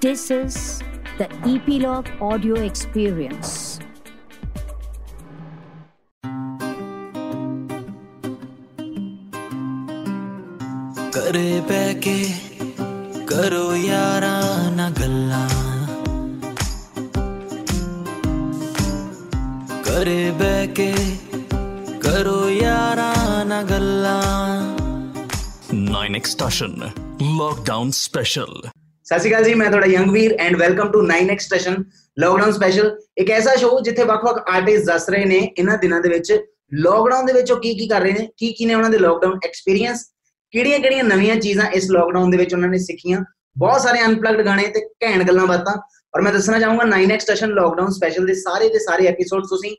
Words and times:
This 0.00 0.30
is 0.30 0.82
the 1.18 1.28
Epilogue 1.46 2.08
Audio 2.20 2.54
Experience. 2.56 3.80
ਕਰੇ 11.14 11.60
ਬੈ 11.68 11.92
ਕੇ 12.04 12.16
ਕਰੋ 13.28 13.74
ਯਾਰਾਂ 13.76 14.70
ਨਾ 14.76 14.88
ਗੱਲਾਂ 15.00 15.48
ਕਰੇ 19.86 20.30
ਬੈ 20.40 20.66
ਕੇ 20.78 20.92
ਕਰੋ 22.02 22.48
ਯਾਰਾਂ 22.50 23.44
ਨਾ 23.44 23.62
ਗੱਲਾਂ 23.70 24.22
9 25.72 26.18
Extortion 26.20 26.74
Lockdown 27.40 27.92
Special 28.02 28.54
ਸਤਿ 29.06 29.18
ਸ਼੍ਰੀ 29.18 29.30
ਅਕਾਲ 29.30 29.44
ਜੀ, 29.44 29.54
ਮੈਂ 29.54 29.70
ਤੁਹਾਡਾ 29.70 29.86
Yangveer 29.86 30.36
and 30.38 30.56
welcome 30.56 30.90
to 30.92 31.02
9x 31.06 31.38
station 31.38 31.84
lockdown 32.18 32.52
special 32.52 32.98
ਇੱਕ 33.18 33.30
ਐਸਾ 33.30 33.54
ਸ਼ੋਅ 33.56 33.80
ਜਿੱਥੇ 33.82 34.04
ਵੱਖ-ਵੱਖ 34.04 34.38
ਆਰਟਿਸਟ 34.48 34.86
ਦੱਸ 34.86 35.08
ਰਹੇ 35.10 35.24
ਨੇ 35.24 35.36
ਇਹਨਾਂ 35.58 35.78
ਦਿਨਾਂ 35.78 36.00
ਦੇ 36.00 36.08
ਵਿੱਚ। 36.08 36.40
ਲੋਕਡਾਊਨ 36.74 37.26
ਦੇ 37.26 37.32
ਵਿੱਚ 37.32 37.52
ਉਹ 37.52 37.60
ਕੀ 37.60 37.74
ਕੀ 37.74 37.88
ਕਰ 37.88 38.00
ਰਹੇ 38.00 38.12
ਨੇ? 38.12 38.28
ਕੀ 38.36 38.52
ਕੀ 38.52 38.66
ਨੇ 38.66 38.74
ਉਹਨਾਂ 38.74 38.90
ਦੇ 38.90 38.98
ਲੋਕਡਾਊਨ 38.98 39.38
ਐਕਸਪੀਰੀਅੰਸ 39.44 40.04
ਕਿਹੜੀਆਂ-ਕਿਹੜੀਆਂ 40.50 41.04
ਨਵੀਆਂ 41.04 41.36
ਚੀਜ਼ਾਂ 41.36 41.70
ਇਸ 41.70 41.90
ਲੋਕਡਾਊਨ 41.90 42.30
ਦੇ 42.30 42.36
ਵਿੱਚ 42.36 42.54
ਉਹਨਾਂ 42.54 42.68
ਨੇ 42.68 42.78
ਸਿੱਖੀਆਂ? 42.78 43.24
ਬਹੁਤ 43.58 43.80
ਸਾਰੇ 43.80 44.00
ਅਨਪਲੱਗਡ 44.04 44.42
ਗਾਣੇ 44.42 44.66
ਤੇ 44.66 44.80
ਘੈਂਟ 45.02 45.28
ਗੱਲਾਂ 45.28 45.46
ਬਾਤਾਂ। 45.46 45.76
ਔਰ 46.14 46.22
ਮੈਂ 46.22 46.32
ਦੱਸਣਾ 46.32 46.58
ਚਾਹੂੰਗਾ 46.58 46.84
9x 46.84 47.18
ਸਟੇਸ਼ਨ 47.18 47.50
ਲੋਕਡਾਊਨ 47.50 47.90
ਸਪੈਸ਼ਲ 47.90 48.26
ਦੇ 48.26 48.34
ਸਾਰੇ 48.34 48.68
ਦੇ 48.68 48.78
ਸਾਰੇ 48.78 49.06
ਐਪੀਸੋਡ 49.06 49.42
ਤੁਸੀਂ 49.42 49.76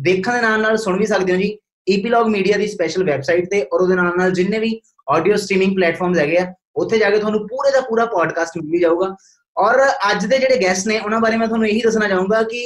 ਦੇਖਣ 0.00 0.32
ਦੇ 0.32 0.40
ਨਾਲ 0.40 0.60
ਨਾਲ 0.60 0.76
ਸੁਣ 0.76 0.98
ਵੀ 0.98 1.06
ਸਕਦੇ 1.06 1.32
ਹੋ 1.32 1.38
ਜੀ। 1.38 1.58
ਈਪੀਲੌਗ 1.88 2.26
ਮੀਡੀਆ 2.26 2.56
ਦੀ 2.56 2.66
ਸਪੈਸ਼ਲ 2.66 3.04
ਵੈਬਸਾਈਟ 3.04 3.50
ਤੇ 3.50 3.62
ਔਰ 3.72 3.80
ਉਹਦੇ 3.80 3.94
ਨਾਲ 3.94 4.12
ਨਾਲ 4.16 4.30
ਜਿੰਨੇ 4.30 4.58
ਵੀ 4.58 4.80
ਆਡੀਓ 5.10 5.36
ਸਟ੍ਰੀਮਿੰਗ 5.36 5.76
ਪਲੇਟਫਾਰਮਸ 5.76 6.18
ਹੈਗੇ 6.18 6.38
ਆ 6.38 6.52
ਉੱਥੇ 6.80 6.98
ਜਾ 6.98 7.10
ਕੇ 7.10 7.18
ਤੁਹਾਨੂੰ 7.18 7.40
ਪੂਰੇ 7.48 7.70
ਦਾ 7.72 7.80
ਪੂਰਾ 7.88 8.04
ਪੋਡਕਾਸਟ 8.14 8.58
ਮਿਲ 8.58 8.80
ਜਾਊਗਾ। 8.80 9.14
ਔਰ 9.56 9.80
ਅੱਜ 10.10 10.26
ਦੇ 10.26 10.38
ਜਿਹੜੇ 10.38 10.56
ਗੈਸਟ 10.62 10.86
ਨੇ, 10.88 10.98
ਉਹਨਾਂ 10.98 11.20
ਬਾਰੇ 11.20 11.36
ਮੈਂ 11.36 11.46
ਤੁਹਾਨੂੰ 11.46 11.68
ਇਹੀ 11.68 11.80
ਦੱਸਣਾ 11.80 12.08
ਚਾਹੂੰਗਾ 12.08 12.42
ਕਿ 12.42 12.62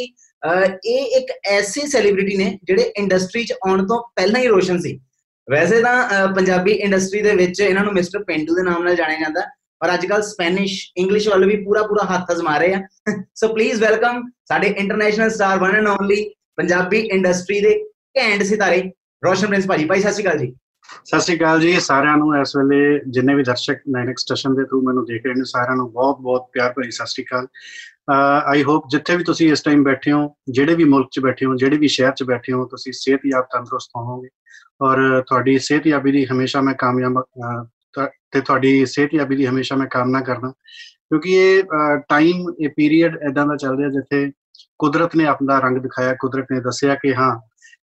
ਇਹ 0.86 1.16
ਇੱਕ 1.18 1.30
ਐਸੀ 1.50 1.86
ਸੈਲੀਬ੍ਰਿਟੀ 1.88 2.36
ਨੇ 2.36 2.46
ਜਿਹੜੇ 2.64 2.92
ਇੰਡਸਟਰੀ 2.98 3.44
'ਚ 3.44 3.52
ਆਉਣ 3.66 3.86
ਤੋਂ 3.86 4.02
ਪਹਿਲਾਂ 4.16 4.40
ਹੀ 4.40 4.46
ਰੋਸ਼ਨ 4.48 4.78
ਸੀ। 4.80 4.98
ਵੈਸੇ 5.48 5.80
ਤਾਂ 5.82 6.26
ਪੰਜਾਬੀ 6.34 6.72
ਇੰਡਸਟਰੀ 6.72 7.22
ਦੇ 7.22 7.34
ਵਿੱਚ 7.36 7.60
ਇਹਨਾਂ 7.60 7.84
ਨੂੰ 7.84 7.92
ਮਿਸਟਰ 7.92 8.22
ਪਿੰਡੂ 8.24 8.54
ਦੇ 8.54 8.62
ਨਾਮ 8.62 8.82
ਨਾਲ 8.84 8.96
ਜਾਣਿਆ 8.96 9.18
ਜਾਂਦਾ 9.20 9.40
ਔਰ 9.82 9.92
ਅੱਜ 9.94 10.04
ਕੱਲ 10.06 10.22
ਸਪੈਨਿਸ਼ 10.22 10.74
ਇੰਗਲਿਸ਼ 10.96 11.28
ਵੱਲ 11.28 11.44
ਵੀ 11.46 11.56
ਪੂਰਾ 11.64 11.82
ਪੂਰਾ 11.86 12.04
ਹੱਥ 12.04 12.32
ਅਜ਼ਮਾ 12.32 12.56
ਰਹੇ 12.58 12.74
ਆ। 12.74 12.80
ਸੋ 13.34 13.48
ਪਲੀਜ਼ 13.48 13.80
ਵੈਲਕਮ 13.80 14.22
ਸਾਡੇ 14.48 14.74
international 14.78 15.30
star 15.30 15.58
one 15.58 15.74
and 15.76 15.88
only 15.88 16.24
Punjabi 16.56 16.98
industry 17.14 17.60
ਦੇ 17.60 17.78
ਘੈਂਟ 18.18 18.42
ਸਿਤਾਰੇ, 18.42 18.82
ਰੋਸ਼ਨ 19.22 19.46
ਪ੍ਰਿੰਸ 19.46 19.66
ਭਾਜੀ। 19.66 19.84
ਭਾਈ, 19.84 20.00
ਸਤਿ 20.00 20.12
ਸ਼੍ਰੀ 20.12 20.24
ਅਕਾਲ 20.24 20.38
ਜੀ। 20.38 20.52
ਸਤਿ 20.84 21.20
ਸ਼੍ਰੀ 21.20 21.36
ਅਕਾਲ 21.36 21.60
ਜੀ 21.60 21.72
ਸਾਰਿਆਂ 21.80 22.16
ਨੂੰ, 22.16 22.36
ਇਸ 22.40 22.54
ਵੇਲੇ 22.56 23.00
ਜਿੰਨੇ 23.08 23.34
ਵੀ 23.34 23.42
ਦਰਸ਼ਕ 23.42 23.80
9x 23.96 24.22
ਸਟੇਸ਼ਨ 24.22 24.54
ਦੇ 24.54 24.64
ਥਰੂ 24.64 24.80
ਮੈਨੂੰ 24.86 25.04
ਦੇਖ 25.06 25.26
ਰਹੇ 25.26 25.34
ਨੇ, 25.34 25.44
ਸਾਰਿਆਂ 25.44 25.76
ਨੂੰ 25.76 25.90
ਬਹੁਤ-ਬਹੁਤ 25.92 26.48
ਪਿਆਰ 26.52 26.72
ਭਰੀ 26.76 26.90
ਸਤਿ 26.90 27.06
ਸ਼੍ਰੀ 27.06 27.24
ਅਕਾਲ। 27.24 27.46
ਆਈ 28.46 28.62
ਹੋਪ 28.64 28.88
ਜਿੱਥੇ 28.90 29.16
ਵੀ 29.16 29.24
ਤੁਸੀਂ 29.24 29.50
ਇਸ 29.52 29.62
ਟਾਈਮ 29.62 29.82
ਬੈਠੇ 29.84 30.12
ਹੋ, 30.12 30.28
ਜਿਹੜੇ 30.52 30.74
ਵੀ 30.74 30.84
ਮੁਲਕ 30.84 31.08
'ਚ 31.12 31.20
ਬੈਠੇ 31.20 31.46
ਹੋ, 31.46 31.54
ਜਿਹੜੇ 31.56 31.76
ਵੀ 31.78 31.88
ਸ਼ਹਿਰ 31.88 32.12
'ਚ 32.12 32.22
ਬੈਠੇ 32.32 32.52
ਹੋ, 32.52 32.64
ਤੁਸੀਂ 32.70 32.92
ਸਿਹਤਯਾਬ 32.92 33.44
ਤੰਦਰੁਸਤ 33.52 33.90
ਹੋਵੋਗੇ। 33.96 34.28
ਔਰ 34.82 35.22
ਤੁਹਾਡੀ 35.28 35.58
ਸਿਹਤਯਾਬੀ 35.58 36.12
ਦੀ 36.12 36.24
ਹਮੇਸ਼ਾ 36.26 36.60
ਮੈਂ 36.60 36.74
ਕਾਮਯਾਬ 36.78 37.22
ਤੇ 38.32 38.40
ਤੁਹਾਡੀ 38.40 38.84
ਸਿਹਤਯਾਬੀ 38.86 39.36
ਦੀ 39.36 39.46
ਹਮੇਸ਼ਾ 39.46 39.76
ਮੈਂ 39.76 39.86
ਕਾਮਨਾ 39.90 40.20
ਕਰਦਾ। 40.20 40.48
ਕਿਉਂਕਿ 40.50 41.32
ਇਹ 41.32 41.62
ਟਾਈਮ 42.08 42.46
ਇਹ 42.60 42.68
ਪੀਰੀਅਡ 42.76 43.18
ਇਦਾਂ 43.30 43.46
ਦਾ 43.46 43.56
ਚੱਲ 43.56 43.76
ਰਿਹਾ 43.78 43.88
ਜਿੱਥੇ 43.90 44.30
ਕੁਦਰਤ 44.78 45.16
ਨੇ 45.16 45.24
ਆਪਣਾ 45.26 45.58
ਰੰਗ 45.60 45.78
ਦਿਖਾਇਆ, 45.78 46.14
ਕੁਦਰਤ 46.20 46.52
ਨੇ 46.52 46.60
ਦੱਸਿਆ 46.60 46.94
ਕਿ 46.94 47.14
ਹਾਂ, 47.14 47.38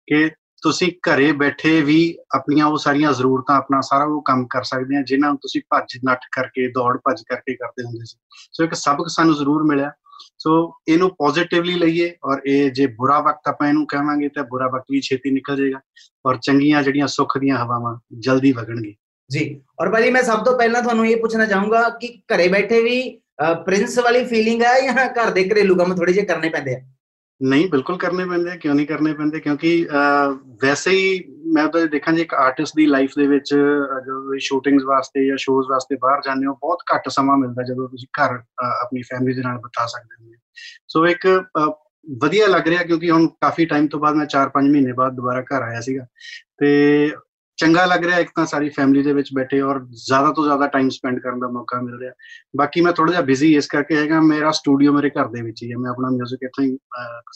ਕਿ 0.08 0.30
ਤੁਸੀਂ 0.62 0.92
ਘਰੇ 1.08 1.32
ਬੈਠੇ 1.42 1.82
ਵੀ 1.82 1.98
ਆਪਣੀਆਂ 2.36 2.66
ਉਹ 2.66 2.78
ਸਾਰੀਆਂ 2.78 3.12
ਜ਼ਰੂਰਤਾਂ, 3.14 3.56
ਆਪਣਾ 3.58 3.82
ਸਾਰਾ 3.82 4.06
ਉਹ 4.06 4.22
ਕੰਮ 4.26 4.46
ਕਰ 4.50 4.64
ਸਕਦੇ 4.64 4.98
ਆ, 4.98 5.02
ਜਿਨ੍ਹਾਂ 5.08 5.30
ਨੂੰ 5.32 5.40
ਤੁਸੀਂ 5.42 5.62
ਭੱਜ 5.70 5.98
ਨੱਠ 6.06 6.26
ਕਰਕੇ, 6.32 6.68
ਦੌੜ 6.72 6.98
ਭੱਜ 7.06 7.22
ਕਰਕੇ 7.30 7.56
ਕਰਦੇ 7.56 7.84
ਹੁੰਦੇ 7.84 8.06
ਸੀ। 8.06 8.18
ਸੋ 8.54 8.64
ਇੱਕ 8.64 8.74
ਸਬਕ 8.76 9.08
ਸਾਨੂੰ 9.10 9.36
ਜ਼ਰੂਰ 9.36 9.64
ਮਿਲਿਆ। 9.64 9.92
ਸੋ 10.40 10.52
ਇਹਨੂੰ 10.88 11.10
ਪੋਜ਼ਿਟਿਵਲੀ 11.18 11.74
ਲਈਏ 11.76 12.12
ਔਰ 12.26 12.42
ਇਹ 12.48 12.72
ਜੇ 12.72 12.86
ਬੁਰਾ 12.98 13.20
ਵਕਤ 13.22 13.48
ਆਪਾਂ 13.48 13.68
ਇਹਨੂੰ 13.68 13.86
ਕਹਾਂਗੇ 13.88 14.30
ਤਾਂ 14.36 14.44
ਬੁਰਾ 14.44 14.68
ਵਕਤ 14.68 14.92
ਵੀ 14.92 15.02
ਛੇਤੀ 15.02 15.32
ਨਿਕਲ 15.32 15.56
ਜਾਏਗਾ 15.58 15.80
ਔਰ 16.26 16.38
ਚੰਗੀਆਂ 16.44 16.82
ਜਿਹੜੀਆਂ 16.84 17.08
ਸੁੱਖ 17.08 17.38
ਦੀਆਂ 17.38 17.58
ਹਵਾਵਾਂ 17.58 17.96
ਜਲਦੀ 18.20 18.52
ਵਗਣਗੇ। 18.52 18.94
ਜੀ, 19.30 19.62
ਔਰ 19.82 19.90
ਭਾਜੀ 19.92 20.10
ਮੈਂ 20.12 20.24
ਸਭ 20.24 20.44
ਤੋਂ 20.46 20.58
ਪਹਿਲਾਂ 20.58 20.82
ਤੁਹਾਨੂੰ 20.82 21.08
ਇਹ 21.08 21.18
ਪੁੱਛਣਾ 21.22 21.46
ਚਾਹੂੰਗਾ 21.46 21.88
ਕਿ 22.02 22.08
ਘਰੇ 22.34 22.48
ਬੈਠੇ 22.48 22.82
ਵੀ 22.82 23.00
ਪ੍ਰਿੰਸ 23.66 23.98
ਵਾਲੀ 24.00 24.24
ਫੀਲਿੰਗ 24.26 24.62
ਹੈ 24.62 24.80
ਜਾਂ 24.82 25.08
ਘਰ 25.16 25.32
ਦੇ 25.32 25.44
ਘਰੇਲੂ 25.50 25.76
ਕੰਮ 25.76 25.96
ਥੋੜੇ 25.96 26.14
ਜਿਹੇ 26.14 26.26
ਕਰਨੇ 26.26 26.50
ਪੈਂਦੇ 26.50 26.76
ਆ? 26.76 26.80
ਨਹੀਂ, 27.42 27.68
ਬਿਲਕੁਲ 27.70 27.98
ਕਰਨੇ 27.98 28.26
ਪੈਂਦੇ 28.26 28.58
ਕਿਉਂ 28.58 28.74
ਨਹੀਂ 28.76 28.86
ਕਰਨੇ 28.88 29.14
ਪੈਂਦੇ? 29.14 29.40
ਕਿਉਂਕਿ 29.40 29.88
ਵੈਸੇ 30.62 30.92
ਹੀ 30.92 31.24
ਮੈਂ 31.56 31.68
ਤਾਂ 31.74 31.86
ਦੇਖਾਂ 31.88 32.14
ਜੇ 32.14 32.22
ਇੱਕ 32.22 32.34
ਆਰਟਿਸਟ 32.34 32.76
ਦੀ 32.76 32.86
ਲਾਈਫ 32.86 33.12
ਦੇ 33.18 33.28
ਵਿੱਚ 33.28 33.50
ਜਦੋਂ 33.50 34.38
ਸ਼ੂਟਿੰਗਸ 34.40 34.84
ਵਾਸਤੇ 34.84 35.26
ਜਾਂ 35.28 35.38
ਸ਼ੋਜ਼ 35.38 35.70
ਵਾਸਤੇ 35.70 35.96
ਬਾਹਰ 36.02 36.22
ਜਾਂਦੇ 36.26 36.46
ਹੋ, 36.48 36.54
ਬਹੁਤ 36.54 36.80
ਘੱਟ 36.96 37.10
ਸਮਾਂ 37.10 37.38
ਮਿਲਦਾ 37.38 37.64
ਜਦੋਂ 37.64 37.88
ਤੁਸੀਂ 37.90 38.08
ਘਰ 38.20 38.38
ਆਪਣੀ 38.66 39.02
ਫੈਮਿਲੀ 39.12 39.36
ਦੇ 39.36 39.42
ਨਾਲ 39.42 39.58
ਬਿਤਾ 39.58 39.86
ਸਕਦੇ 39.86 40.26
ਹੋ। 40.26 40.34
ਸੋ 40.88 41.06
ਇੱਕ 41.08 41.28
ਵਧੀਆ 42.08 42.48
ਲੱਗ 42.48 42.68
ਰਿਹਾ 42.68 42.84
ਕਿਉਂਕਿ 42.84 43.10
ਹੁਣ 43.12 43.28
ਕਾਫੀ 43.42 43.66
ਟਾਈਮ 43.66 43.88
ਤੋਂ 43.88 44.00
ਬਾਅਦ 44.00 44.16
ਮੈਂ 44.16 44.26
4-5 44.26 44.70
ਮਹੀਨੇ 44.72 44.92
ਬਾਅਦ 44.94 45.16
ਦੁਬਾਰਾ 45.16 45.42
ਘਰ 45.42 45.62
ਆਇਆ 45.62 45.82
ਸੀਗਾ। 45.82 46.06
ਤੇ 46.58 46.70
ਚੰਗਾ 47.58 47.86
ਲੱਗ 47.86 48.04
ਰਿਹਾ, 48.06 48.18
ਇੱਕ 48.20 48.30
ਤਾਂ 48.36 48.46
ਸਾਰੀ 48.46 48.70
ਫੈਮਿਲੀ 48.70 49.04
ਦੇ 49.04 49.14
ਵਿੱਚ 49.14 49.30
ਬੈਠੇ 49.36 49.60
ਔਰ 49.62 49.80
ਜ਼ਿਆਦਾ 50.08 50.32
ਤੋਂ 50.34 50.44
ਜ਼ਿਆਦਾ 50.44 50.68
ਟਾਈਮ 50.68 50.90
ਸਪੈਂਡ 50.90 51.20
ਕਰਨ 51.20 51.40
ਦਾ 51.40 51.48
ਮੌਕਾ 51.52 51.82
ਮਿਲ 51.82 52.00
ਰਿਹਾ। 52.00 52.12
ਬਾਕੀ 52.58 52.82
ਮੈਂ 52.82 52.94
ਥੋੜਾ 52.94 53.12
ਜਿਹਾ 53.12 53.22
ਬਿਜ਼ੀ 53.22 53.56
ਇਸ 53.58 53.68
ਕਰਕੇ 53.68 53.96
ਹੈਗਾ, 53.98 54.20
ਮੇਰਾ 54.22 54.52
ਸਟੂਡੀਓ 54.52 54.94
ਮੇਰੇ 54.94 55.10
ਘਰ 55.10 55.28
ਦੇ 55.28 55.42
ਵਿੱਚ 55.42 55.64
ਹੀ 55.64 55.72
ਹੈ, 55.72 55.78
ਮੈਂ 55.78 55.92
ਆਪਣਾ 55.92 56.10
뮤직 56.18 56.46
ਇੱਥੇ 56.46 56.64
ਹੀ 56.66 56.78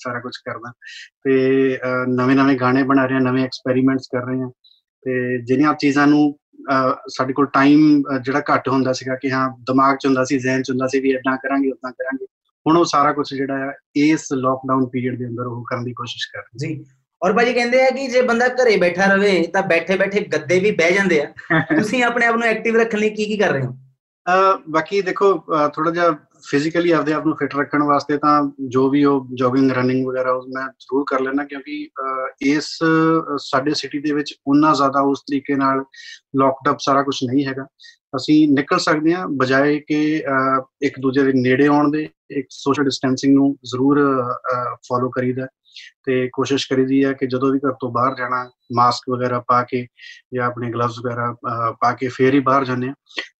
ਸਾਰਾ 0.03 0.19
ਕੁਝ 0.19 0.35
ਕਰਦਾ। 0.45 0.71
ਤੇ 1.23 1.79
ਨਵੇਂ-ਨਵੇਂ 2.09 2.57
ਗਾਣੇ 2.57 2.83
ਬਣਾ 2.83 3.05
ਰਹੇ 3.05 3.15
ਹਾਂ 3.15 3.21
ਨਵੇਂ 3.21 3.43
ਐਕਸਪੈਰੀਮੈਂਟਸ 3.45 4.07
ਕਰ 4.15 4.25
ਰਹੇ। 4.27 4.41
ਹਾਂ 4.41 4.49
ਤੇ 5.05 5.41
ਜਿਹੜੀਆਂ 5.45 5.73
ਚੀਜ਼ਾਂ 5.81 6.07
ਨੂੰ 6.07 6.37
ਸਾਡੇ 7.09 7.33
ਕੋਲ 7.33 7.45
ਟਾਈਮ 7.53 8.01
ਜਿਹੜਾ 8.25 8.41
ਘੱਟ 8.53 8.67
ਹੁੰਦਾ 8.69 8.93
ਸੀਗਾ 8.93 9.15
ਕਿ 9.21 9.31
ਹਾਂ, 9.31 9.49
ਦਿਮਾਗ 9.67 9.97
'ਚ 9.97 10.05
ਹੁੰਦਾ 10.05 10.23
ਸੀ, 10.23 10.37
ਜ਼ਿਹਨ 10.39 10.61
'ਚ 10.63 10.71
ਹੁੰਦਾ 10.71 10.87
ਸੀ 10.87 10.99
ਵੀ 10.99 11.11
ਇਦਾਂ 11.11 11.37
ਕਰਾਂਗੇ 11.37 11.71
ਉਦਾਂ 11.71 11.91
ਕਰਾਂਗੇ। 11.91 12.25
ਹੁਣ 12.65 12.77
ਉਹ 12.77 12.85
ਸਾਰਾ 12.85 13.11
ਕੁਝ 13.13 13.27
ਜਿਹੜਾ 13.33 13.57
ਹੈ, 13.57 13.71
ਇਸ 13.95 14.27
ਲੋਕਡਾਊਨ 14.33 14.87
ਪੀਰੀਅਡ 14.89 15.17
ਦੇ 15.19 15.25
ਅੰਦਰ 15.27 15.47
ਉਹ 15.47 15.63
ਕਰਨ 15.71 15.83
ਦੀ 15.83 15.93
ਕੋਸ਼ਿਸ਼ 15.93 16.27
ਕਰ 16.33 16.39
ਰਹੇ। 16.39 16.57
ਜੀ। 16.57 16.83
ਔਰ 17.21 17.33
ਭਾਜੀ 17.33 17.53
ਕਹਿੰਦੇ 17.53 17.81
ਆ 17.83 17.89
ਕਿ 17.89 18.07
ਜੇ 18.07 18.21
ਬੰਦਾ 18.21 18.47
ਘਰੇ 18.47 18.77
ਬੈਠਾ 18.77 19.13
ਰਵੇ 19.13 19.41
ਤਾਂ 19.53 19.61
ਬੈਠੇ 19.63 19.97
ਬੈਠੇ 19.97 20.19
ਗੱਦੇ 20.19 20.59
ਵੀ 20.59 20.71
ਬਹਿ 20.71 20.91
ਜਾਂਦੇ 20.91 21.21
ਆ। 21.21 21.25
ਤੁਸੀਂ 21.77 22.03
ਆਪਣੇ 22.03 22.25
ਆਪ 22.25 22.35
ਨੂੰ 22.35 22.47
ਐਕਟਿਵ 22.47 22.75
ਰੱਖਣ 22.75 22.97
ਲਈ 22.97 23.09
ਕੀ 23.09 23.25
ਕੀ 23.25 23.37
ਕਰ 23.37 23.51
ਰਹੇ 23.51 23.61
ਹੋ? 23.61 23.77
ਅ 24.25 24.57
ਬਾਕੀ 24.69 25.01
ਦੇਖੋ 25.01 25.33
ਥੋੜਾ 25.73 25.91
ਜਿਹਾ 25.91 26.11
ਫਿਜ਼ੀਕਲੀ 26.45 26.91
ਆਪਦੇ 26.91 27.13
ਆਪ 27.13 27.25
ਨੂੰ 27.25 27.35
ਫਿਟ 27.35 27.55
ਰੱਖਣ 27.55 27.83
ਵਾਸਤੇ 27.83 28.17
ਤਾਂ 28.17 28.51
ਜੋ 28.67 28.89
ਵੀ 28.89 29.03
ਉਹ 29.03 29.27
ਜੋਗਿੰਗ 29.33 29.71
ਰਨਿੰਗ 29.71 30.07
ਵਗੈਰਾ 30.07 30.31
ਉਹ 30.31 30.43
ਮੈਂ 30.47 30.63
ਜ਼ਰੂਰ 30.79 31.03
ਕਰ 31.07 31.19
ਲੈਣਾ 31.19 31.43
ਕਿਉਂਕਿ 31.43 31.89
ਇਸ 32.41 32.69
ਸਾਡੇ 33.37 33.73
ਸਿਟੀ 33.73 33.99
ਦੇ 33.99 34.11
ਵਿੱਚ 34.11 34.33
ਉਨਾ 34.47 34.73
ਜ਼ਿਆਦਾ 34.73 35.01
ਉਸ 35.01 35.21
ਤਰੀਕੇ 35.21 35.55
ਨਾਲ 35.55 35.83
ਲੌਕਡ 36.35 36.69
ਅਪ 36.69 36.77
ਸਾਰਾ 36.79 37.03
ਕੁਝ 37.03 37.15
ਨਹੀਂ 37.23 37.45
ਹੈਗਾ। 37.45 37.65
ਅਸੀਂ 38.15 38.47
ਨਿਕਲ 38.47 38.79
ਸਕਦੇ 38.79 39.13
ਹਾਂ 39.13 39.27
ਬਜਾਏ 39.27 39.79
ਕਿ 39.79 40.23
ਇੱਕ 40.81 40.99
ਦੂਜੇ 40.99 41.23
ਦੇ 41.23 41.33
ਨੇੜੇ 41.35 41.67
ਆਉਣ 41.67 41.91
ਦੇ 41.91 42.09
ਇੱਕ 42.31 42.47
ਸੋਸ਼ਲ 42.49 42.83
ਡਿਸਟੈਂਸਿੰਗ 42.83 43.35
ਨੂੰ 43.35 43.55
ਜ਼ਰੂਰ 43.65 43.99
ਫੋਲੋ 44.87 45.09
ਕਰੀਦਾ। 45.09 45.47
ਤੇ 46.05 46.29
ਕੋਸ਼ਿਸ਼ 46.33 46.67
ਕਰੀਦੀ 46.69 47.03
ਹੈ 47.05 47.13
ਕਿ 47.13 47.27
ਜਦੋਂ 47.27 47.51
ਵੀ 47.51 47.59
ਘਰ 47.59 47.71
ਤੋਂ 47.71 47.91
ਬਾਹਰ 47.91 48.15
ਜਾਣਾ 48.15 48.49
ਮਾਸਕ 48.75 49.09
ਵਗੈਰਾ 49.09 49.39
ਪਾ 49.47 49.61
ਕੇ 49.63 49.85
ਜਾਂ 50.33 50.47
ਆਪਣੇ 50.47 50.71
ਗਲਵਜ਼ 50.71 50.99
ਵਗੈਰਾ 50.99 51.35
ਪਾ 51.81 51.91
ਕੇ 51.91 52.07
ਫੇਰ 52.07 52.33
ਹੀ 52.33 52.39
ਬਾਹਰ 52.39 52.65
ਜਾਂਦੇ 52.65 52.87
ਆ। 52.87 52.93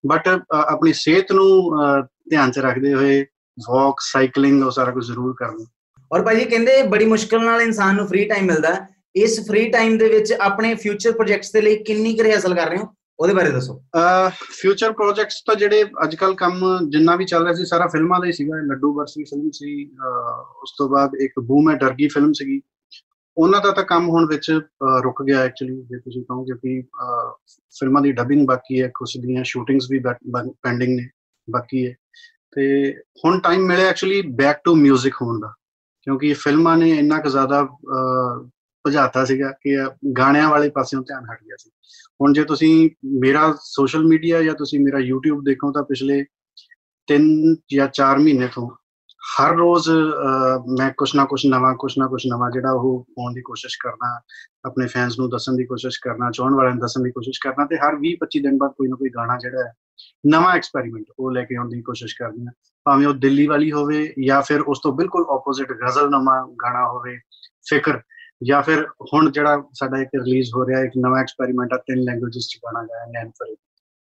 ਬਟ 0.08 0.28
ਆਪਣੀ 0.54 0.94
ਸਿਹਤ 0.94 1.32
ਨੂੰ 1.32 1.72
ਧਿਆਨ 2.30 2.52
'ਚ 2.52 2.60
ਰੱਖਦੇ 2.60 2.94
ਹੋਏ 2.94 3.22
ਵਾਕ 3.58 4.00
ਸਾਈਕਲਿੰਗ 4.02 4.64
ਉਹ 4.66 4.72
ਸਾਰਾ 4.72 4.92
ਕੁਝ 4.92 5.06
ਜ਼ਰੂਰ 5.06 5.36
ਕਰਨਾ। 5.40 5.66
ਔਰ 6.12 6.24
ਭਾਜੀ 6.24 6.46
ਕਹਿੰਦੇ 6.46 6.82
ਬੜੀ 6.84 7.06
ਮੁਸ਼ਕਲ 7.06 7.44
ਨਾਲ 7.46 7.62
ਇਨਸਾਨ 7.62 7.96
ਨੂੰ 7.96 8.08
ਫ੍ਰੀ 8.08 8.26
ਟਾਈਮ 8.26 8.46
ਮਿਲਦਾ। 8.46 8.76
ਇਸ 9.16 9.40
ਫ੍ਰੀ 9.48 9.68
ਟਾਈਮ 9.70 9.98
ਦੇ 9.98 10.08
ਵਿੱਚ 10.10 10.32
ਆਪਣੇ 10.34 10.74
ਫਿਊਚਰ 10.76 11.12
ਪ੍ਰੋਜੈਕਟਸ 11.12 11.52
ਦੇ 11.52 11.62
ਲਈ 11.62 11.76
ਕਿੰਨੀ 11.84 12.16
ਕੁ 12.18 12.32
ਹਾਸਲ 12.32 12.56
ਕਰ 12.56 12.70
ਰਹੇ 12.70 12.78
ਹੋ? 12.78 12.94
ਉਹਦੇ 13.22 13.34
ਬਾਰੇ 13.34 13.52
ਦੱਸੋ। 13.52 13.74
ਅ 13.96 14.30
ਫਿਊਚਰ 14.52 14.92
ਪ੍ਰੋਜੈਕਟਸ 14.92 15.42
ਤਾਂ 15.48 15.56
ਜਿਹੜੇ 15.56 15.84
ਅੱਜ 16.04 16.16
ਕੱਲ 16.16 16.34
ਕੰਮ 16.36 16.64
ਜਿੰਨਾ 16.90 17.16
ਵੀ 17.16 17.26
ਚੱਲ 17.26 17.44
ਰਿਹਾ 17.44 17.54
ਸੀ, 17.54 17.66
ਸਾਰਾ 17.66 17.88
ਫਿਲਮਾਂ 17.88 18.20
ਦਾ 18.20 18.28
ਹੀ 18.28 18.32
ਸੀਗਾ। 18.32 18.62
ਲੱਡੂ 18.66 18.94
ਵਰਸੀ 18.94 19.24
ਫਿਲਮ 19.24 19.50
ਸੀ 19.54 19.86
ਉਸ 20.64 20.74
ਤੋਂ 20.78 20.90
ਬਾਅਦ 20.90 21.16
ਇੱਕ 21.22 21.40
ਬੂਮ 21.40 21.70
ਹੈ 21.72 21.76
ਡਰਗੀ 21.76 22.08
ਫਿਲਮ 22.08 22.34
ਸੀਗੀ। 22.34 22.62
ਉਹਨਾਂ 23.38 23.62
ਦਾ 23.62 23.72
ਤਾਂ 23.72 23.84
ਕੰਮ 23.84 24.10
ਹੁਣ 24.10 24.26
ਵਿੱਚ 24.28 24.50
ਰੁਕ 25.04 25.24
ਗਿਆ 25.24 25.42
ਐਕਚੁਅਲੀ 25.42 25.76
ਜੇ 25.82 26.00
ਤੁਸੀਂ 26.00 26.24
ਕਹੋ 26.24 26.44
ਕਿ 26.44 26.82
ਫਿਲਮਾਂ 27.80 28.02
ਦੀ 28.02 28.12
ਡਬਿੰਗ 28.12 28.48
ਬਾਕੀ 28.48 28.82
ਹੈ 28.82 28.88
ਕੁਝ 28.96 29.10
ਦੀਆਂ 29.18 29.44
ਸ਼ੂਟਿੰਗਸ 29.44 29.88
ਵੀ 29.92 30.00
ਪੈਂਡਿੰਗ 30.00 31.00
ਨੇ, 31.00 31.08
ਬਾਕੀ 31.48 31.88
ਹੈ 31.88 31.96
ਤੇ 32.56 32.94
ਹੁਣ 33.26 33.40
ਟਾਈਮ 33.40 33.66
ਮਿਲਿਆ 33.68 33.88
ਐਕਚੁਅਲੀ 33.88 34.22
ਬੈਕ 34.22 34.58
ਟੂ 34.66 34.76
뮤직 34.84 35.18
ਹੋਣ 35.22 35.40
ਦਾ। 35.40 35.54
ਕਿਉਂਕਿ 36.04 36.34
ਫਿਲਮਾਂ 36.34 36.78
ਨੇ 36.78 36.90
ਇੰਨਾ 36.90 37.18
ਕੁ 37.18 37.30
ਜ਼ਿਆਦਾ 37.30 37.68
ਭਜਾਤਾ 38.86 39.24
ਸੀਗਾ 39.26 39.52
ਕਿ 39.62 39.78
ਗਾਣਿਆਂ 40.18 40.50
ਵਾਲੇ 40.50 40.70
ਪਾਸਿਓਂ 40.70 41.02
ਧਿਆਨ 41.02 41.26
ਹਟ 41.26 41.44
ਗਿਆ 41.44 41.56
ਸੀ। 41.60 41.70
ਹੁਣ 42.22 42.34
ਜੇ 42.34 42.44
ਤੁਸੀਂ 42.44 42.90
ਮੇਰਾ 43.22 43.54
ਸੋਸ਼ਲ 43.62 44.04
ਮੀਡੀਆ 44.08 44.42
ਜਾਂ 44.44 44.54
ਤੁਸੀਂ 44.54 44.80
ਮੇਰਾ 44.80 44.98
YouTube 45.00 45.42
ਦੇਖੋ 45.44 45.72
ਤਾਂ 45.72 45.84
ਪਿਛਲੇ 45.84 46.24
3 47.08 47.28
ਜਾਂ 47.74 47.88
4 47.94 48.20
ਮਹੀਨੇ 48.20 48.48
ਤੋਂ 48.48 48.70
ਹਰ 49.22 49.56
ਰੋਜ਼ 49.56 49.90
ਮੈਂ 50.80 50.90
ਕੁਛ 50.98 51.16
ਨਾ 51.16 51.26
ਕੁਛ 51.26 51.46
ਨਵਾਂ, 51.46 51.74
ਕੁਛ 51.76 51.98
ਨਾ 51.98 52.08
ਕੁਛ 52.08 52.26
ਨਵਾਂ 52.28 52.50
ਜਿਹੜਾ 52.52 52.72
ਉਹ 52.72 53.04
ਪਾਉਣ 53.16 53.34
ਦੀ 53.34 53.42
ਕੋਸ਼ਿਸ਼ 53.42 53.78
ਕਰਨਾ 53.80 54.20
ਆਪਣੇ 54.66 54.88
ਫੈਨਸ 54.88 55.20
ਨੂੰ 55.20 55.30
ਦੱਸਣ 55.30 55.56
ਦੀ 55.56 55.66
ਕੋਸ਼ਿਸ਼ 55.66 56.00
ਕਰਨਾ 56.02 56.30
ਚਾਹਣ 56.32 56.54
ਵਾਲਿਆਂ 56.54 56.74
ਨੂੰ 56.74 56.82
ਦੱਸਣ 56.82 57.04
ਦੀ 57.04 57.12
ਕੋਸ਼ਿਸ਼ 57.12 57.40
ਕਰਨਾ 57.44 57.66
ਤੇ 57.66 57.78
ਹਰ 57.78 57.98
20 58.00 58.14
25 58.24 58.42
ਦਿਨ 58.44 58.58
ਬਾਅਦ 58.58 58.72
ਕੋਈ 58.78 58.88
ਨਾ 58.88 58.96
ਕੋਈ 58.96 59.10
ਗਾਣਾ 59.10 59.38
ਜਿਹੜਾ 59.38 59.68
ਹੈ 59.68 59.74
ਨਵਾਂ 60.30 60.56
ਐਕਸਪੈਰੀਮੈਂਟ 60.56 61.06
ਉਹ 61.20 61.32
ਲੈ 61.32 61.44
ਕੇ 61.44 61.56
ਆਉਣ 61.56 61.70
ਦੀ 61.70 61.82
ਕੋਸ਼ਿਸ਼ 61.82 62.16
ਕਰਦੀ 62.20 62.46
ਹਾਂ। 62.46 62.54
ਭਾਵੇਂ 62.86 63.08
ਉਹ 63.08 63.14
ਦਿੱਲੀ 63.14 63.48
ਵਾਲੀ 63.48 63.72
ਹੋਵੇ 63.72 64.14
ਜਾਂ 64.26 64.42
ਫਿਰ 64.42 64.62
ਉਸ 64.62 64.80
ਤੋਂ 64.84 64.94
ਬਿਲਕੁਲ 64.94 65.26
ਆਪੋਜ਼ਿਟ 65.30 65.72
ਗਜ਼ਲ 65.72 66.10
ਨਵਾਂ 66.10 66.38
ਗਾਣਾ 66.64 66.88
ਹੋਵੇ, 66.88 67.18
ਫਿਕਰ 67.70 68.00
ਜਾਂ 68.44 68.62
ਫਿਰ 68.62 68.86
ਹੁਣ 69.14 69.32
ਜਿਹੜਾ 69.32 69.64
ਸਾਡਾ 69.74 70.02
ਇੱਕ 70.02 70.10
ਰਿਲੀਜ਼ 70.16 70.50
ਹੋ 70.56 70.66
ਰਿਹਾ 70.68 70.84
ਇੱਕ 70.84 70.94
ਨਵਾਂ 70.98 71.20
ਐਕਸਪੈਰੀਮੈਂਟ 71.22 71.74
ਆ 71.74 71.78
ਤਿੰਨ 71.78 72.00
ਲੈਂਗੁਏਜਸ 72.04 72.48
ਚ 72.48 72.58
ਗਾਣਾ 72.66 72.84
ਗਾਇਆ 72.84 73.06
ਨੈਨ 73.12 73.30
ਫਰੀ 73.30 73.56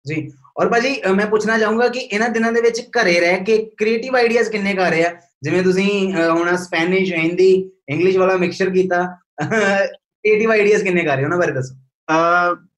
ਜੀ 0.06 0.30
ਔਰ 0.60 0.68
ਭਾਜੀ 0.68 0.94
ਮੈਂ 1.16 1.26
ਪੁੱਛਣਾ 1.26 1.58
ਚਾਹੂੰਗਾ 1.58 1.88
ਕਿ 1.88 1.98
ਇਹਨਾਂ 1.98 2.28
ਦਿਨਾਂ 2.28 2.52
ਦੇ 2.52 2.60
ਵਿੱਚ 2.60 2.80
ਘਰੇ 2.96 3.18
ਰਹਿ 3.20 3.44
ਕੇ 3.44 3.58
ਕ੍ਰੀਏਟਿਵ 3.78 4.16
ਆਈਡੀਆਜ਼ 4.16 4.50
ਕਿੰਨੇ 4.50 4.72
ਕਰ 4.74 4.90
ਰਹੇ 4.90 5.04
ਆ? 5.04 5.10
ਜਿਵੇਂ 5.42 5.62
ਤੁਸੀਂ 5.62 6.12
ਹੁਣ 6.14 6.56
ਸਪੈਨਿਸ਼ 6.56 7.12
ਹਿੰਦੀ 7.12 7.50
ਇੰਗਲਿਸ਼ 7.88 8.16
ਵਾਲਾ 8.18 8.36
ਮਿਕਸਚਰ 8.36 8.70
ਕੀਤਾ 8.70 9.04
ਕ੍ਰੀਏਟਿਵ 9.42 10.50
ਆਈਡੀਆਜ਼ 10.50 10.82
ਕਿੰਨੇ 10.84 11.04
ਕਰ 11.04 11.14
ਰਹੇ 11.16 11.22
ਹੋ 11.22 11.26
ਉਹਨਾਂ 11.26 11.38
ਬਾਰੇ 11.38 11.52
ਦੱਸੋ। 11.52 11.74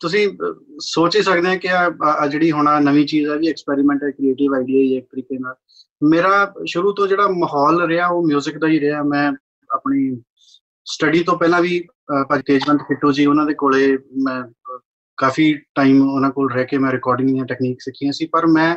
ਤੁਸੀਂ 0.00 0.28
ਸੋਚ 0.80 1.16
ਹੀ 1.16 1.22
ਸਕਦੇ 1.22 1.48
ਆ 1.48 1.56
ਕਿ 1.56 1.68
ਆ 1.68 1.84
ਆ 2.06 2.26
ਜਿਹੜੀ 2.26 2.50
ਹੁਣ 2.52 2.68
ਆਹ 2.68 2.80
ਨਵੀਂ 2.80 3.06
ਚੀਜ਼ 3.06 3.28
ਹੈ 3.30 3.36
ਵੀ 3.36 3.48
ਐਕਸਪੈਰੀਮੈਂਟ 3.50 4.02
ਹੈ 4.04 4.10
ਕ੍ਰੀਏਟਿਵ 4.10 4.54
ਆਈਡੀਆ 4.54 4.80
ਹੀ 4.80 4.92
ਹੈ 4.92 4.98
ਇੱਕ 4.98 5.06
ਤਰੀਕੇ 5.12 5.38
ਨਾਲ। 5.38 5.54
ਮੇਰਾ 6.02 6.52
ਸ਼ੁਰੂ 6.68 6.92
ਤੋਂ 6.92 7.06
ਜਿਹੜਾ 7.08 7.28
ਮਾਹੌਲ 7.38 7.86
ਰਿਹਾ 7.88 8.06
ਉਹ 8.08 8.28
뮤직 8.32 8.58
ਦਾ 8.60 8.68
ਹੀ 8.68 8.80
ਰਿਹਾ। 8.80 9.02
ਮੈਂ 9.02 9.30
ਆਪਣੀ 9.70 10.10
ਸਟੱਡੀ 10.87 11.23
ਤੋਂ 11.23 11.37
ਪਹਿਲਾਂ 11.37 11.61
ਵੀ 11.61 11.79
ਅਹ, 11.79 12.23
ਭਾਜੀ 12.23 12.43
ਤੇਜਵੰਤ 12.45 12.81
ਕਿੱਟੂ 12.81 13.11
ਜੀ 13.11 13.25
ਉਹਨਾਂ 13.25 13.45
ਦੇ 13.45 13.53
ਕੋਲੇ 13.53 13.97
ਮੈਂ 14.23 14.41
ਅਹ, 14.41 14.79
ਕਾਫੀ 15.17 15.53
ਟਾਈਮ 15.75 16.01
ਉਹਨਾਂ 16.09 16.29
ਕੋਲ 16.31 16.51
ਰਹਿ 16.53 16.65
ਕੇ 16.65 16.77
ਮੈਂ 16.77 16.91
ਰਿਕਾਰਡਿੰਗ 16.91 17.29
ਦੀਆਂ 17.29 17.45
ਟੈਕਨੀਕ 17.45 17.81
ਸਿੱਖੀਆਂ 17.81 18.11
ਸੀ 18.11 18.25
ਪਰ 18.25 18.45
ਮੈਂ 18.47 18.75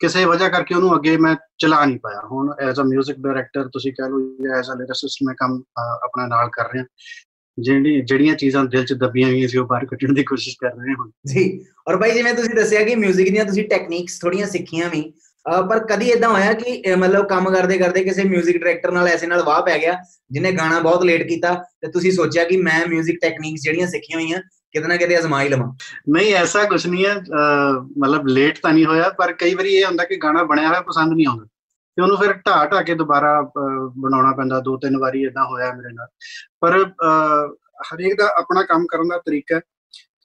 ਕਿਸੇ 0.00 0.24
ਵਜ੍ਹਾ 0.24 0.48
ਕਰਕੇ 0.48 0.74
ਉਹਨੂੰ 0.74 0.94
ਅੱਗੇ 0.96 1.16
ਮੈਂ 1.16 1.34
ਚਲਾ 1.58 1.84
ਨਹੀਂ 1.84 1.98
ਪਾਇਆ 1.98 2.20
ਹੁਣ 2.26 2.52
ਐਜ਼ 2.60 2.80
ਅ 2.80 2.84
뮤직 2.84 3.20
ਡਾਇਰੈਕਟਰ 3.22 3.68
ਤੁਸੀਂ 3.68 3.92
ਕਹਿ 3.92 4.08
ਲਓ 4.10 4.20
ਜਾਂ 4.44 4.58
ਐਜ਼ 4.58 4.70
ਅ 4.70 4.76
ਲਿਰਿਸਿਸਟ 4.76 5.22
ਮੈਂ 5.22 5.34
ਕੰਮ 5.34 5.58
ਅਹ, 5.60 5.98
ਆਪਣਾ 6.04 6.26
ਨਾਲ 6.26 6.48
ਕਰ 6.50 6.72
ਰਿਹਾ 6.72 6.84
ਜਿਹੜੀ 7.58 8.00
ਜਿਹੜੀਆਂ 8.02 8.34
ਚੀਜ਼ਾਂ 8.34 8.64
ਦਿਲ 8.64 8.84
'ਚ 8.84 8.92
ਦੱਬੀਆਂ 8.92 9.28
ਹੋਈਆਂ 9.28 9.48
ਸੀ 9.48 9.58
ਉਹ 9.58 9.66
ਬਾਹਰ 9.66 9.84
ਕੱਢਣ 9.86 10.12
ਦੀ 10.14 10.22
ਕੋਸ਼ਿਸ਼ 10.24 10.56
ਕਰ 10.60 10.70
ਰਹੇ 10.70 10.90
ਹਾਂ 10.90 10.96
ਹੁਣ 10.96 11.10
ਜੀ 11.26 11.42
ਔਰ 11.88 11.96
ਭਾਈ 11.96 12.12
ਜਿਵੇਂ 12.12 12.34
ਤੁਸੀਂ 12.34 12.54
ਦੱਸਿਆ 12.54 12.82
ਕਿ 12.84 12.94
뮤직 12.96 13.30
ਦੀਆਂ 13.32 13.44
ਤੁਸੀਂ 13.44 13.64
ਟੈਕਨੀਕਸ 13.68 14.18
ਥੋੜੀਆਂ 14.18 14.46
ਸਿੱਖੀਆਂ 14.46 14.88
ਵੀ 14.90 15.02
ਅ, 15.02 15.12
ਪਰ 15.68 15.78
ਕਦੀ 15.78 16.08
ਇਦਾਂ 16.10 16.28
ਹੋਇਆ 16.28 16.52
ਕਿ 16.52 16.82
ਅ, 16.92 16.96
ਮਤਲਬ 16.96 17.26
ਕੰਮ 17.28 17.50
ਕਰਦੇ 17.50 17.78
ਕਰਦੇ 17.78 18.04
ਕਿਸੇ 18.04 18.22
뮤직 18.22 18.58
ਡਾਇਰੈਕਟਰ 18.58 18.90
ਨਾਲ 18.92 19.08
ਐਸੇ 19.08 19.26
ਨਾਲ 19.26 19.42
ਵਾਹ 19.42 19.62
ਪੈ 19.62 19.78
ਗਿਆ 19.78 19.96
ਜਿਹਨੇ 20.30 20.52
ਗਾਣਾ 20.52 20.80
ਬਹੁਤ 20.80 21.02
ਲੇਟ 21.04 21.22
ਕੀਤਾ 21.28 21.54
ਤੇ 21.80 21.90
ਤੁਸੀਂ 21.90 22.12
ਸੋਚਿਆ 22.12 22.44
ਕਿ 22.44 22.56
ਮੈਂ 22.56 22.80
뮤직 22.86 23.16
ਟੈਕਨੀਕਸ 23.22 23.62
ਜਿਹੜੀਆਂ 23.62 23.86
ਸਿੱਖੀਆਂ 23.86 24.18
ਹੋਈਆਂ 24.20 24.40
ਕਿਤੇ 24.72 24.88
ਨਾ 24.88 24.96
ਕਿਤੇ 24.96 25.18
ਅਜ਼ਮਾ 25.18 25.42
ਹੀ 25.42 25.48
ਲਵਾਂ 25.48 25.72
ਨਹੀਂ 26.08 26.34
ਐਸਾ 26.34 26.64
ਕੁਝ 26.64 26.86
ਨਹੀਂ 26.86 27.06
ਹੈ 27.06 27.14
ਅਹ, 27.14 27.80
ਮਤਲਬ 27.98 28.26
ਲੇਟ 28.26 28.58
ਤਾਂ 28.62 28.72
ਨਹੀਂ 28.72 28.84
ਹੋਇਆ 28.86 29.08
ਪਰ 29.08 29.32
ਕਈ 29.32 29.54
ਵਾਰੀ 29.54 29.74
ਇਹ 29.74 29.86
ਹੁੰਦਾ 29.86 30.04
ਕਿ 30.04 30.16
ਗਾਣਾ 30.16 30.42
ਬਣਿਆ 30.42 30.68
ਹੋਇਆ 30.68 30.80
ਪਸੰਦ 30.80 31.12
ਨਹੀਂ 31.12 31.26
ਆਉਂਦਾ 31.26 31.44
ਤੇ 31.96 32.02
ਉਹਨੂੰ 32.02 32.16
ਫਿਰ 32.18 32.32
ਢਾ 32.32 32.64
ਢਾ 32.66 32.82
ਕੇ 32.82 32.94
ਦੁਬਾਰਾ 32.94 33.40
ਅਹ, 33.40 33.90
ਬਣਾਉਣਾ 33.98 34.32
ਪੈਂਦਾ 34.32 34.60
ਦੋ 34.60 34.76
ਤਿੰਨ 34.76 34.96
ਵਾਰੀ 34.96 35.22
ਇਦਾਂ 35.22 35.44
ਹੋਇਆ 35.44 35.72
ਮੇਰੇ 35.72 35.92
ਨਾਲ 35.94 36.06
ਪਰ 36.60 36.78
ਅਹ, 36.82 37.48
ਹਰੇਕ 37.94 38.18
ਦਾ 38.18 38.28
ਆਪਣਾ 38.36 38.62
ਕੰਮ 38.62 38.86
ਕਰਨ 38.86 39.08
ਦਾ 39.08 39.18
ਤਰੀਕਾ 39.18 39.56
ਹੈ 39.56 39.60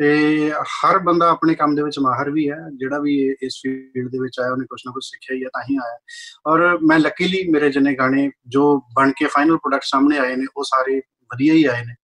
ਤੇ 0.01 0.53
ਹਰ 0.63 0.99
ਬੰਦਾ 0.99 1.31
ਆਪਣੇ 1.31 1.55
ਕੰਮ 1.55 1.75
ਦੇ 1.75 1.83
ਵਿੱਚ 1.83 1.99
ਮਾਹਰ 1.99 2.31
ਵੀ 2.31 2.51
ਹੈ, 2.51 2.57
ਜਿਹੜਾ 2.77 2.99
ਵੀ 2.99 3.17
ਇਹ- 3.17 3.35
ਇਸ 3.43 3.61
ਫੀਲਡ 3.63 4.11
ਦੇ 4.11 4.19
ਵਿੱਚ 4.19 4.41
ਆਇਆ, 4.41 4.53
ਉਹਨੇ 4.53 4.65
ਕੁਝ 4.65 4.83
ਨਾ 4.87 4.93
ਕੁਝ 4.93 5.05
ਸਿੱਖਿਆ 5.05 5.37
ਹੀ 5.37 5.45
ਹੈ, 5.45 5.49
ਤਾਂ 5.49 5.63
ਹੀ 5.71 5.77
ਆਇਆ। 5.77 5.99
ਔਰ 6.47 6.79
ਮੈਂ 6.79 6.99
ਲੱਕੀਲੀ 6.99 7.51
ਮੇਰੇ 7.51 7.71
ਜਿੰਨੇ 7.71 7.95
ਗਾਣੇ 7.95 8.31
ਜੋ 8.47 8.81
ਬਣ 8.97 9.11
ਕੇ 9.11 9.27
ਫਾਈਨਲ 9.27 9.57
ਪ੍ਰੋਡਕਟ 9.57 9.83
ਸਾਹਮਣੇ 9.85 10.19
ਆਏ 10.19 10.37
ਨੇ, 10.37 10.47
ਉਹ 10.57 10.65
ਸਾਰੇ 10.65 10.99
ਵਧੀਆ 10.99 11.55
ਹੀ 11.55 11.65
ਆਏ 11.65 11.85
ਨੇ। 11.85 11.95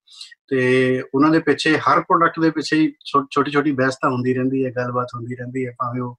ਤੇ 0.49 1.03
ਉਹਨਾਂ 1.15 1.31
ਦੇ 1.31 1.39
ਪਿੱਛੇ, 1.39 1.79
ਹਰ 1.79 2.01
ਪ੍ਰੋਡਕਟ 2.01 2.41
ਦੇ 2.41 2.51
ਪਿੱਛੇ 2.51 2.77
ਹੀ 2.77 2.93
ਛੋਟੀ 3.35 3.51
ਛੋਟੀ 3.51 3.73
ਬਹਿਸ 3.73 3.95
ਤਾਂ 3.95 4.11
ਹੁੰਦੀ 4.11 4.35
ਰਹਿੰਦੀ 4.35 4.67
ਹੈ, 4.67 4.71
ਗੱਲਬਾਤ 4.71 5.09
ਹੁੰਦੀ 5.15 5.37
ਰਹਿੰਦੀ 5.37 5.67
ਹੈ, 5.67 5.71
ਭਾਵੇਂ 5.71 6.03
ਉਹ 6.03 6.19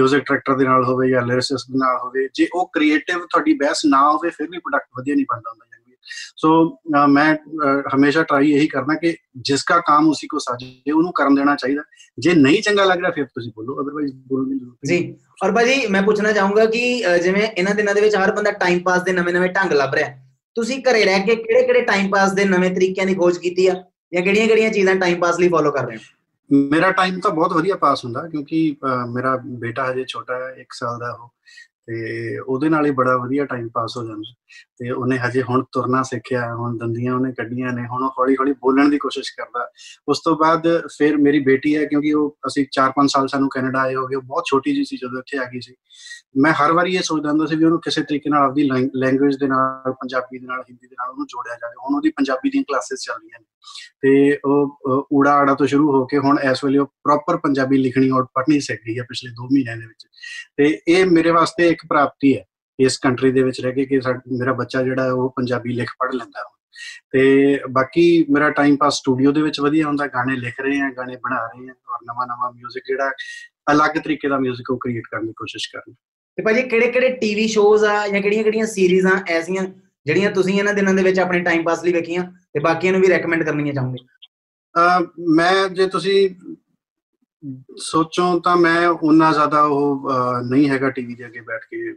뮤직 0.00 0.10
ਡਾਇਰੈਕਟਰ 0.10 0.56
ਦੇ 0.56 0.64
ਨਾਲ 0.64 0.84
ਹੋਵੇ 0.84 1.10
ਜਾਂ 1.10 1.22
ਲਿਰਿਸਿਸਟ 1.22 1.72
ਦੇ 1.72 1.78
ਨਾਲ 1.78 1.96
ਹੋਵੇ। 1.96 2.28
ਜੇ 2.34 2.48
ਉਹ 2.54 2.70
ਕ੍ਰੀਏਟਿਵ 2.74 3.18
ਤੁਹਾਡੀ 3.18 3.54
ਬਹਿਸ 3.54 3.82
ਨਾ 3.86 4.10
ਹੋਵੇ, 4.10 4.30
ਫਿਰ 4.30 4.48
ਵੀ 4.50 4.58
ਪ੍ਰੋਡਕਟ 4.58 4.88
ਵਧੀਆ 4.98 5.14
ਨਹੀਂ 5.14 5.26
ਬਣਦਾ 5.32 5.50
ਹੁੰਦਾ 5.50 5.66
ਜੰਗੀ 5.66 5.79
ਸੋ 6.36 6.78
ਮੈਂ 7.08 7.36
ਹਮੇਸ਼ਾ 7.94 8.22
ਟਰਾਈ 8.22 8.52
ਇਹੀ 8.52 8.66
ਕਰਨਾ 8.66 8.94
ਕਿ 8.94 9.16
ਜਿਸ 9.36 9.64
ਦਾ 9.70 9.78
ਕੰਮ 9.78 10.08
ਉਸੇ 10.08 10.26
ਕੋ 10.26 10.38
ਸਾਜੇ 10.38 10.92
ਉਹਨੂੰ 10.92 11.12
ਕਰਨ 11.12 11.34
ਦੇਣਾ 11.34 11.56
ਚਾਹੀਦਾ। 11.56 11.82
ਜੇ 12.18 12.32
ਨਹੀਂ 12.34 12.62
ਚੰਗਾ 12.62 12.84
ਲੱਗ 12.84 12.98
ਰਿਹਾ 12.98 13.10
ਫਿਰ 13.10 13.24
ਤੁਸੀਂ 13.24 13.52
ਬੋਲੋ 13.56 13.80
ਅਦਰਵਾਈਜ਼ 13.82 14.12
ਬੋਲਣ 14.14 14.48
ਦੀ 14.48 14.58
ਜ਼ਰੂਰਤ 14.58 14.78
ਨਹੀਂ 14.88 14.98
ਜੀ 15.00 15.14
ਔਰ 15.44 15.52
ਭਾਜੀ 15.52 15.86
ਮੈਂ 15.86 16.02
ਪੁੱਛਣਾ 16.02 16.32
ਚਾਹੂੰਗਾ 16.32 16.64
ਕਿ 16.64 17.04
ਜਿਵੇਂ 17.22 17.42
ਇਹਨਾਂ 17.42 17.74
ਦਿਨਾਂ 17.74 17.94
ਦੇ 17.94 18.00
ਵਿੱਚ 18.00 18.16
ਹਰ 18.16 18.32
ਬੰਦਾ 18.32 18.50
ਟਾਈਮ 18.50 18.78
ਪਾਸ 18.78 19.02
ਦੇ 19.02 19.12
ਨਵੇਂ-ਨਵੇਂ 19.12 19.48
ਢੰਗ 19.48 19.72
ਲੱਭ 19.72 19.94
ਰਿਹਾ। 19.94 20.08
ਤੁਸੀਂ 20.54 20.82
ਘਰੇ 20.82 21.04
ਰਹਿ 21.04 21.20
ਕੇ 21.20 21.34
ਕਿਹੜੇ-ਕਿਹੜੇ 21.36 21.80
ਟਾਈਮ 21.80 22.10
ਪਾਸ 22.10 22.32
ਦੇ 22.32 22.44
ਨਵੇਂ 22.44 22.70
ਤਰੀਕਿਆਂ 22.70 23.06
ਦੀ 23.06 23.14
ਖੋਜ 23.14 23.38
ਕੀਤੀ 23.38 23.66
ਆ? 23.66 23.74
ਜਾਂ 24.12 24.22
ਕਿਹੜੀਆਂ-ਕਿਹੜੀਆਂ 24.22 24.70
ਚੀਜ਼ਾਂ 24.70 24.94
ਟਾਈਮ 24.94 25.20
ਪਾਸ 25.20 25.38
ਲਈ 25.40 25.48
ਫੋਲੋ 25.48 25.70
ਕਰ 25.70 25.86
ਰਹੇ 25.86 25.96
ਹੋ? 25.96 26.00
ਮੇਰਾ 26.70 26.90
ਟਾਈਮ 26.92 27.20
ਤਾਂ 27.20 27.30
ਬਹੁਤ 27.30 27.52
ਵਧੀਆ 27.52 27.76
ਪਾਸ 27.76 28.04
ਹੁੰਦਾ 28.04 28.26
ਕਿਉਂਕਿ 28.28 28.76
ਮੇਰਾ 29.10 29.36
ਬੇਟਾ 29.46 29.90
ਹਜੇ 29.92 30.04
ਛੋਟਾ 30.08 30.34
ਹੈ 30.34 30.54
1 30.60 30.72
ਸਾਲ 30.72 30.98
ਦਾ 30.98 31.10
ਉਹ। 31.12 31.28
ਤੇ 31.86 32.38
ਉਹਦੇ 32.38 32.68
ਨਾਲ 32.68 32.86
ਹੀ 32.86 32.90
ਬੜਾ 32.90 33.16
ਵਧੀਆ 33.16 33.44
ਟਾਈਮ 33.44 33.68
ਪਾਸ 33.68 33.96
ਹੋ 33.96 34.04
ਜਾਂਦਾ। 34.06 34.34
ਤੇ 34.78 34.90
ਉਹਨੇ 34.90 35.18
ਹਜੇ 35.18 35.42
ਹੁਣ 35.42 35.64
ਤੁਰਨਾ 35.72 36.02
ਸਿੱਖਿਆ 36.02 36.54
ਹੁਣ 36.54 36.76
ਦੰਦੀਆਂ 36.78 37.14
ਉਹਨੇ 37.14 37.32
ਕੱਢੀਆਂ 37.32 37.72
ਨੇ 37.72 37.86
ਹੁਣ 37.86 38.02
ਉਹ 38.02 38.10
ਹੌਲੀ 38.10 38.34
ਹੌਲੀ 38.34 38.52
ਬੋਲਣ 38.52 38.88
ਦੀ 38.88 38.98
ਕੋਸ਼ਿਸ਼ 38.98 39.32
ਕਰਦਾ। 39.32 39.68
ਉਸ 40.08 40.20
ਤੋਂ 40.24 40.36
ਬਾਅਦ 40.36 40.82
ਫਿਰ 40.98 41.16
ਮੇਰੀ 41.16 41.38
ਬੇਟੀ 41.38 41.76
ਹੈ 41.76 41.84
ਕਿਉਂਕਿ 41.84 42.12
ਉਹ 42.12 42.36
ਅਸੀਂ 42.46 42.66
4-5 42.72 43.08
ਸਾਲ 43.08 43.28
ਸਾਨੂੰ 43.28 43.48
ਕੈਨੇਡਾ 43.48 43.80
ਆਏ 43.80 43.94
ਹੋ 43.94 44.06
ਗਏ 44.06 44.16
ਉਹ 44.16 44.22
ਬਹੁਤ 44.22 44.44
ਛੋਟੀ 44.50 44.72
ਜਿਹੀ 44.72 44.84
ਸੀ 44.84 44.96
ਜਦੋਂ 44.96 45.18
ਇੱਥੇ 45.18 45.38
ਆ 45.38 45.44
ਗਈ 45.44 45.60
ਸੀ। 45.60 45.74
ਮੈਂ 46.36 46.52
ਹਰ 46.52 46.72
ਵਾਰੀ 46.72 46.94
ਇਹ 46.94 47.02
ਸੋਚਦਾ 47.02 47.30
ਹੁੰਦਾ 47.30 47.46
ਸੀ 47.46 47.56
ਵੀ 47.56 47.64
ਉਹਨੂੰ 47.64 47.80
ਕਿਸੇ 47.80 48.02
ਤਰੀਕੇ 48.02 48.30
ਨਾਲ 48.30 48.42
ਆਪਦੀ 48.42 48.62
ਲੈਂਗੁਏਜ 48.96 49.36
ਦੇ 49.36 49.46
ਨਾਲ 49.46 49.92
ਪੰਜਾਬੀ 49.92 50.38
ਦੇ 50.38 50.46
ਨਾਲ 50.46 50.60
ਹਿੰਦੀ 50.60 50.86
ਦੇ 50.86 50.96
ਨਾਲ 51.00 51.10
ਉਹਨੂੰ 51.10 51.26
ਜੋੜਿਆ 51.26 51.54
ਜਾਵੇ। 51.54 51.74
ਹੁਣ 51.84 51.96
ਉਹਦੀ 51.96 52.10
ਪੰਜਾਬੀ 52.10 52.50
ਦੀਆਂ 52.50 52.62
ਕਲਾਸਿਸ 52.62 53.00
ਚੱਲ 53.00 53.16
ਰਹੀਆਂ 53.16 53.40
ਨੇ। 53.40 53.46
ਤੇ 54.00 54.38
ਉਹ 54.44 54.78
ਅਹ, 54.90 55.16
ਊੜਾ 55.16 55.32
ਆੜਾ 55.32 55.54
ਤੋਂ 55.54 55.66
ਸ਼ੁਰੂ 55.66 55.92
ਹੋ 55.92 56.06
ਕੇ 56.06 56.18
ਹੁਣ 56.18 56.38
ਇਸ 56.38 56.64
ਵੇਲੇ 56.64 56.78
ਉਹ 56.78 56.86
ਪ੍ਰੋਪਰ 56.86 57.36
ਪੰਜਾਬੀ 57.36 57.78
ਲਿਖਣੀ 57.78 58.10
ਔਰ 58.10 58.24
ਪੜ੍ਹਨੀ 58.24 58.60
ਸਿੱਖ 58.60 58.80
ਗਈ 58.80 58.98
ਹੈ 58.98 59.02
ਪਿਛਲੇ 59.02 59.30
2 59.30 59.44
ਮਹੀਨਿਆਂ 59.44 59.76
ਦੇ 59.76 59.86
ਵਿੱਚ। 59.86 60.06
ਤੇ 60.56 60.80
ਇਹ 60.88 61.06
ਮੇਰੇ 61.06 61.30
ਵਾਸਤੇ 61.30 61.68
ਇੱਕ 61.80 61.88
ਪ੍ਰਾਪਤੀ 61.88 62.36
ਹੈ। 62.36 62.44
ਇਸ 62.78 62.98
ਕੰਟਰੀ 62.98 63.30
ਦੇ 63.32 63.42
ਵਿੱਚ 63.42 63.60
ਰਹਿ 63.60 63.72
ਕੇ 63.72 63.84
ਕਿ 63.86 64.00
ਮੇਰਾ 64.32 64.52
ਬੱਚਾ 64.52 64.82
ਜਿਹੜਾ 64.82 65.12
ਉਹ 65.12 65.28
ਪੰਜਾਬੀ 65.36 65.72
ਲਿਖ 65.72 65.90
ਪੜ 65.98 66.14
ਲੈਂਦਾ 66.14 66.48
ਤੇ 67.12 67.22
ਬਾਕੀ 67.70 68.04
ਮੇਰਾ 68.30 68.50
ਟਾਈਮ 68.50 68.76
ਪਾਸ 68.76 68.98
ਸਟੂਡੀਓ 68.98 69.32
ਦੇ 69.32 69.42
ਵਿੱਚ 69.42 69.60
ਵਧੀਆ 69.60 69.86
ਹੁੰਦਾ। 69.86 70.06
ਗਾਣੇ 70.06 70.36
ਲਿਖ 70.36 70.60
ਰਹੇ 70.60 70.80
ਆ 70.80 70.90
ਗਾਣੇ 70.96 71.16
ਬਣਾ 71.16 71.38
ਰਹੇ 71.46 71.68
ਆ 71.68 71.72
ਔਰ 71.92 71.98
ਨਵਾਂ 72.04 72.26
ਨਵਾਂ 72.26 72.50
뮤직 72.50 72.86
ਜਿਹੜਾ 72.88 73.10
ਅਲੱਗ 73.72 73.98
ਤਰੀਕੇ 74.04 74.28
ਦਾ 74.28 74.36
뮤직 74.36 74.72
ਉਹ 74.72 74.78
ਕ੍ਰੀਏਟ 74.78 75.04
ਕਰਨ 75.10 75.26
ਦੀ 75.26 75.32
ਕੋਸ਼ਿਸ਼ 75.36 75.68
ਕਰ 75.72 75.78
ਰਹੇ। 75.78 75.94
ਤੇ 76.38 76.42
ਭਾਜੀ 76.42 76.62
ਕਿਹੜੇ 76.62 76.90
ਕਿਹੜੇ 76.92 77.10
ਟੀਵੀ 77.16 77.46
ਸ਼ੋਜ਼ 77.48 77.84
ਆ 77.84 78.06
ਜਾਂ 78.08 78.20
ਕਿਹੜੀਆਂ 78.20 78.42
ਕਿਹੜੀਆਂ 78.44 78.66
ਸੀਰੀਜ਼ਾਂ 78.66 79.18
ਐਸੀਆਂ 79.28 79.66
ਜਿਹੜੀਆਂ 80.06 80.30
ਤੁਸੀਂ 80.30 80.58
ਇਹਨਾਂ 80.58 80.74
ਦਿਨਾਂ 80.74 80.94
ਦੇ 80.94 81.02
ਵਿੱਚ 81.02 81.18
ਆਪਣੇ 81.20 81.40
ਟਾਈਮ 81.40 81.62
ਪਾਸ 81.62 81.84
ਲਈ 81.84 81.92
ਵੇਖੀਆਂ? 81.92 82.24
ਤੇ 82.52 82.60
ਬਾਕੀਆਂ 82.60 82.92
ਨੂੰ 82.92 83.00
ਵੀ 83.00 83.08
ਰეკਮੈਂਡ 83.08 83.42
ਕਰਨੀਆਂ 83.42 83.74
ਚਾਹੋਗੇ? 83.74 84.04
ਮੈਂ 85.34 85.68
ਜੇ 85.68 85.86
ਤੁਸੀਂ 85.86 86.18
ਸੋਚੋਂ 87.76 88.40
ਤਾਂ 88.40 88.56
ਮੈਂ 88.56 88.88
ਉਨਾ 88.88 89.32
ਜ਼ਿਆਦਾ 89.32 89.62
ਉਹ 89.62 90.08
ਨਹੀਂ 90.50 90.68
ਹੈਗਾ 90.70 90.90
ਟੀਵੀ 90.90 91.14
ਦੇ 91.14 91.26
ਅੱਗੇ 91.26 91.40
ਬੈਠ 91.40 91.60
ਕੇ 91.70 91.94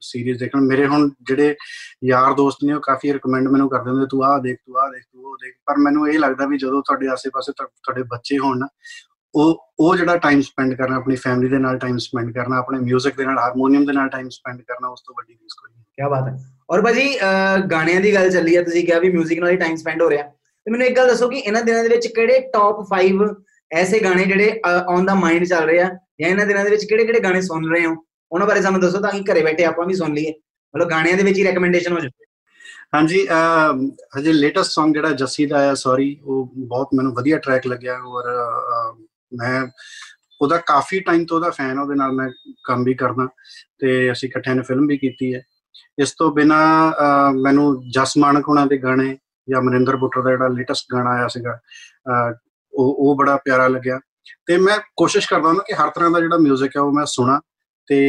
ਸੀਰੀਜ਼ 0.00 0.38
ਦੇਖਣ। 0.40 0.60
ਮੇਰੇ 0.60 0.86
ਹੁਣ 0.86 1.08
ਜਿਹੜੇ 1.22 1.54
ਯਾਰ 2.04 2.32
ਦੋਸਤ 2.34 2.64
ਨੇ 2.64 2.72
ਉਹ 2.72 2.80
ਕਾਫੀ 2.80 3.12
ਰეკਮੈਂਡ 3.12 3.48
ਮੈਨੂੰ 3.48 3.68
ਕਰਦੇ 3.70 3.90
ਹੁੰਦੇ, 3.90 4.06
ਤੂੰ 4.10 4.24
ਆਹ 4.24 4.38
ਦੇਖ, 4.38 4.58
ਤੂੰ 4.66 4.78
ਆਹ 4.78 4.90
ਦੇਖ, 4.90 5.02
ਤੂੰ 5.02 5.24
ਉਹ 5.24 5.36
ਦੇਖ। 5.36 5.54
ਪਰ 5.66 5.76
ਮੈਨੂੰ 5.78 6.08
ਇਹ 6.08 6.18
ਲੱਗਦਾ 6.18 6.46
ਵੀ 6.46 6.58
ਜਦੋਂ 6.58 6.82
ਤੁਹਾਡੇ 6.82 7.08
ਆਸ-ਪਾਸੇ 7.08 7.52
ਤੁਹਾਡੇ 7.52 8.02
ਬੱਚੇ 8.02 8.38
ਹੋਣ 8.38 8.66
ਉਹ 9.34 9.62
ਉਹ 9.80 9.96
ਜਿਹੜਾ 9.96 10.16
ਟਾਈਮ 10.16 10.40
ਸਪੈਂਡ 10.40 10.74
ਕਰਨਾ, 10.74 10.96
ਆਪਣੀ 10.96 11.16
ਫੈਮਿਲੀ 11.16 11.48
ਦੇ 11.50 11.58
ਨਾਲ 11.58 11.78
ਟਾਈਮ 11.78 11.96
ਸਪੈਂਡ 11.98 12.32
ਕਰਨਾ, 12.34 12.58
ਆਪਣੇ 12.58 12.78
뮤직 12.80 13.16
ਦੇ 13.16 13.24
ਨਾਲ 13.24 13.38
ਹਾਰਮੋਨੀਅਮ 13.38 13.84
ਦੇ 13.86 13.92
ਨਾਲ 13.92 14.08
ਟਾਈਮ 14.08 14.28
ਸਪੈਂਡ 14.28 14.60
ਕਰਨਾ, 14.60 14.88
ਉਸ 14.88 15.02
ਤੋਂ 15.06 15.14
ਵੱਡੀ 15.14 15.34
ਚੀਜ਼ 15.34 15.54
ਕੋਈ 15.60 15.72
ਨਹੀਂ। 15.74 15.84
ਕੀ 15.84 16.10
ਬਾਤ 16.10 16.28
ਹੈ। 16.28 16.36
ਔਰ 16.70 16.82
ਭਾਜੀ 16.82 17.16
ਗਾਣਿਆਂ 17.70 18.00
ਦੀ 18.00 18.14
ਗੱਲ 18.14 18.30
ਚੱਲੀ 18.30 18.54
ਆ, 18.56 18.62
ਤੁਸੀਂ 18.62 18.84
ਕਿਹਾ 18.86 18.98
ਵੀ 18.98 19.08
뮤직 19.18 19.40
ਨਾਲ 19.40 19.50
ਹੀ 19.50 19.56
ਟਾਈਮ 19.56 19.76
ਸਪੈਂਡ 19.76 20.02
ਹੋ 20.02 20.10
ਰਿਹਾ। 20.10 20.22
ਤੇ 20.22 20.70
ਮੈਨੂੰ 20.70 20.86
ਇੱਕ 20.86 20.96
ਗੱਲ 20.96 21.06
ਦੱਸੋ 21.06 21.28
ਕਿ 21.28 21.38
ਇਹਨਾਂ 21.38 21.62
ਦਿਨਾਂ 21.62 21.82
ਦੇ 21.82 21.88
ਵਿੱਚ 21.88 22.06
ਕਿਹੜੇ 22.06 22.40
ਟੌਪ 22.54 22.86
5 22.90 23.34
ਐਸੇ 23.70 23.98
ਗਾਣੇ 23.98 24.24
ਜਿਹੜੇ 24.24 24.60
ਔਨ 24.88 25.06
ਦਾ 25.06 25.14
ਮਾਈਂਡ 25.14 25.44
ਚੱਲ 25.44 25.64
ਰਹੇ 25.64 25.80
ਆ 25.80 25.88
ਜਾਂ 26.20 26.28
ਇਹਨਾਂ 26.28 26.46
ਦਿਨਾਂ 26.46 26.64
ਦੇ 26.64 26.70
ਵਿੱਚ 26.70 26.84
ਕਿਹੜੇ-ਕਿਹੜੇ 26.84 27.20
ਗਾਣੇ 27.20 27.40
ਸੁਣ 27.40 27.68
ਰਹੇ 27.70 27.86
ਹੋ? 27.86 27.94
ਉਹਨਾਂ 28.32 28.46
ਬਾਰੇ 28.46 28.62
ਸਾਨੂੰ 28.62 28.80
ਦੱਸੋ 28.80 29.00
ਤਾਂ 29.00 29.10
ਕਿ 29.12 29.32
ਘਰੇ 29.32 29.42
ਬੈਠੇ 29.42 29.64
ਆਪਾਂ 29.64 29.86
ਵੀ 29.86 29.94
ਸੁਣ 29.94 30.14
ਲਈਏ। 30.14 30.32
ਮਤਲਬ 30.74 30.90
ਗਾਣਿਆਂ 30.90 31.16
ਦੇ 31.16 31.22
ਵਿੱਚ 31.22 31.38
ਹੀ 31.38 31.44
ਰეკਮੈਂਡੇਸ਼ਨ 31.44 31.92
ਹੋ 31.92 31.98
ਜਾਵੇ। 32.00 32.24
ਹਾਂਜੀ 32.94 33.26
ਅਹ, 33.30 34.18
ਹਜੇ 34.18 34.32
ਲੇਟੈਸਟ 34.32 34.70
Song 34.80 34.92
ਜਿਹੜਾ 34.92 35.10
ਜੱਸੀ 35.10 35.46
ਦਾ 35.46 35.56
ਆਇਆ 35.58 35.74
ਸੌਰੀ 35.74 36.20
ਉਹ 36.24 36.52
ਬਹੁਤ 36.56 36.88
ਮੈਨੂੰ 36.94 37.14
ਵਧੀਆ 37.14 37.38
ਟਰੈਕ 37.38 37.66
ਲੱਗਿਆ 37.66 37.98
ਔਰ 38.06 38.24
ਅਹ, 38.24 38.92
ਮੈਂ 39.36 39.66
ਉਹਦਾ 40.40 40.56
ਕਾਫੀ 40.56 41.00
ਟਾਈਮ 41.00 41.24
ਤੋਂ 41.24 41.36
ਉਹਦਾ 41.36 41.50
ਫੈਨ 41.50 41.78
ਉਹਦੇ 41.78 41.94
ਨਾਲ 41.94 42.12
ਮੈਂ 42.12 42.28
ਕੰਮ 42.64 42.84
ਵੀ 42.84 42.94
ਕਰਦਾ 42.94 43.28
ਤੇ 43.78 44.12
ਅਸੀਂ 44.12 44.28
ਇਕੱਠਿਆਂ 44.28 44.56
ਨੇ 44.56 44.62
ਫਿਲਮ 44.62 44.86
ਵੀ 44.86 44.98
ਕੀਤੀ 44.98 45.34
ਹੈ। 45.34 45.42
ਇਸ 45.98 46.14
ਤੋਂ 46.18 46.32
ਬਿਨਾ 46.32 46.58
ਮੈਨੂੰ 47.42 47.82
ਜਸ 47.90 48.12
ਮਾਨਕ 48.18 48.48
ਉਹਨਾਂ 48.48 48.66
ਦੇ 48.66 48.78
ਗਾਣੇ 48.78 49.18
ਜਾਂ 49.50 49.62
ਮਨਿੰਦਰ 49.62 49.96
ਬੁੱਟਰ 49.96 50.22
ਦਾ 50.22 50.30
ਜਿਹੜਾ 50.30 50.48
ਲੇਟੈਸਟ 50.48 50.84
ਗਾਣਾ 50.92 51.10
ਆਇਆ 51.10 51.28
ਸੀਗਾ 51.28 51.58
ਅਹ, 52.10 52.32
ਉਹ 52.75 52.95
ਉਹ 52.99 53.15
ਬੜਾ 53.15 53.37
ਪਿਆਰਾ 53.37 53.67
ਲੱਗਿਆ 53.67 53.99
ਤੇ 54.45 54.57
ਮੈਂ 54.57 54.77
ਕੋਸ਼ਿਸ਼ 54.95 55.27
ਕਰਦਾ 55.27 55.49
ਹਾਂ 55.49 55.63
ਕਿ 55.67 55.73
ਹਰ 55.73 55.89
ਤਰ੍ਹਾਂ 55.89 56.11
ਦਾ 56.11 56.19
ਜਿਹੜਾ 56.19 56.35
뮤직 56.35 56.69
ਹੈ 56.77 56.81
ਉਹ 56.81 56.91
ਮੈਂ 56.93 57.05
ਸੁਣਾ 57.05 57.39
ਤੇ 57.87 57.99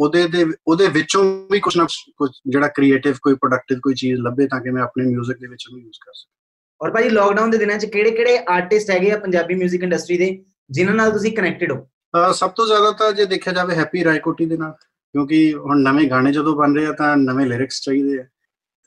ਉਹਦੇ 0.00 0.26
ਦੇ 0.28 0.44
ਉਹਦੇ 0.66 0.86
ਵਿੱਚੋਂ 0.86 1.48
ਵੀ 1.52 1.60
ਕੁਝ 1.60 1.76
ਨਾ 1.76 1.86
ਕੁਝ 2.16 2.30
ਜਿਹੜਾ 2.46 2.68
ਕ੍ਰੀਏਟਿਵ 2.68 3.14
ਕੋਈ 3.22 3.34
ਪ੍ਰੋਡਕਟਿਵ 3.34 3.78
ਕੋਈ 3.78 3.94
ਚੀਜ਼ 3.94 4.20
ਲੱਭੇ 4.20 4.46
ਤਾਂ 4.46 4.60
ਕਿ 4.60 4.70
ਮੈਂ 4.70 4.82
ਆਪਣੇ 4.82 5.04
뮤직 5.04 5.40
ਦੇ 5.40 5.48
ਵਿੱਚ 5.48 5.64
ਉਹਨੂੰ 5.68 5.82
ਯੂਜ਼ 5.82 5.98
ਕਰ 6.06 6.12
ਸਕਾਂ 6.14 6.36
ਔਰ 6.80 6.90
ਭਾਜੀ 6.90 7.08
ਲੋਕਡਾਊਨ 7.08 7.50
ਦੇ 7.50 7.58
ਦਿਨਾਂ 7.58 7.78
'ਚ 7.78 7.86
ਕਿਹੜੇ-ਕਿਹੜੇ 7.86 8.38
ਆਰਟਿਸਟ 8.48 8.90
ਹੈਗੇ 8.90 9.10
ਆ 9.10 9.18
ਪੰਜਾਬੀ 9.18 9.54
뮤직 9.54 9.82
ਇੰਡਸਟਰੀ 9.82 10.18
ਦੇ 10.18 10.44
ਜਿਨ੍ਹਾਂ 10.70 10.94
ਨਾਲ 10.94 11.10
ਤੁਸੀਂ 11.10 11.32
ਕਨੈਕਟਡ 11.32 11.72
ਹੋ 11.72 11.88
ਅਹ 12.14 12.32
ਸਭ 12.32 12.50
ਤੋਂ 12.50 12.66
ਜ਼ਿਆਦਾ 12.66 12.90
ਤਾਂ 12.92 13.12
ਜੇ 13.12 13.24
ਦੇਖਿਆ 13.24 13.52
ਜਾਵੇ 13.52 13.74
ਹੈਪੀ 13.74 14.04
ਰਾਇਕੋਟੀ 14.04 14.46
ਦੇ 14.46 14.56
ਨਾਲ 14.56 14.72
ਕਿਉਂਕਿ 15.14 15.54
ਹੁਣ 15.54 15.82
ਨਵੇਂ 15.82 16.10
ਗਾਣੇ 16.10 16.32
ਜਦੋਂ 16.32 16.56
ਬਣ 16.56 16.76
ਰਹੇ 16.76 16.86
ਆ 16.86 16.92
ਤਾਂ 16.92 17.16
ਨਵੇਂ 17.16 17.46
ਲਿਰਿਕਸ 17.46 17.80
ਚਾਹੀਦੇ 17.80 18.18
ਆ 18.18 18.24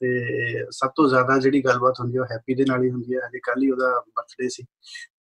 ਤੇ 0.00 0.64
ਸਭ 0.70 0.90
ਤੋਂ 0.96 1.08
ਜ਼ਿਆਦਾ 1.08 1.38
ਜਿਹੜੀ 1.38 1.64
ਗੱਲਬਾਤ 1.64 1.94
ਹੁੰਦੀ 2.00 2.16
ਹੈ 2.16 2.22
ਉਹ 2.22 2.26
ਹੈਪੀ 2.32 2.54
ਦੇ 2.54 2.64
ਨਾਲ 2.68 2.82
ਹੀ 2.84 2.90
ਹੁੰਦੀ 2.90 3.14
ਹੈ 3.14 3.20
ਹਜੇ 3.26 3.38
ਕੱਲ 3.38 3.62
ਹੀ 3.62 3.70
ਉਹਦਾ 3.70 3.88
ਬਰਥਡੇ 4.16 4.48
ਸੀ 4.48 4.62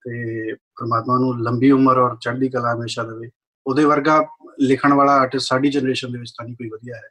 ਤੇ 0.05 0.53
ਪ੍ਰਮਾਤਮਾ 0.53 1.17
ਨੂੰ 1.19 1.43
ਲੰਬੀ 1.43 1.71
ਉਮਰ 1.71 1.97
ਔਰ 1.97 2.15
ਚੜ੍ਹਦੀ 2.21 2.49
ਕਲਾ 2.49 2.73
ਹਮੇਸ਼ਾ 2.73 3.03
ਦੇਵੇ। 3.03 3.29
ਉਹਦੇ 3.67 3.85
ਵਰਗਾ 3.85 4.25
ਲਿਖਣ 4.61 4.93
ਵਾਲਾ 4.93 5.11
ਆਰਟਿਸਟ 5.11 5.47
ਸਾਡੀ 5.47 5.69
ਜਨਰੇਸ਼ਨ 5.69 6.11
ਦੇ 6.11 6.19
ਵਿੱਚ 6.19 6.31
ਤਾਂ 6.31 6.45
ਨਹੀਂ 6.45 6.55
ਕੋਈ 6.55 6.69
ਵਧੀਆ 6.69 6.95
ਹੈ 6.95 7.09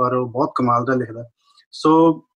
ਔਰ 0.00 0.14
ਉਹ 0.14 0.26
ਬਹੁਤ 0.28 0.52
ਕਮਾਲ 0.54 0.84
ਦਾ 0.84 0.94
ਲਿਖਦਾ। 0.94 1.24
ਸੋ 1.72 1.92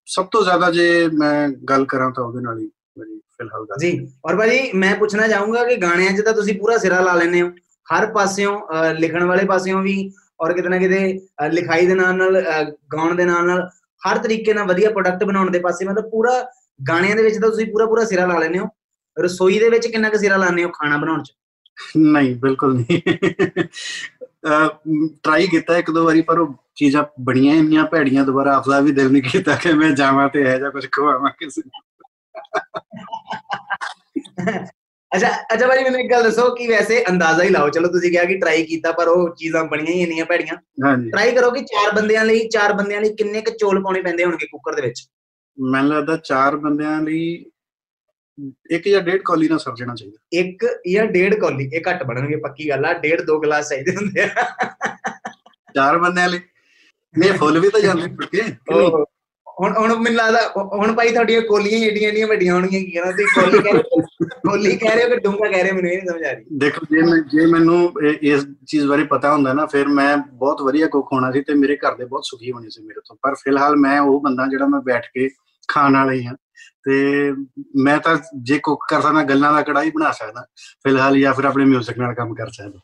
ਸਭ 0.07 0.27
ਤੋਂ 0.27 0.43
ਜ਼ਿਆਦਾ 0.45 0.71
ਜੇ 0.71 1.09
ਮੈਂ 1.09 1.49
ਗੱਲ 1.49 1.85
ਕਰਾਂ 1.85 2.11
ਤਾਂ 2.11 2.25
ਉਹਦੇ 2.25 2.41
ਨਾਲ 2.41 2.59
ਹੀ 2.59 2.71
ਮੇਰੀ 2.99 3.19
ਫਿਲਹਾਲ 3.19 3.65
ਗੱਲ 3.65 3.79
ਜੀ 3.79 4.09
ਔਰ 4.25 4.37
ਭਾਜੀ 4.37 4.73
ਮੈਂ 4.75 4.95
ਪੁੱਛਣਾ 4.97 5.29
ਚਾਹੂੰਗਾ 5.29 5.65
ਕਿ 5.65 5.77
ਗਾਣਿਆਂ 5.77 6.13
'ਚ 6.13 6.21
ਤਾਂ 6.21 6.33
ਤੁਸੀਂ 6.33 6.59
ਪੂਰਾ 6.61 6.79
ਸਿਰਾ 6.79 7.01
ਲਾ 7.01 7.15
ਲੈਂਦੇ 7.15 7.43
ਹੋ। 7.43 7.51
ਹਰ 7.87 8.13
ਪਾਸਿਓਂ 8.13 8.59
ਅਹ, 8.61 8.93
ਲਿਖਣ 8.95 9.25
ਵਾਲੇ 9.25 9.45
ਪਾਸਿਓਂ 9.45 9.83
ਵੀ 9.83 10.13
ਔਰ 10.41 10.53
ਕਿਤੇ 10.53 10.69
ਨਾ 10.69 10.79
ਕਿਤੇ 10.79 11.19
ਅਹ, 11.19 11.49
ਲਿਖਾਈ 11.49 11.87
ਦੇ 11.87 11.95
ਨਾਲ 11.95 12.17
ਨਾਲ 12.17 12.41
ਅਹ, 12.41 12.65
ਗਾਉਣ 12.93 13.15
ਦੇ 13.15 13.25
ਨਾਲ 13.25 13.47
ਨਾਲ 13.47 13.69
ਹਰ 14.03 14.19
ਤਰੀਕੇ 14.19 14.53
ਨਾਲ 14.55 14.67
ਵਧੀਆ 14.67 14.91
ਪ੍ਰੋਡਕਟ 14.91 15.25
ਬਣਾਉਣ 15.25 15.51
ਦੇ 15.51 15.59
ਪਾਸੇ 15.59 15.85
ਮਤਲਬ 15.85 16.11
ਪੂਰਾ 16.11 16.51
ਗਾਣਿਆਂ 16.89 17.17
ਦੇ 17.17 17.23
ਵਿੱਚ 17.23 17.39
ਤਾਂ 17.39 17.51
ਤੁਸੀਂ 17.51 17.67
ਪੂਰਾ 17.67 17.87
ਪੂਰਾ 17.87 18.05
ਸਿਰਾ 18.05 18.27
ਲਾ 18.27 18.39
ਲੈਂਦੇ 18.39 18.59
ਹੋ। 18.59 18.67
ਰਸੋਈ 19.21 19.59
ਦੇ 19.59 19.69
ਵਿੱਚ 19.69 19.87
ਕਿੰਨਾ 19.87 20.09
ਕੁ 20.09 20.19
ਸਿਰਾ 20.19 20.37
ਲਾਉਂਦੇ 20.37 20.65
ਹੋ 20.65 20.69
ਖਾਣਾ 20.69 20.97
ਬਣਾਉਣ 20.97 21.23
'ਚ? 21.23 21.33
ਨਹੀਂ, 21.97 22.37
ਬਿਲਕੁਲ 22.37 22.75
ਨਹੀਂ। 22.75 23.01
ਟਰਾਈ 25.23 25.47
ਕੀਤਾ 25.47 25.77
ਇੱਕ 25.77 25.91
ਦੋ 25.91 26.05
ਵਾਰੀ 26.05 26.21
ਪਰ 26.21 26.39
ਉਹ 26.39 26.55
ਚੀਜ਼ਾਂ 26.75 27.05
ਬੜੀਆਂ 27.21 27.55
ਇੰਨੀਆਂ, 27.55 27.85
ਭੈੜੀਆਂ 27.85 28.25
ਦੁਬਾਰਾ 28.25 28.57
ਆਪਦਾ 28.57 28.81
ਵੀ 28.81 28.93
ਦਿਲ 28.93 29.13
ਨਹੀਂ 29.13 29.23
ਕੀਤਾ 29.23 29.55
ਕਿ 29.55 29.73
ਮੈਂ 29.73 29.91
ਜਾਵਾਂ 29.91 30.29
ਤੇ 30.29 30.41
ਇਹ 30.41 30.59
ਜਾਂ 30.59 30.71
ਕੁਝ 30.71 30.87
ਖਵਾਵਾਂ 30.93 31.31
ਕਿਸੇ 31.39 31.63
ਨੂੰ। 31.67 31.83
ਅੱਛਾ 35.17 35.29
ਅੱਛਾ 35.55 35.67
ਭਾਜੀ 35.69 35.85
ਮੈਨੂੰ 35.85 36.01
ਇੱਕ 36.01 36.11
ਗੱਲ 36.11 36.23
ਦੱਸੋ 36.23 36.55
ਕਿ 36.55 36.69
ਵੈਸੇ 36.69 37.05
ਅੰਦਾਜ਼ਾ 37.09 37.43
ਹੀ 37.45 37.49
ਲਾਓ। 37.49 37.69
ਚਲੋ 37.69 37.89
ਤੁਸੀਂ 37.89 38.11
ਕਿਹਾ 38.11 38.25
ਕਿ 38.25 38.39
ਟਰਾਈ 38.39 38.63
ਕੀਤਾ 38.63 38.93
ਪਰ 38.93 39.09
ਉਹ 39.09 39.35
ਚੀਜ਼ਾਂ 39.35 39.65
ਬਣੀਆਂ 39.65 39.93
ਹੀ 39.93 40.01
ਇੰਨੀਆਂ 40.01 40.25
ਭੈੜੀਆਂ। 40.25 40.57
ਹਾਂਜੀ। 40.85 41.11
ਟਰਾਈ 41.11 41.33
ਕਰੋ 41.33 41.51
ਕਿ 41.51 41.61
ਚਾਰ 41.61 41.95
ਬੰਦਿਆਂ 41.95 42.25
ਲਈ 42.25 42.49
ਚਾਰ 42.49 42.73
ਬੰਦਿਆਂ 42.73 43.01
ਲਈ 43.01 43.15
ਕਿੰਨੇ 43.15 43.41
ਕੁ 43.41 43.51
ਚੌਲ 43.51 43.83
ਪਾਉਣੇ 43.83 44.03
ਪੈਂਦੇ 44.03 44.25
ਹੋਣਗੇ 44.25 44.47
ਕੁੱਕਰ 44.47 44.75
ਦੇ 44.75 44.83
ਵਿੱਚ? 44.83 45.09
ਮੈਨੂੰ 45.59 45.91
ਲੱਗਦਾ 45.91 46.17
ਚਾਰ 46.17 46.57
ਬੰਦਿਆਂ 46.57 47.01
ਲਈ 47.03 47.45
ਇੱਕ 48.71 48.89
ਜਾਂ 48.89 49.01
ਡੇਢ 49.01 49.23
ਕੌਲੀ 49.23 49.49
ਨਾਲ 49.49 49.59
ਸਰ 49.59 49.73
ਜਾਣਾ 49.79 49.95
ਚਾਹੀਦਾ। 49.95 50.19
ਇੱਕ 50.33 50.81
ਜਾਂ 50.89 51.07
ਡੇਢ 51.07 51.35
ਕੌਲੀ 51.35 51.71
ਇਹ 51.75 51.81
ਘੱਟ 51.91 52.03
ਬਣਨਗੇ 52.03 52.37
ਪੱਕੀ 52.37 52.69
ਗੱਲ 52.69 52.85
ਆ 52.85 52.93
ਡੇਢ 52.93 53.21
ਦੋ 53.21 53.41
ਗਲਾਸ 53.41 53.69
ਚਾਹੀਦੇ 53.69 53.97
ਹੁੰਦੇ 53.97 54.23
ਆ। 54.23 54.29
ਚਾਰ 55.75 55.99
ਬੰਦਿਆਂ 55.99 56.29
ਲਈ। 56.29 56.41
ਨਹੀਂ 57.19 57.33
ਫੁੱਲ 57.33 57.59
ਵੀ 57.59 57.71
ਤਾਂ 57.71 57.81
ਜਾਂਦੇ 57.81 58.43
ਉਹ 58.73 59.07
ਹੁਣ 59.61 59.73
ਹੁਣ 59.77 59.95
ਮੈਨੂੰ 59.95 60.17
ਲੱਗਦਾ 60.17 60.41
ਹੁਣ 60.73 60.93
ਭਾਈ 60.97 61.13
ਤੁਹਾਡੀਆਂ 61.13 61.41
ਕੋਲੀਆਂ 61.43 61.79
ਹੀ 61.79 61.85
ਏਡੀਆਂ 61.85 62.09
ਏਡੀਆਂ 62.09 62.27
ਵੱਡੀਆਂ 62.29 62.55
ਹੋਣਗੀਆਂ 62.55 62.81
ਕੀ 62.81 62.91
ਕਹਿੰਦਾ 62.91 63.11
ਤੁਸੀਂ 63.13 63.43
ਕੋਲੀ 63.43 63.63
ਕਹਿ 63.63 63.73
ਰਹੇ 63.73 63.83
ਕੋਲੀ 64.47 64.77
ਕਹਿ 64.77 64.95
ਰਹੇ 64.95 65.05
ਹੋ 65.05 65.09
ਕਿ 65.09 65.17
ਡੂੰਗਾ 65.21 65.49
ਕਹਿ 65.51 65.63
ਰਹੇ 65.63 65.73
ਮੈਨੂੰ 65.73 65.91
ਇਹ 65.91 65.97
ਨਹੀਂ 65.97 66.09
ਸਮਝ 66.09 66.23
ਆ 66.25 66.33
ਰਹੀ। 66.33 66.45
ਦੇਖੋ 66.59 66.87
ਜੇ 66.91 67.03
ਮੈਂ 67.03 67.19
ਜੇ 67.33 67.47
ਮੈਨੂੰ 67.53 67.93
ਇਸ 68.23 68.45
ਚੀਜ਼ 68.69 68.87
ਬਾਰੇ 68.87 69.05
ਪਤਾ 69.13 69.33
ਹੁੰਦਾ 69.33 69.53
ਨਾ 69.53 69.67
ਫਿਰ 69.73 69.89
ਮੈਂ 69.99 70.17
ਬਹੁਤ 70.17 70.63
ਵਧੀਆ 70.63 70.87
ਕੁੱਕ 70.95 71.13
ਹੋਣਾ 71.13 71.31
ਸੀ 71.33 71.41
ਤੇ 71.49 71.55
ਮੇਰੇ 71.55 71.77
ਘਰ 71.77 71.95
ਦੇ 71.97 72.05
ਬਹੁਤ 72.05 72.25
ਸੁਖੀ 72.25 72.53
ਹੋਣੇ 72.53 72.71
ਸੀ 72.71 72.83
ਮੇਰੇ 72.83 73.01
ਤੋਂ। 73.09 73.17
ਪਰ 73.23 73.35
ਫਿਲਹਾਲ 73.45 73.77
ਮੈਂ 73.87 74.01
ਉਹ 74.01 74.21
ਬੰਦਾ 74.23 74.47
ਜਿਹੜਾ 74.51 74.67
ਮੈਂ 74.67 74.81
ਬੈਠ 74.87 75.07
ਕੇ 75.15 75.29
ਖਾਣ 75.69 75.97
ਵਾਲਾ 75.97 76.13
ਹੀ 76.13 76.25
ਹਾਂ। 76.27 76.35
ਤੇ 76.85 77.33
ਮੈਂ 77.85 77.99
ਤਾਂ 78.01 78.17
ਜੇ 78.49 78.59
ਕੁੱਕ 78.65 78.85
ਕਰ 78.91 79.01
ਸਕਦਾ 79.03 79.23
ਗੱਲਾਂ 79.31 79.53
ਦਾ 79.53 79.63
ਕੜਾਈ 79.63 79.91
ਬਣਾ 79.91 80.11
ਸਕਦਾ 80.19 80.47
ਫਿਲਹਾਲ 80.85 81.19
ਜਾਂ 81.21 81.33
ਫਿਰ 81.35 81.45
ਆਪਣੇ 81.45 81.65
뮤직 81.75 81.99
ਨਾਲ 81.99 82.15
ਕੰਮ 82.15 82.35
ਕਰ 82.35 82.51
ਸਕਦਾ। 82.53 82.81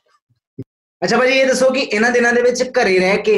ਅੱਛਾ 1.03 1.17
ਭਾਜੀ 1.19 1.33
ਇਹ 1.33 1.47
ਦੱਸੋ 1.47 1.71
ਕਿ 1.71 1.81
ਇਹਨਾਂ 1.81 2.11
ਦਿਨਾਂ 2.11 2.33
ਦੇ 2.33 2.43
ਵਿੱਚ 2.43 2.63
ਘਰੇ 2.79 2.99
ਰਹਿ 2.99 3.17
ਕੇ 3.23 3.37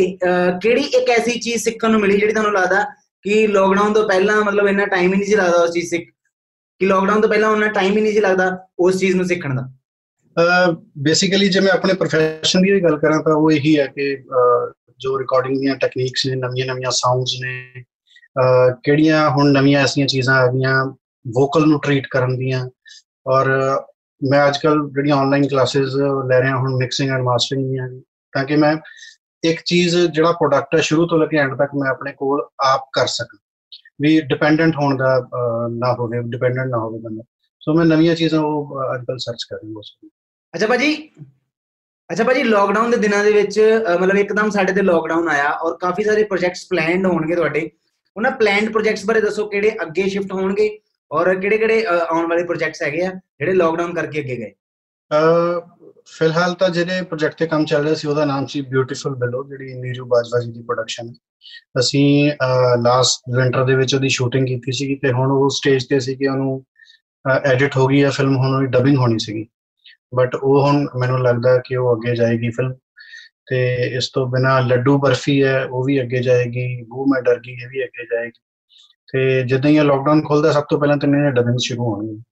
ਕਿਹੜੀ 0.62 0.82
ਇੱਕ 0.98 1.10
ਐਸੀ 1.10 1.38
ਚੀਜ਼ 1.40 1.62
ਸਿੱਖਣ 1.62 1.90
ਨੂੰ 1.90 2.00
ਮਿਲੀ 2.00 2.18
ਜਿਹੜੀ 2.18 2.32
ਤੁਹਾਨੂੰ 2.32 2.52
ਲੱਗਦਾ 2.52 2.84
ਕਿ 3.26 3.46
ਲੋਕਡਾਊਨ 3.46 3.92
ਤੋਂ 3.92 4.08
ਪਹਿਲਾਂ 4.08 4.44
ਮਤਲਬ 4.44 4.66
ਇੰਨਾ 4.66 4.86
ਟਾਈਮ 4.86 5.12
ਹੀ 5.12 5.18
ਨਹੀਂ 5.18 5.28
ਸੀ 5.28 5.36
ਲੱਗਦਾ 5.36 5.62
ਉਸ 5.62 5.72
ਚੀਜ਼ 5.72 5.90
ਸਿੱਖ 5.90 6.04
ਕਿ 6.78 6.86
ਲੋਕਡਾਊਨ 6.86 7.20
ਤੋਂ 7.20 7.30
ਪਹਿਲਾਂ 7.30 7.50
ਉਹਨਾਂ 7.50 7.68
ਟਾਈਮ 7.68 7.96
ਹੀ 7.96 8.00
ਨਹੀਂ 8.00 8.12
ਸੀ 8.12 8.20
ਲੱਗਦਾ 8.20 8.66
ਉਸ 8.78 8.98
ਚੀਜ਼ 8.98 9.16
ਨੂੰ 9.16 9.24
ਸਿੱਖਣ 9.24 9.54
ਦਾ। 9.54 9.68
ਬੇਸਿਕਲੀ 10.98 11.48
ਜੇ 11.48 11.60
ਮੈਂ 11.60 11.72
ਆਪਣੇ 11.72 11.92
profession 11.92 12.62
ਦੀ 12.62 12.72
ਵੀ 12.72 12.82
ਗੱਲ 12.82 12.98
ਕਰਾਂ 12.98 13.22
ਤਾਂ 13.22 13.34
ਉਹ 13.34 13.50
ਇਹੀ 13.50 13.78
ਹੈ 13.78 13.86
ਕਿ 13.86 14.16
ਅਹ, 14.16 14.72
ਜੋ 14.98 15.18
ਰਿਕਾਰਡਿੰਗ 15.18 15.60
ਦੀਆਂ 15.60 15.76
ਟੈਕਨੀਕਸ 15.76 16.26
ਨੇ 16.26 16.34
ਨਵੀਆਂ 16.34 16.66
ਨਵੀਆਂ 16.66 16.90
ਸਾਊਂਡਸ 16.90 17.30
ਨੇ 17.40 17.84
ਅਹ, 18.40 18.74
ਕਿਹੜੀਆਂ 18.82 19.30
ਹੁਣ 19.30 19.52
ਨਵੀਆਂ 19.52 19.82
ਐਸੀਆਂ 19.82 20.06
ਚੀਜ਼ਾਂ 20.06 20.34
ਆ 20.34 20.46
ਗਈਆਂ 20.46 20.86
ਵੋਕਲ 21.28 21.66
ਨੂੰ 21.66 21.80
ਟ੍ਰੀਟ 21.80 22.06
ਕਰਨ 22.10 22.38
ਦੀਆਂ। 22.38 22.68
ਔਰ 23.26 23.46
ਮੈਂ 24.30 24.48
ਅੱਜਕੱਲ 24.48 24.88
ਜਿਹੜੀਆਂ 24.90 25.16
ਆਨਲਾਈਨ 25.16 25.48
ਕਲਾਸਿਸ 25.48 25.88
ਲੈ 26.28 26.40
ਰਿਹਾ 26.40 26.56
ਹੁਣ 26.56 26.76
ਮਿਕਸਿੰਗ 26.76 27.10
ਐਂਡ 27.10 27.22
ਮਾਸਟਰਿੰਗ 27.22 27.70
ਦੀਆਂ 27.70 27.88
ਵੀ, 27.88 28.00
ਤਾਂ 28.32 28.44
ਕਿ 28.44 28.56
ਮੈਂ 28.56 28.76
ਇੱਕ 29.42 29.60
ਚੀਜ਼ 29.66 29.96
ਜਿਹੜਾ 29.96 30.32
ਪ੍ਰੋਡਕਟ 30.32 30.74
ਹੈ 30.74 30.80
ਸ਼ੁਰੂ 30.80 31.06
ਤੋਂ 31.06 31.18
ਲੈ 31.18 31.26
ਕੇ 31.26 31.36
ਐਂਡ 31.36 31.54
ਤੱਕ 31.58 31.74
ਮੈਂ 31.74 31.90
ਆਪਣੇ 31.90 32.12
ਕੋਲ 32.12 32.46
ਆਪ 32.64 32.88
ਕਰ 32.92 33.06
ਸਕਾਂ। 33.06 33.38
ਵੀ 34.00 34.20
ਡਿਪੈਂਡੈਂਟ 34.20 34.76
ਹੋਣ 34.76 34.96
ਦਾ 34.96 35.16
ਨਾ 35.72 35.92
ਹੋਵੇ 35.98 36.20
ਡਿਪੈਂਡੈਂਟ 36.30 36.68
ਨਾ 36.70 36.78
ਹੋਵੇ 36.78 36.98
ਬੰਦਾ। 36.98 37.22
ਸੋ 37.62 37.74
ਮੈਂ 37.74 37.84
ਨਵੀਆਂ 37.84 38.14
ਚੀਜ਼ਾਂ 38.14 38.40
ਉਹ 38.40 38.80
ਅੱਜਕੱਲ 38.94 39.18
ਸਰਚ 39.18 39.44
ਕਰ 39.50 39.56
ਰਿਹਾ 39.56 39.78
ਉਸ 39.78 39.94
ਅੱਛਾ 40.54 40.66
ਭਾਜੀ 40.66 40.92
ਅੱਛਾ 42.10 42.24
ਭਾਜੀ 42.24 42.42
ਲੋਕਡਾਊਨ 42.42 42.90
ਦੇ 42.90 42.96
ਦਿਨਾਂ 42.96 43.22
ਦੇ 43.24 43.32
ਵਿੱਚ 43.32 43.58
ਮਤਲਬ 44.00 44.16
ਇੱਕਦਮ 44.16 44.50
ਸਾਡੇ 44.50 44.72
ਤੇ 44.72 44.82
ਲੋਕਡਾਊਨ 44.82 45.28
ਆਇਆ 45.28 45.48
ਔਰ 45.62 45.76
ਕਾਫੀ 45.80 46.04
ਸਾਰੇ 46.04 46.24
ਪ੍ਰੋਜੈਕਟਸ 46.24 46.66
ਪਲਾਨਡ 46.70 47.06
ਹੋਣਗੇ 47.06 47.34
ਤੁਹਾਡੇ। 47.36 47.70
ਉਹਨਾਂ 48.16 48.30
ਪਲਾਨਡ 48.30 48.70
ਪ੍ਰੋਜੈਕਟਸ 48.72 49.04
ਬਾਰੇ 49.06 49.20
ਦੱਸੋ 49.20 49.46
ਕਿਹੜੇ 49.48 49.70
ਅੱਗੇ 49.82 50.08
ਸ਼ਿਫਟ 50.08 50.32
ਹੋਣਗੇ 50.32 50.68
ਔਰ 51.10 51.34
ਕਿਹੜੇ 51.34 51.58
ਕਿਹੜੇ 51.58 51.84
ਆਉਣ 51.86 52.26
ਵਾਲੇ 52.28 52.44
ਪ੍ਰੋਜੈਕਟਸ 52.44 52.82
ਹੈਗੇ 52.82 53.04
ਆ 53.06 53.10
ਜਿਹੜੇ 53.38 53.52
ਲੋਕਡਾਊਨ 53.52 53.94
ਕਰਕੇ 53.94 54.20
ਅੱਗੇ 54.20 54.36
ਗਏ? 54.36 54.52
ਫਿਲਹਾਲ 56.06 56.54
ਤਾਂ 56.54 56.68
ਜਿਹੜੇ 56.70 57.02
ਪ੍ਰੋਜੈਕਟ 57.02 57.38
ਤੇ 57.38 57.46
ਕੰਮ 57.46 57.64
ਚੱਲ 57.64 57.82
ਰਿਹਾ 57.82 57.94
ਸੀ, 57.94 58.08
ਉਹਦਾ 58.08 58.24
ਨਾਮ 58.24 58.46
ਸੀ 58.46 58.60
ਬਿਊਟੀਫੁਲ 58.60 59.14
ਬਿਲੋ 59.16 59.42
ਜਿਹੜੀ 59.44 59.74
ਨੀਰੂ 59.74 60.06
ਬਾਜਵਾ 60.06 60.40
ਜੀ 60.40 60.52
ਦੀ 60.52 60.62
ਪ੍ਰੋਡਕਸ਼ਨ 60.62 61.08
ਹੈ। 61.08 61.14
ਅਸੀਂ 61.80 62.32
ਲਾਸਟ 62.82 63.34
ਵਿੰਟਰ 63.36 63.64
ਦੇ 63.64 63.74
ਵਿੱਚ 63.76 63.94
ਉਹਦੀ 63.94 64.08
ਸ਼ੂਟਿੰਗ 64.08 64.46
ਕੀਤੀ 64.46 64.72
ਸੀ 64.72 64.94
ਤੇ 65.02 65.12
ਹੁਣ 65.12 65.32
ਉਹ 65.32 65.48
ਸਟੇਜ 65.56 65.84
ਤੇ 65.88 66.00
ਸੀ 66.00 66.14
ਕਿ 66.16 66.28
ਉਹਨੂੰ 66.28 66.64
ਐਡਿਟ 67.44 67.76
ਹੋ 67.76 67.86
ਗਈ 67.86 68.02
ਹੈ 68.04 68.10
ਫਿਲਮ 68.10 68.36
ਹੁਣ 68.36 68.54
ਉਹਦੀ 68.54 68.66
ਡਬਿੰਗ 68.66 68.98
ਹੋਣੀ 68.98 69.18
ਸੀਗੀ। 69.18 69.46
ਬਟ 70.14 70.34
ਉਹ 70.34 70.60
ਹੁਣ 70.62 70.86
ਮੈਨੂੰ 70.98 71.22
ਲੱਗਦਾ 71.22 71.56
ਕਿ 71.66 71.76
ਉਹ 71.76 71.94
ਅੱਗੇ 71.94 72.14
ਜਾਏਗੀ 72.16 72.50
ਫਿਲਮ 72.50 72.74
ਤੇ 73.48 73.58
ਇਸ 73.96 74.10
ਤੋਂ 74.14 74.26
ਬਿਨਾ 74.26 74.58
ਲੱਡੂ 74.60 74.98
ਬਰਫੀ 74.98 75.42
ਹੈ, 75.44 75.64
ਉਹ 75.64 75.84
ਵੀ 75.84 76.00
ਅੱਗੇ 76.02 76.22
ਜਾਏਗੀ 76.22 76.82
ਬੂ 76.82 77.06
ਮੈਂ 77.06 77.22
ਡਰ 77.22 77.40
ਗਈ, 77.40 77.52
ਇਹ 77.52 77.68
ਵੀ 77.68 77.84
ਅੱਗੇ 77.84 78.04
ਜਾਏਗੀ। 78.06 78.40
ਤੇ 79.12 79.42
ਜਿੱਦਾਂ 79.42 79.70
ਹੀ 79.70 79.78
ਲਾਕਡਾਊਨ 79.78 80.22
ਖੁੱਲਦਾ, 80.22 80.52
ਸਭ 80.52 80.64
ਤੋਂ 80.70 80.78
ਪਹਿਲਾਂ 80.80 80.96
ਤਾਂ 80.96 81.08
ਇਹਨਾਂ 81.08 81.32
ਦੀ 81.32 81.40
ਡਬਿੰਗ 81.40 81.58
ਸ਼ੁਰੂ 81.64 81.84
ਹੋਣੀ 81.84 82.22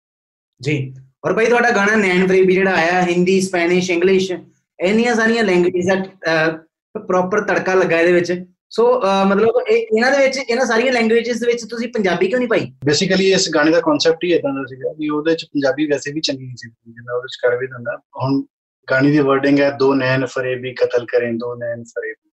ਜੀ। 0.60 0.94
ਔਰ 1.24 1.34
ਭਾਈ 1.34 1.46
ਤੁਹਾਡਾ 1.46 1.70
ਗਾਣਾ 1.70 1.96
ਨੈਨ 1.96 2.26
ਫਰੀਬੀ 2.26 2.54
ਜਿਹੜਾ 2.54 2.74
ਆਇਆ 2.74 3.02
ਹਿੰਦੀ 3.02 3.40
ਸਪੈਨਿਸ਼ 3.40 3.90
ਇੰਗਲਿਸ਼ 3.90 4.32
ਇੰਨੀਆਂ 4.80 5.14
ਸਾਰੀਆਂ 5.14 5.44
ਲੈਂਗੁਏਜ 5.44 5.86
ਦਾ 5.86 6.50
ਪ੍ਰੋਪਰ 6.98 7.40
ਤੜਕਾ 7.40 7.74
ਲੱਗਾ 7.74 8.00
ਇਹਦੇ 8.00 8.12
ਵਿੱਚ। 8.12 8.44
ਸੋ 8.70 9.00
ਅਹ, 9.00 9.24
ਮਤਲਬ 9.26 9.48
ਇਹ 9.70 9.76
ਇਹਨਾਂ 9.76 10.10
ਦੇ 10.10 10.18
ਵਿੱਚ 10.18 10.38
ਇਹਨਾਂ 10.50 10.66
ਸਾਰੀਆਂ 10.66 10.92
ਲੈਂਗੁਏਜਸ 10.92 11.40
ਦੇ 11.40 11.46
ਵਿੱਚ 11.46 11.64
ਤੁਸੀਂ 11.64 11.88
ਪੰਜਾਬੀ 11.88 12.28
ਕਿਉਂ 12.28 12.38
ਨਹੀਂ 12.38 12.48
ਪਾਈ? 12.48 12.72
ਬੇਸਿਕਲੀ 12.84 13.32
ਇਸ 13.32 13.50
ਗਾਣੇ 13.54 13.70
ਦਾ 13.70 13.80
ਕਨਸੈਪਟ 13.80 14.24
ਹੀ 14.24 14.32
ਇਦਾਂ 14.32 14.52
ਦਾ 14.54 14.64
ਸੀਗਾ 14.64 14.92
ਕਿ 14.92 15.08
ਉਹਦੇ 15.10 15.34
ਚ 15.34 15.44
ਪੰਜਾਬੀ 15.44 15.86
ਵੈਸੇ 15.86 16.12
ਵੀ 16.12 16.20
ਚੰਗੀ 16.20 16.46
ਨਹੀਂ 16.46 16.56
ਸੀ 16.56 16.68
ਜਿੰਨਾ 16.68 17.16
ਉਹਦੇ 17.16 17.26
ਚ 17.32 17.36
ਕਰ 17.42 17.56
ਵੀ 17.56 17.66
ਦਿੰਦਾ। 17.66 18.00
ਹੁਣ 18.22 18.42
ਗਾਣੇ 18.90 19.10
ਦੀ 19.10 19.18
ਵਰਡਿੰਗ 19.18 19.60
ਹੈ 19.60 19.70
ਦੋ 19.70 19.94
ਨੈਣ 19.94 20.26
ਫਰੇਬੀ 20.26 20.74
ਕਤਲ 20.74 21.04
ਕਰੇ 21.04 21.32
ਦੋ 21.32 21.54
ਨੈਣ 21.54 21.82
ਫਰੇਬੀ। 21.82 22.30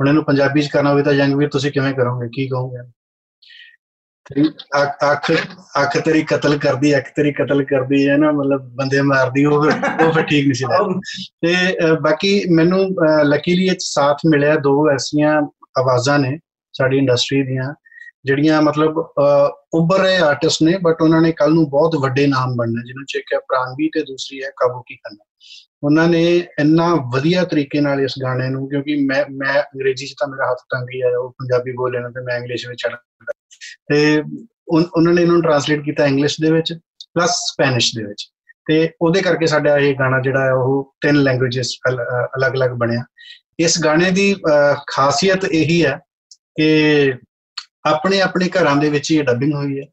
ਹੁਣ 0.00 0.08
ਇਹਨੂੰ 0.08 0.24
ਪੰਜਾਬੀ 0.24 0.62
ਚ 0.62 0.68
ਕਰਨਾ 0.68 0.90
ਹੋਵੇ 0.90 1.02
ਤਾਂ 1.02 1.14
ਜੰਗਵੀਰ 1.14 1.48
ਤੁਸੀਂ 1.48 1.72
ਕਿਵੇਂ 1.72 1.94
ਕਰੋਗੇ? 1.94 2.28
ਕੀ 2.28 2.48
ਕਹੋਗੇ? 2.48 2.78
ਤੇਰੀ 2.78 3.05
ਅੱਖ 4.30 5.04
ਅੱਖ 5.12 5.30
ਅੱਖ 5.82 5.96
ਤੇਰੀ 5.98 6.22
ਕਤਲ 6.22 6.58
ਕਰਦੀ 6.58 6.96
ਅੱਖ 6.96 7.04
ਤੇਰੀ 7.16 7.32
ਕਤਲ 7.32 7.64
ਕਰਦੀ 7.64 8.08
ਹੈ 8.08 8.16
ਨਾ 8.16 8.30
ਮਤਲਬ 8.32 8.62
ਬੰਦੇ 8.74 9.02
ਮਾਰਦੀ 9.02 9.44
ਉਹ 9.44 9.62
ਫਿਰ 9.62 10.06
ਉਹ 10.06 10.12
ਫਿਰ 10.12 10.22
ਠੀਕ 10.22 10.44
ਨਹੀਂ 10.44 10.54
ਸੀ 10.54 10.64
ਲੱਗਦਾ 10.64 11.00
ਤੇ 11.42 11.54
ਅਹ, 11.78 11.94
ਬਾਕੀ 11.94 12.44
ਮੈਨੂੰ 12.50 12.88
ਲੱਕੀਲੀ 13.24 13.66
ਇਹ 13.66 13.74
'ਚ 13.74 13.82
ਸਾਥ 13.82 14.16
ਮਿਲਿਆ 14.26 14.56
ਦੋ 14.56 14.90
ਐਸੀਆਂ 14.90 15.40
ਆਵਾਜ਼ਾਂ 15.78 16.18
ਨੇ 16.18 16.38
ਸਾਡੀ 16.74 16.98
ਇੰਡਸਟਰੀ 16.98 17.42
ਦੀਆਂ 17.42 17.74
ਜਿਹੜੀਆਂ 18.24 18.62
ਮਤਲਬ 18.62 19.00
ਅਹ, 19.00 19.48
ਉੱਭਰ 19.72 20.00
ਰਹੇ 20.00 20.16
ਆਰਟਿਸਟ 20.16 20.62
ਨੇ 20.62 20.76
ਬਟ 20.78 21.02
ਉਹਨਾਂ 21.02 21.20
ਨੇ 21.22 21.32
ਕੱਲ 21.32 21.54
ਨੂੰ 21.54 21.68
ਬਹੁਤ 21.70 21.94
ਵੱਡੇ 21.94 22.26
ਨਾਮ 22.26 22.56
ਬਣਨੇ 22.56 22.86
ਜਿਨ੍ਹਾਂ 22.86 23.04
ਚ 23.08 23.16
ਇੱਕ 23.16 23.32
ਹੈ 23.34 23.38
ਪ੍ਰਾਨਵੀ 23.38 23.88
ਤੇ 23.88 24.02
ਦੂਸਰੀ 24.02 24.42
ਹੈ 24.42 24.50
ਕਾਬੂ 24.56 24.82
ਕੀ 24.82 24.96
ਕਰਨਾ। 24.96 25.24
ਉਹਨਾਂ 25.82 26.08
ਨੇ 26.08 26.22
ਇੰਨਾ 26.60 26.94
ਵਧੀਆ 27.14 27.44
ਤਰੀਕੇ 27.44 27.80
ਨਾਲ 27.80 28.00
ਇਸ 28.00 28.14
ਗਾਣੇ 28.22 28.48
ਨੂੰ 28.48 28.68
ਕਿਉਂਕਿ 28.68 28.96
ਮੈਂ 29.06 29.24
ਮੈਂ 29.30 29.54
ਅੰਗਰੇਜ਼ੀ 29.62 30.06
ਚ 30.06 30.14
ਤਾਂ 30.20 30.28
ਮੇਰਾ 30.28 30.50
ਹੱਥ 30.50 30.58
ਤੰਗ 30.70 30.88
ਹੀ 30.94 31.02
ਹੈ 31.02 31.16
ਉਹ 31.18 31.30
ਪੰਜਾਬੀ 31.30 31.72
ਬੋਲੇ 31.72 32.00
ਨਾ 32.00 32.08
ਤੇ 32.08 32.20
ਮੈਂ 32.20 32.36
ਇੰਗਲਿਸ਼ 32.36 32.68
ਵਿੱਚ 32.68 32.82
ਚੜਦਾ 32.82 32.98
ਤੇ 33.88 34.22
ਉਨ- 34.68 34.86
ਉਹਨਾਂ 34.96 35.12
ਨੇ 35.12 35.22
ਇਹਨੂੰ 35.22 35.42
ਟਰਾਂਸਲੇਟ 35.42 35.80
ਕੀਤਾ 35.80 36.06
ਇੰਗਲਿਸ਼ 36.06 36.36
ਦੇ 36.42 36.50
ਵਿੱਚ 36.50 36.74
ਪਲੱਸ 37.14 37.30
ਸਪੈਨਿਸ਼ 37.30 37.98
ਦੇ 37.98 38.02
ਵਿੱਚ। 38.02 38.30
ਤੇ 38.68 38.90
ਉਹਦੇ 39.00 39.22
ਕਰਕੇ 39.22 39.46
ਸਾਡਾ 39.46 39.78
ਇਹ 39.78 39.94
ਗਾਣਾ 39.94 40.20
ਜਿਹੜਾ 40.20 40.44
ਹੈ 40.44 40.52
ਉਹ 40.52 40.94
ਤਿੰਨ 41.00 41.22
ਲੈਂਗੁਏਜਸ 41.22 41.78
ਅਲੱਗ-ਅਲੱਗ 42.36 42.70
ਬਣਿਆ। 42.70 43.04
ਇਸ 43.60 43.84
ਗਾਣੇ 43.84 44.10
ਦੀ 44.10 44.34
ਅਹ, 44.34 44.80
ਖਾਸੀਅਤ 44.86 45.44
ਇਹੀ 45.44 45.84
ਹੈ 45.84 46.00
ਕਿ 46.56 47.12
ਆਪਣੇ 47.84 48.20
ਆਪਣੇ 48.20 48.48
ਘਰਾਂ 48.48 48.76
ਦੇ 48.76 48.90
ਵਿੱਚ 48.90 49.10
ਹੀ 49.10 49.16
ਇਹ 49.16 49.24
ਡੱਬਿੰਗ 49.24 49.54
ਹੋਈ 49.54 49.80
ਹੈ। 49.80 49.84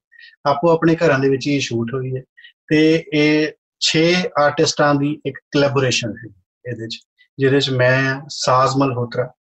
ਆਪੋ 0.46 0.70
ਆਪਣੇ 0.70 0.96
ਘਰਾਂ 0.96 1.20
ਦੇ 1.20 1.30
ਵਿੱਚ 1.30 1.48
ਹੀ 1.48 1.60
ਸ਼ੂਟ 1.60 1.94
ਹੋਈ 1.94 2.18
ਹੈ। 2.18 2.22
ਤੇ 2.68 3.04
ਇਹ 3.14 3.52
6 3.82 4.30
ਆਰਟਿਸਟਾਂ 4.40 4.96
ਦੀ 4.96 5.22
ਇੱਕ 5.26 5.38
ਕੋਲੈਬੋਰੇਸ਼ਨ 5.38 6.10
ਹੈ 6.10 6.34
ਇਹਦੇ 6.72 6.88
ਚ 6.88 6.98
ਜਿਹਦੇ 7.40 7.60
ਚ 7.60 7.70
ਮੈਂ 7.70 8.22
ਸਾਜ਼ 8.30 8.78
ਮਲਹੋਤਰਾ 8.78 9.32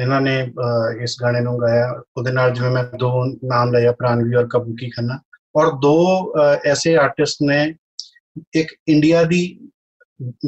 ਇਹਨਾਂ 0.00 0.20
ਨੇ 0.20 0.42
ਅਹ, 0.42 1.02
ਇਸ 1.02 1.16
ਗਾਣੇ 1.22 1.40
ਨੂੰ 1.40 1.60
ਗਾਇਆ। 1.60 2.02
ਉਹਦੇ 2.16 2.32
ਨਾਲ 2.32 2.50
ਜਿਵੇਂ 2.50 2.70
ਮੈਂ 2.70 2.84
ਦੋ 2.84 3.24
ਨਾਮ 3.24 3.72
ਲਏ 3.72 3.92
ਪ੍ਰਾਨਵੀ 3.92 4.34
ਔਰ 4.34 4.46
ਕਬੂਕੀ 4.50 4.90
ਖੰਨਾ। 4.90 5.18
ਔਰ 5.56 5.72
ਦੋ 5.72 6.32
ਅਹ, 6.34 6.68
ਐਸੇ 6.68 6.96
ਆਰਟਿਸਟ 6.96 7.36
ਨੇ 7.42 7.74
ਇੱਕ 8.54 8.74
ਇੰਡੀਆ 8.88 9.22
ਦੀ 9.24 9.60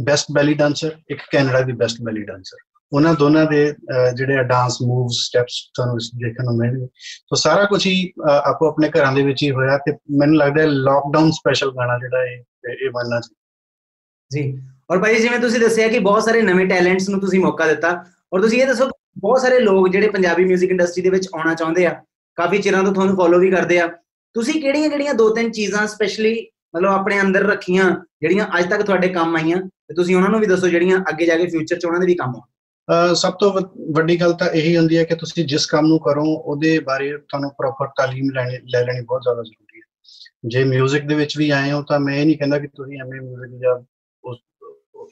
ਬੈਸਟ 0.05 0.27
ਬੈਲੀ 0.33 0.55
ਡਾਂਸਰ 0.55 0.97
ਇੱਕ 1.11 1.21
ਕੈਨੇਡਾ 1.33 1.61
ਦੀ 1.61 1.73
ਬੈਸਟ 1.73 1.97
ਬੈਲੀ 2.03 2.23
ਡਾਂਸਰ 2.23 2.57
ਉਹਨਾਂ 2.93 3.15
ਦੋਨਾਂ 3.15 3.45
ਦੇ 3.45 3.73
ਅਹ, 3.73 4.11
ਜਿਹੜੇ 4.13 4.45
ਡਾਂਸ 4.45 4.79
ਮੂਵਸ 4.83 5.13
ਸਟੈਪਸ 5.13 5.71
ਤੁਹਾਨੂੰ 5.75 5.97
ਇਸ 5.97 6.11
ਦੇਖਣ 6.17 6.45
ਨੂੰ 6.45 6.57
ਮਿਲਣਗੇ। 6.57 6.87
ਸੋ 7.03 7.37
ਸਾਰਾ 7.37 7.65
ਕੁਝ 7.65 7.87
ਹੀ 7.87 8.13
ਅਹ, 8.29 8.31
ਆਪੋ 8.31 8.69
ਆਪਣੇ 8.69 8.89
ਘਰਾਂ 8.89 9.13
ਦੇ 9.13 9.23
ਵਿੱਚ 9.23 9.43
ਹੀ 9.43 9.51
ਹੋਇਆ 9.51 9.79
ਤੇ 9.79 9.93
ਮੈਨੂੰ 9.93 10.37
ਲੱਗਦਾ 10.37 10.63
ਹੈ 10.63 10.67
ਲਾਕਡਾਊਨ 10.67 11.31
ਸਪੈਸ਼ਲ 11.31 11.71
ਗਾਣਾ 11.71 11.99
ਜਿਹੜਾ 11.99 12.25
ਇਹ 12.25 12.43
ਇਹ 12.85 12.91
ਬਣਨਾ 12.91 13.21
ਚਾਹੀਦਾ। 13.21 13.35
ਜੀ। 14.31 14.63
ਔਰ 14.91 14.99
ਭਾਈ 14.99 15.17
ਜਿਵੇਂ 15.17 15.39
ਤੁਸੀਂ 15.39 15.61
ਦੱਸਿਆ 15.61 15.89
ਕਿ 15.89 15.99
ਬਹੁਤ 15.99 16.25
ਸਾਰੇ 16.25 16.43
ਨਵੇਂ 16.43 16.67
ਟੈਲੈਂਟਸ 16.67 17.09
ਨੂੰ 17.09 17.21
ਤੁਸੀਂ 17.21 17.41
ਮੌਕਾ 17.41 17.67
ਦਿੱਤਾ 17.67 18.05
ਔਰ 18.33 18.41
ਤੁਸੀਂ 18.41 18.63
ਇਹ 18.63 18.67
ਦੱਸੋ 18.67 18.87
ਕਿ 18.87 19.00
ਬਹੁਤ 19.18 19.42
ਸਾਰੇ 19.42 19.60
ਲੋਕ 19.60 19.88
ਜਿਹੜੇ 19.90 20.10
ਪੰਜਾਬੀ 20.10 20.44
뮤직 20.46 20.70
ਇੰਡਸਟਰੀ 20.70 21.04
ਦੇ 21.04 21.10
ਵਿੱਚ 21.10 21.28
ਆਉਣਾ 21.36 21.54
ਚਾਹੁੰਦੇ 21.54 21.86
ਆ 21.86 21.94
ਕਾਫੀ 22.38 22.58
ਚਿਰਾਂ 22.58 22.84
ਤੋਂ 22.84 22.94
ਤੁਹਾਨੂੰ 22.94 23.16
ਫੋਲੋ 23.16 23.40
ਵੀ 23.40 23.52
ਕਰਦੇ 23.52 23.80
ਆ 23.80 23.88
ਤੁਸੀਂ 24.34 24.62
ਕਿਹੜੀਆਂ 24.62 24.90
ਕਿਹੜੀਆਂ 24.90 25.14
ਦੋ 25.14 25.30
ਤਿੰਨ 25.30 25.52
ਚੀਜ਼ਾਂ 25.52 25.88
ਸਪੈਸ਼ਲੀ 25.88 26.48
ਮਤਲਬ 26.76 26.90
ਆਪਣੇ 26.90 27.22
ਅੰਦਰ 27.22 27.44
ਰੱਖੀਆਂ 27.44 27.90
ਜਿਹੜੀਆਂ 28.22 28.48
ਅੱਜ 28.60 28.70
ਤੱਕ 28.70 28.82
ਤੁਹਾਡੇ 28.82 29.08
ਕੰਮ 29.10 29.36
ਆਈਆਂ 29.36 29.58
ਤੇ 29.58 29.94
ਤੁਸੀਂ 29.94 30.16
ਉਹਨਾਂ 30.16 30.30
ਨੂੰ 30.30 30.40
ਵੀ 30.40 30.48
ਦੱਸੋ 30.48 30.68
ਜਿਹੜੀਆਂ 30.68 31.00
ਅੱਗੇ 31.10 31.26
ਜਾ 31.26 31.38
ਕੇ 31.38 31.46
ਫਿਊਚਰ 31.48 31.80
'ਚ 31.80 31.86
ਉਹਨਾਂ 31.86 32.00
ਦੇ 32.00 32.06
ਵੀ 32.06 32.16
ਕੰਮ 32.16 32.36
ਆਉਣ 32.36 32.42
ਅਹ 32.88 33.14
ਸਭ 33.16 33.34
ਤੋਂ 33.34 33.52
ਵ- 33.54 33.94
ਵੱਡੀ 33.96 34.20
ਗੱਲ 34.22 34.34
ਤਾਂ 34.34 34.50
ਇਹੀ 34.50 34.76
ਹੁੰਦੀ 34.78 34.98
ਹੈ 34.98 35.04
ਕਿ 35.04 35.16
ਤੁਸੀਂ 35.16 35.46
ਜਿਸ 35.46 35.66
ਕੰਮ 35.66 35.88
ਨੂੰ 35.88 36.00
ਕਰੋ 36.00 36.24
ਉਹਦੇ 36.26 36.80
ਬਾਰੇ 36.80 37.12
ਤੁਹਾਨੂੰ 37.18 37.50
ਪ੍ਰੋਪਰ 37.50 37.88
ਤਾਲੀਮ 37.98 38.30
ਲੈਣੀ 38.32 38.58
ਲੈ 38.74 38.84
ਲੈਣੀ 38.84 39.02
ਬਹੁਤ 39.02 39.22
ਜ਼ਿਆਦਾ 39.22 39.44
ਜ਼ਰੂਰੀ 39.44 39.80
ਹੈ 39.80 39.86
ਜੇ 40.50 40.64
뮤직 40.64 41.08
ਦੇ 41.08 41.16
ਵਿੱਚ 41.16 41.38
ਵੀ 41.38 41.50
ਆਏ 41.50 41.72
ਹੋ 41.72 41.82
ਤਾਂ 41.82 42.00
ਮੈਂ 42.00 42.16
ਇਹ 42.16 42.26
ਨਹੀਂ 42.26 42.38
ਕਹਿੰਦਾ 42.38 42.60
ਕਿ 42.60 42.68
ਤੁਸੀਂ 42.68 43.00
ਐਮਏ 43.02 43.20
뮤직 43.20 43.58
ਜਾਂ 43.60 43.74
ਉਸ 43.76 43.86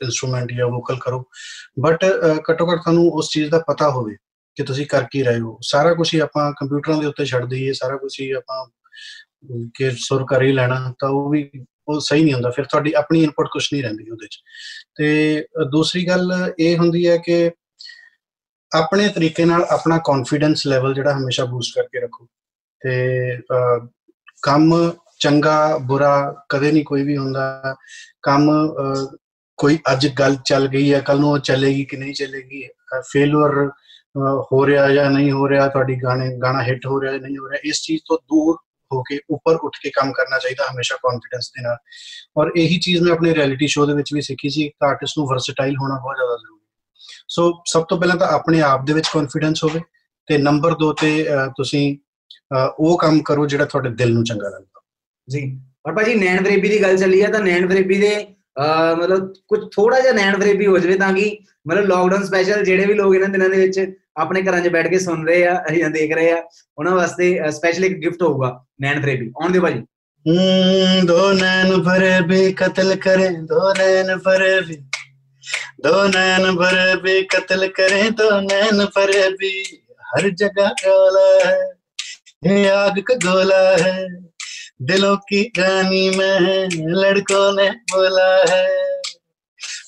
ਇਨਸਟਰੂਮੈਂਟ 0.02 0.52
ਜਾਂ 0.52 0.66
ਵੋਕਲ 0.66 0.96
ਕਰੋ। 1.00 1.24
ਬਟ 1.80 2.04
ਘੱਟੋ 2.50 2.72
ਘੱਟ 2.72 2.82
ਤੁਹਾਨੂੰ 2.82 3.10
ਉਸ 3.10 3.30
ਚੀਜ਼ 3.30 3.50
ਦਾ 3.50 3.58
ਪਤਾ 3.68 3.90
ਹੋਵੇ 3.90 4.16
ਕਿ 4.56 4.62
ਤੁਸੀਂ 4.62 4.86
ਕਰ 4.86 5.04
ਕੀ 5.10 5.22
ਰਹੇ 5.22 5.40
ਹੋ। 5.40 5.58
ਸਾਰਾ 5.62 5.94
ਕੁਝ 5.94 6.14
ਹੀ 6.14 6.18
ਆਪਾਂ 6.18 6.50
ਕੰਪਿਊਟਰਾਂ 6.52 6.96
ਦੇ 6.98 7.06
ਉੱਤੇ 7.06 7.24
ਛੱਡ 7.24 7.44
ਦਈਏ 7.44 7.72
ਸਾਰਾ 7.72 7.96
ਕੁਝ 7.96 8.12
ਹੀ 8.20 8.30
ਆਪਾਂ 8.30 8.64
ਅਮ, 8.64 9.68
ਕਿ 9.74 9.90
ਸੁਰ 9.98 10.24
ਕਰ 10.30 10.42
ਹੀ 10.42 10.52
ਲੈਣਾ 10.52 10.92
ਤਾਂ 10.98 11.08
ਉਹ 11.08 11.30
ਵੀ 11.30 11.50
ਉਹ 11.88 12.00
ਸਹੀ 12.00 12.24
ਨਹੀਂ 12.24 12.34
ਹੁੰਦਾ। 12.34 12.50
ਫਿਰ 12.50 12.64
ਤੁਹਾਡੀ 12.64 12.92
ਆਪਣੀ 12.92 13.22
ਇਨਪੁਟ 13.22 13.48
ਕੁਝ 13.52 13.68
ਨਹੀਂ 13.72 13.82
ਰਹਿੰਦੀ 13.82 14.10
ਉਹਦੇ 14.10 14.26
'ਚ। 14.26 14.38
ਤੇ 14.96 15.46
ਦੂਸਰੀ 15.70 16.06
ਗੱਲ 16.08 16.32
ਇਹ 16.58 16.76
ਹੁੰਦੀ 16.78 17.08
ਹੈ 17.08 17.16
ਕਿ 17.16 17.50
ਆਪਣੇ 18.72 19.08
ਤਰੀਕੇ 19.08 19.44
ਨਾਲ 19.44 19.62
ਆਪਣਾ 19.62 19.98
ਕੌਨਫੀਡੈਂਸ 19.98 20.66
ਲੈਵਲ 20.66 20.94
ਜਿਹੜਾ 20.94 21.16
ਹਮੇਸ਼ਾ 21.18 21.44
ਬੂਸਟ 21.44 21.74
ਕਰਕੇ 21.74 22.00
ਰੱਖੋ। 22.00 22.26
ਤੇ 22.80 23.38
ਕੰਮ 24.42 24.92
ਚੰਗਾ 25.18 25.78
ਬੁਰਾ 25.78 26.34
ਕਦੇ 26.48 26.72
ਨਹੀਂ 26.72 26.84
ਕੋਈ 26.84 27.02
ਵੀ 27.02 27.16
ਹੁੰਦਾ। 27.16 27.74
ਕੰਮ 28.22 28.50
ਕੋਈ 29.58 29.78
ਅੱਜ 29.92 30.06
ਗੱਲ 30.18 30.36
ਚੱਲ 30.44 30.66
ਗਈ 30.68 30.92
ਹੈ 30.94 31.00
ਕੱਲ 31.00 31.20
ਨੂੰ 31.20 31.30
ਉਹ 31.30 31.38
ਚੱਲੇਗੀ 31.38 31.84
ਕਿ 31.84 31.96
ਨਹੀਂ 31.96 32.14
ਚੱਲੇਗੀ 32.14 32.62
ਫੇਲਰ 33.02 33.68
ਹੋ 34.52 34.66
ਰਿਹਾ 34.66 34.88
ਜਾਂ 34.88 35.10
ਨਹੀਂ 35.10 35.30
ਹੋ 35.32 35.48
ਰਿਹਾ, 35.48 35.66
ਤੁਹਾਡੀ 35.68 35.94
ਗਾਣੇ, 36.02 36.28
ਗਾਣਾ 36.42 36.62
ਹਿੱਟ 36.62 36.86
ਹੋ 36.86 37.00
ਰਿਹਾ 37.00 37.12
ਜਾਂ 37.12 37.20
ਨਹੀਂ 37.20 37.38
ਹੋ 37.38 37.48
ਰਿਹਾ, 37.48 37.60
ਇਸ 37.64 37.82
ਚੀਜ਼ 37.82 38.02
ਤੋਂ 38.06 38.18
ਦੂਰ 38.22 38.56
ਹੋ 38.90 39.02
ਕੇ, 39.02 39.18
ਉੱਪਰ 39.30 39.56
ਉੱਠ 39.56 39.76
ਕੇ 39.82 39.90
ਕੰਮ 39.90 40.12
ਕਰਨਾ 40.12 40.38
ਚਾਹੀਦਾ 40.38 40.64
ਹਮੇਸ਼ਾ 40.70 40.96
ਕੌਨਫੀਡੈਂਸ 41.02 41.50
ਦੇ 41.50 41.62
ਨਾਲ। 41.62 41.76
ਔਰ 42.38 42.50
ਇਹੀ 42.56 42.78
ਚੀਜ਼ 42.78 43.02
ਮੈਂ 43.02 43.12
ਆਪਣੇ 43.12 43.34
ਰਿਐਲਿਟੀ 43.34 43.66
ਸ਼ੋਅ 43.66 43.86
ਦੇ 43.86 43.94
ਵਿੱਚ 43.94 44.12
ਵੀ 44.14 44.20
ਸਿੱਖੀ 44.20 44.50
ਸੀ 44.50 44.68
ਕਿ 44.68 44.86
ਆਰਟਿਸਟ 44.86 45.18
ਨੂੰ 45.18 45.26
ਵਰਸਟਾਈਲ 45.28 45.76
ਹੋਣਾ 45.76 45.98
ਬਹੁਤ 46.02 46.16
ਜ਼ਿਆਦਾ 46.16 46.36
ਜ਼ਰੂਰੀ 46.36 46.60
ਹੈ। 46.60 46.66
ਸੋ 47.28 47.52
ਸਭ 47.66 47.84
ਤੋਂ 47.84 47.98
ਪਹਿਲਾਂ 47.98 48.16
ਤਾਂ 48.16 48.28
ਆਪਣੇ 48.28 48.60
ਆਪ 48.62 48.86
ਦੇ 48.86 48.92
ਵਿੱਚ 48.92 49.08
ਕੌਨਫੀਡੈਂਸ 49.12 49.64
ਹੋਵੇ 49.64 49.80
ਤੇ 50.28 50.38
ਨੰਬਰ 50.38 50.74
2 50.82 50.92
ਤੇ 51.00 51.12
ਤੁਸੀਂ 51.56 51.96
ਉਹ 52.78 52.98
ਕੰਮ 52.98 53.20
ਕਰੋ 53.22 53.46
ਜਿਹੜਾ 53.46 53.64
ਤੁਹਾਡੇ 53.64 53.90
ਦਿਲ 53.90 54.14
ਨੂੰ 54.14 54.24
ਚੰਗਾ 54.24 54.48
ਲੱਗਦਾ। 54.48 54.80
ਜੀ। 55.28 55.60
ਔਰ 55.86 55.92
ਭਾਜੀ, 55.94 56.14
ਨੈਣ 56.14 56.42
ਫਰੇਬੀ 56.44 56.68
ਦੀ 56.68 56.82
ਗੱਲ 56.82 56.96
ਚੱਲੀ 56.96 57.22
ਹੈ, 57.22 57.28
ਤਾਂ 57.28 57.40
ਨੈਣ 57.40 57.68
ਫਰੇਬੀ 57.68 58.00
ਦੇ 58.00 58.26
ਮਤਲਬ 58.58 59.32
ਕੁਝ 59.48 59.60
ਥੋੜਾ 59.74 60.00
ਜਿਹਾ 60.00 60.12
ਨੈਣ 60.12 60.38
ਫਰੇਬੀ 60.40 60.66
ਹੋ 60.66 60.78
ਜਵੇ 60.78 60.94
ਤਾਂ 60.98 61.12
ਕਿ 61.12 61.38
ਮਤਲਬ 61.68 61.86
ਲਾਕਡਾਊਨ 61.86 62.24
ਸਪੈਸ਼ਲ 62.24 62.64
ਜਿਹੜੇ 62.64 62.86
ਵੀ 62.86 62.94
ਲੋਕ 62.94 63.14
ਇਹਨਾਂ 63.14 63.28
ਦਿਨਾਂ 63.28 63.48
ਦੇ 63.48 63.56
ਵਿੱਚ 63.56 63.92
ਆਪਣੇ 64.16 64.42
ਘਰਾਂ 64.42 64.60
'ਚ 64.60 64.68
ਬੈਠ 64.68 64.86
ਕੇ 64.86 64.98
ਸੁਣ 64.98 65.26
ਰਹੇ 65.26 65.46
ਆ 65.46 65.62
ਜਾਂ 65.74 65.90
ਦੇਖ 65.90 66.14
ਰਹੇ 66.14 66.30
ਆ, 66.32 66.42
ਉਹਨਾਂ 66.78 66.94
ਵਾਸਤੇ 66.94 67.50
ਸਪੈਸ਼ਲ 67.50 67.84
ਇੱਕ 67.84 67.94
ਗਿਫਟ 67.98 68.22
ਹੋਊਗਾ, 68.22 68.64
ਨੈਣ 68.80 69.00
ਫਰੇਬੀ 69.02 69.30
ਆਉਣ 69.42 69.52
ਦੇ 69.52 69.60
ਭਾਜੀ। 69.60 69.78
ਹੂੰ, 70.26 71.06
ਦੋ 71.06 71.32
ਨੈਣ 71.32 71.82
ਫਰੇਬੀ 71.82 72.52
ਕਤਲ 72.52 72.94
ਕਰੇ, 72.96 73.28
ਦੋ 73.42 73.72
ਨੈਣ 73.78 74.18
ਫਰੇਬੀ 74.18 74.76
ਦੋ 75.82 76.02
ਨੈਣ 76.04 76.56
ਫਰੇਬੀ 76.56 77.22
ਕਤਲ 77.24 77.66
ਕਰੇ, 77.68 78.08
ਦੋ 78.10 78.40
ਨੈਣ 78.40 78.84
ਫਰੇਬੀ 78.94 79.62
ਹਰ 80.04 80.28
ਜਗ੍ਹਾ 80.30 80.68
ਕਾਲਾ 80.82 81.28
ਹੈ 81.44 81.58
ਇਹ 82.46 82.70
ਆਗ 82.70 82.98
ਕਾ 83.00 83.14
ਗੋਲਾ 83.24 83.62
ਹੈ। 83.78 84.06
दिलों 84.81 85.15
की 85.23 85.41
रानी 85.59 86.09
में 86.17 86.39
है 86.41 86.57
लड़कों 86.95 87.45
ने 87.53 87.69
बोला 87.91 88.29
है 88.49 88.63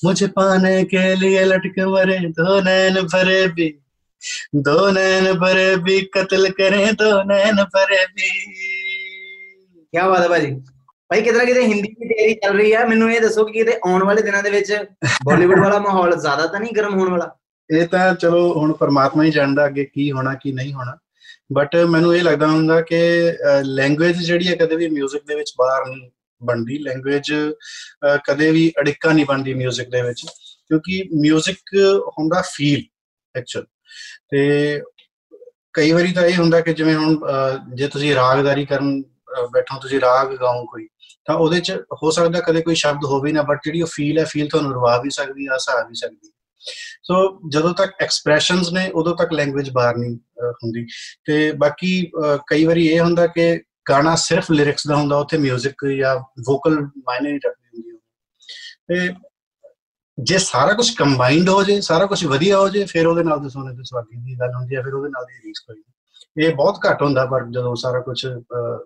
मुझे 0.05 0.27
पाने 0.29 0.75
के 0.85 1.03
लिए 1.15 1.43
लटके 1.45 1.85
मरे 1.85 2.19
दो 2.33 2.59
नैन 2.61 3.01
भरे 3.05 3.47
भी 3.49 3.69
दो 4.61 4.89
नैन 4.91 5.31
भरे 5.39 5.75
भी 5.79 5.99
कत्ल 6.13 6.49
करें 6.51 6.85
दो 6.95 7.11
नैन 7.25 7.63
भरे 7.75 8.05
भी 8.13 8.29
ਕੀ 9.93 10.07
ਬਾਤ 10.07 10.21
ਹੈ 10.21 10.27
ਭਾਜੀ 10.27 10.51
ਭਾਈ 11.09 11.21
ਕਿਤਨਾ 11.21 11.43
ਕਿਤੇ 11.45 11.61
ਹਿੰਦੀ 11.61 11.81
ਦੀ 11.81 12.05
ਤਿਆਰੀ 12.05 12.33
ਚੱਲ 12.33 12.57
ਰਹੀ 12.57 12.73
ਹੈ 12.73 12.85
ਮੈਨੂੰ 12.85 13.11
ਇਹ 13.11 13.21
ਦੱਸੋ 13.21 13.43
ਕਿ 13.45 13.51
ਕਿਤੇ 13.53 13.77
ਆਉਣ 13.85 14.03
ਵਾਲੇ 14.03 14.21
ਦਿਨਾਂ 14.21 14.41
ਦੇ 14.43 14.49
ਵਿੱਚ 14.49 14.71
ਬਾਲੀਵੁੱਡ 15.25 15.59
ਵਾਲਾ 15.59 15.79
ਮਾਹੌਲ 15.79 16.15
ਜ਼ਿਆਦਾ 16.15 16.47
ਤਾਂ 16.47 16.59
ਨਹੀਂ 16.59 16.71
ਗਰਮ 16.75 16.99
ਹੋਣ 16.99 17.09
ਵਾਲਾ 17.09 17.29
ਇਹ 17.69 17.87
ਤਾਂ 17.87 18.13
ਚਲੋ 18.15 18.41
ਹੁਣ 18.53 18.73
ਪਰਮਾਤਮਾ 18.73 19.23
ਹੀ 19.23 19.31
ਜਾਣਦਾ 19.31 19.65
ਅੱਗੇ 19.65 19.85
ਕੀ 19.85 20.11
ਹੋਣਾ 20.11 20.33
ਕੀ 20.33 20.51
ਨਹੀਂ 20.51 20.73
ਹੋਣਾ 20.73 20.97
ਬਟ 21.53 21.75
ਮੈਨੂੰ 21.75 22.15
ਇਹ 22.15 22.23
ਲੱਗਦਾ 22.23 22.47
ਹੁੰਦਾ 22.47 22.81
ਕਿ 22.81 22.97
ਲੈਂਗੁਏਜ 23.65 24.17
ਜਿਹੜੀ 24.17 24.47
ਹੈ 24.47 24.55
ਕਦੇ 24.55 24.75
ਵੀ 24.75 24.87
뮤직 24.87 25.25
ਦੇ 25.27 25.35
ਵਿੱਚ 25.35 25.53
ਬਾਹਰ 25.57 25.85
ਨਹੀਂ 25.85 26.09
ਬਣਦੀ 26.41 26.77
ਲੈਂਗੁਏਜ 26.77 27.33
ਕਦੇ 28.23 28.51
ਵੀ 28.51 28.71
ਅੜਿੱਕਾ 28.79 29.11
ਨਹੀਂ 29.11 29.25
ਬਣਦੀ 29.25 29.53
뮤직 29.53 29.89
ਦੇ 29.89 30.01
ਵਿੱਚ 30.01 30.25
ਕਿਉਂਕਿ 30.69 31.01
뮤직 31.27 31.55
ਹੁੰਦਾ 32.07 32.41
ਫੀਲ 32.55 32.83
ਐਕਚੁਅਲ 33.35 33.65
ਤੇ 34.29 34.81
ਕਈ 35.73 35.91
ਵਾਰੀ 35.91 36.11
ਤਾਂ 36.11 36.23
ਇਹ 36.23 36.37
ਹੁੰਦਾ 36.37 36.61
ਕਿ 36.61 36.73
ਜਿਵੇਂ 36.73 36.95
ਹੁਣ 36.95 37.17
ਜੇ 37.75 37.87
ਤੁਸੀਂ 37.87 38.15
ਰਾਗਦਾਰੀ 38.15 38.65
ਕਰਨ 38.65 39.03
ਬੈਠੋ 39.51 39.79
ਤੁਸੀਂ 39.81 39.99
ਰਾਗ 40.01 40.35
ਗਾਓ 40.35 40.65
ਕੋਈ 40.65 40.87
ਤਾਂ 41.25 41.35
ਉਹਦੇ 41.35 41.59
ਚ 41.59 41.71
ਹੋ 42.03 42.11
ਸਕਦਾ 42.11 42.39
ਕਦੇ 42.39 42.61
ਕੋਈ 42.61 42.75
ਸ਼ਬਦ 42.75 43.05
ਹੋਵੇ 43.05 43.31
ਨਾ 43.31 43.41
ਬਟ 43.41 43.59
ਜਿਹੜੀ 43.65 43.81
ਉਹ 43.81 43.87
ਫੀਲ 43.87 44.19
ਹੈ 44.19 44.25
ਫੀਲ 44.25 44.47
ਤੁਹਾਨੂੰ 44.47 44.73
ਰਵਾ 44.73 44.97
ਵੀ 44.97 45.09
ਸਕਦੀ 45.09 45.47
ਆ 45.47 45.55
ਹਸਾ 45.55 45.83
ਵੀ 45.87 45.95
ਸਕਦੀ 45.95 46.31
ਸੋ 47.02 47.48
ਜਦੋਂ 47.48 47.72
ਤੱਕ 47.74 47.92
ਐਕਸਪ੍ਰੈਸ਼ਨਸ 48.00 48.72
ਨੇ, 48.72 48.88
ਉਦੋਂ 48.90 49.16
ਤੱਕ 49.16 49.32
ਲੈਂਗੁਏਜ 49.32 49.70
ਬਾਹਰ 49.70 49.96
ਨਹੀਂ 49.96 50.16
ਹੁੰਦੀ। 50.44 50.86
ਤੇ 51.24 51.52
ਬਾਕੀ 51.52 52.10
ਕਈ 52.46 52.64
ਵਾਰੀ 52.64 52.86
ਇਹ 52.86 53.00
ਹੁੰਦਾ 53.00 53.26
ਕਿ 53.26 53.62
ਗਾਣਾ 53.88 54.14
ਸਿਰਫ 54.16 54.50
ਲਿਰਿਕਸ 54.50 54.86
ਦਾ 54.86 54.96
ਹੁੰਦਾ, 54.96 55.16
ਉੱਥੇ 55.16 55.36
뮤직 55.38 55.88
ਜਾਂ 55.96 56.16
ਵੋਕਲ 56.46 56.80
ਮਾਇਨੇ 56.80 57.28
ਨਹੀਂ 57.30 57.40
ਰੱਖਦੀ 57.46 57.68
ਹੁੰਦੀ। 57.74 57.98
ਤੇ 58.88 59.08
ਜੇ 60.18 60.38
ਸਾਰਾ 60.38 60.72
ਕੁਝ 60.72 60.90
ਕੰਬਾਈਨਡ 60.94 61.48
ਹੋ 61.48 61.62
ਜੇ, 61.64 61.80
ਸਾਰਾ 61.80 62.06
ਕੁਝ 62.06 62.24
ਵਧੀਆ 62.24 62.58
ਹੋ 62.58 62.68
ਜੇ, 62.68 62.84
ਫਿਰ 62.84 63.06
ਉਹਦੇ 63.06 63.22
ਨਾਲ 63.24 63.42
ਤੇ 63.42 63.48
ਸੋਨੇ 63.48 63.76
ਤੇ 63.76 63.82
ਸਵਾਗੀ 63.84 64.16
ਦੀ 64.24 64.34
ਗੱਲ 64.40 64.54
ਹੁੰਦੀ 64.54 64.76
ਹੈ, 64.76 64.82
ਫਿਰ 64.82 64.94
ਉਹਦੇ 64.94 65.08
ਨਾਲ 65.08 65.24
ਦੀ 65.24 65.48
ਰੀਸ 65.48 65.58
ਕੋਈ 65.58 65.82
ਇਹ 66.38 66.54
ਬਹੁਤ 66.54 66.78
ਘੱਟ 66.88 67.02
ਹੁੰਦਾ, 67.02 67.24
ਪਰ 67.26 67.44
ਜਦੋਂ 67.44 67.74
ਸਾਰਾ 67.76 68.00
ਕੁਝ 68.00 68.18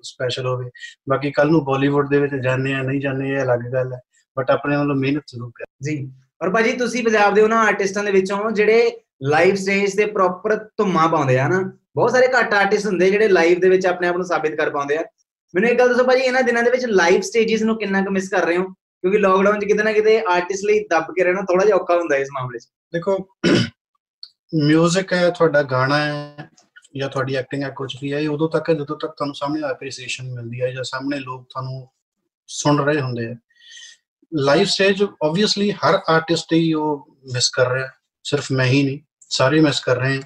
ਸਪੈਸ਼ਲ 0.03 0.47
ਹੋਵੇ। 0.47 0.71
ਬਾਕੀ 1.09 1.31
ਕੱਲ 1.31 1.51
ਨੂੰ 1.51 1.65
ਬਾਲੀਵੁੱਡ 1.65 2.09
ਦੇ 2.11 2.19
ਵਿੱਚ 2.19 2.35
ਜਾਣੇ 2.35 2.75
ਆ, 2.75 2.83
ਨਹੀਂ 2.83 3.01
ਜਾਣੇ 3.01 3.31
ਇਹ 3.31 3.43
ਅਲੱਗ 3.43 3.61
ਗੱਲ 3.73 3.93
ਹੈ। 3.93 4.01
ਬਟ 4.37 4.51
ਆਪਣੇ 4.51 4.77
ਵੱਲੋਂ 4.77 4.97
ਮਿਹਨਤ 4.97 5.23
ਜ਼ਰੂਰ 5.27 5.51
ਕਰ 5.55 5.65
ਜੀ। 5.83 5.97
ਔਰ 6.45 6.51
ਭਾਜੀ 6.51 6.73
ਤੁਸੀਂ 6.73 7.03
ਪੰਜਾਬ 7.05 7.35
ਦੇ 7.35 7.41
ਉਹਨਾਂ 7.43 7.59
ਆਰਟਿਸਟਾਂ 7.59 8.03
ਦੇ 8.05 8.11
ਵਿੱਚੋਂ 8.11 8.51
ਜਿਹੜੇ 8.51 8.91
ਲਾਈਵ 9.23 9.55
ਸਟੇਜ 9.55 9.97
ਤੇ 9.97 10.05
ਪ੍ਰੋਪਰ 10.07 10.55
ਧੁੰਮਾ 10.57 11.07
ਪਾਉਂਦੇ 11.07 11.39
ਆ 11.39 11.47
ਨਾ, 11.49 11.61
ਬਹੁਤ 11.97 12.11
ਸਾਰੇ 12.11 12.27
ਘੱਟ 12.29 12.55
ਆਰਟਿਸਟ 12.55 12.87
ਹੁੰਦੇ 12.87 13.11
ਜਿਹੜੇ 13.11 13.29
ਲਾਈਵ 13.29 13.61
ਦੇ 13.61 13.69
ਵਿੱਚ 13.69 13.87
ਆਪਣੇ 13.87 14.09
ਆਪ 14.09 14.17
ਨੂੰ 14.17 14.25
ਸਾਬਿਤ 14.27 14.55
ਕਰ 14.55 14.71
ਪਾਉਂਦੇ 14.71 14.97
ਆ। 14.97 15.05
ਮੈਨੂੰ 15.55 15.71
ਇੱਕ 15.71 15.79
ਗੱਲ 15.79 15.89
ਦੱਸੋ 15.89 16.05
ਭਾਜੀ, 16.05 16.21
ਇਹਨਾਂ 16.21 16.43
ਦਿਨਾਂ 16.43 16.63
ਦੇ 16.63 16.71
ਵਿੱਚ 16.71 16.85
ਲਾਈਵ 16.87 17.21
ਸਟੇਜਸ 17.21 17.63
ਨੂੰ 17.63 17.79
ਕਿੰਨਾ 17.79 18.03
ਕੁ 18.05 18.11
ਮਿਸ 18.11 18.29
ਕਰ 18.29 18.45
ਰਹੇ 18.47 18.57
ਹੋ? 18.57 18.65
ਕਿਉਂਕਿ 18.65 19.19
ਲਾਕਡਾਊਨ 19.19 19.61
'ਚ 19.61 19.65
ਕਿਤੇ 19.65 19.83
ਨਾ 19.83 19.93
ਕਿਤੇ 19.93 20.19
ਆਰਟਿਸਟ 20.21 20.65
ਲਈ 20.65 20.81
ਦੱਬ 20.91 21.13
ਕੇ 21.17 21.25
ਰਹਿਣਾ 21.25 21.43
ਥੋੜਾ 21.43 21.65
ਜਿਹਾ 21.65 21.77
ਔਖਾ 21.77 21.97
ਹੁੰਦਾ 21.97 22.17
ਇਸ 22.17 22.29
ਮਾਮਲੇ 22.35 22.59
'ਚ। 22.59 22.69
ਦੇਖੋ 22.93 23.19
ਮਿਊਜ਼ਿਕ 24.55 25.13
ਹੈ, 25.13 25.31
ਤੁਹਾਡਾ 25.31 25.63
ਗਾਣਾ 25.63 25.99
ਹੈ, 25.99 26.49
ਜਾਂ 26.97 27.09
ਤੁਹਾਡੀ 27.09 27.35
ਐਕਟਿੰਗ 27.35 27.63
ਹੈ 27.63 27.71
ਕੁਝ 27.71 27.97
ਵੀ 28.03 28.13
ਹੈ, 28.13 28.19
ਇਹ 28.19 28.29
ਉਦੋਂ 28.29 28.49
ਤੱਕ 28.49 28.71
ਜਦੋਂ 28.73 28.97
ਤੱਕ 28.97 29.13
ਤੁਹਾਨੂੰ 29.13 29.35
ਸਾਹਮਣੇ 29.35 29.63
ਐਪਰੀਸੀਏਸ਼ਨ 29.71 30.31
ਮਿਲਦੀ 30.33 30.63
ਹੈ 30.63 30.71
ਜਾਂ 30.71 30.85
ਸਾਹਮਣੇ 30.85 31.19
ਲੋਕ 31.19 31.47
ਤੁਹਾਨੂੰ 31.51 31.89
ਸੁਣ 32.49 32.85
ਰਹੇ 32.85 33.01
ਹੁੰਦੇ 33.01 33.27
ਆ। 33.27 33.35
ਲਾਈਵ 34.37 34.65
ਸਟੇਜ 34.65 35.03
ਆਬਵੀਅਸਲੀ 35.03 35.73
ਹਰ 35.73 35.99
ਆਰਟਿਸਟ 36.09 36.53
ਹੀ 36.53 36.73
ਉਹ 36.75 37.17
ਮਿਸ 37.33 37.51
ਕਰ 37.51 37.71
ਰਿਹਾ 37.71 37.89
ਸਿਰਫ 38.23 38.53
ਮੈਂ 38.53 38.67
ਹੀ 38.67 38.83
ਨਹੀਂ, 38.83 38.99
ਸਾਰੇ 39.31 39.61
ਮਿਸ 39.61 39.81
ਕਰ 39.81 39.97
ਰਹੇ 39.97 40.17
ਹਨ 40.17 40.23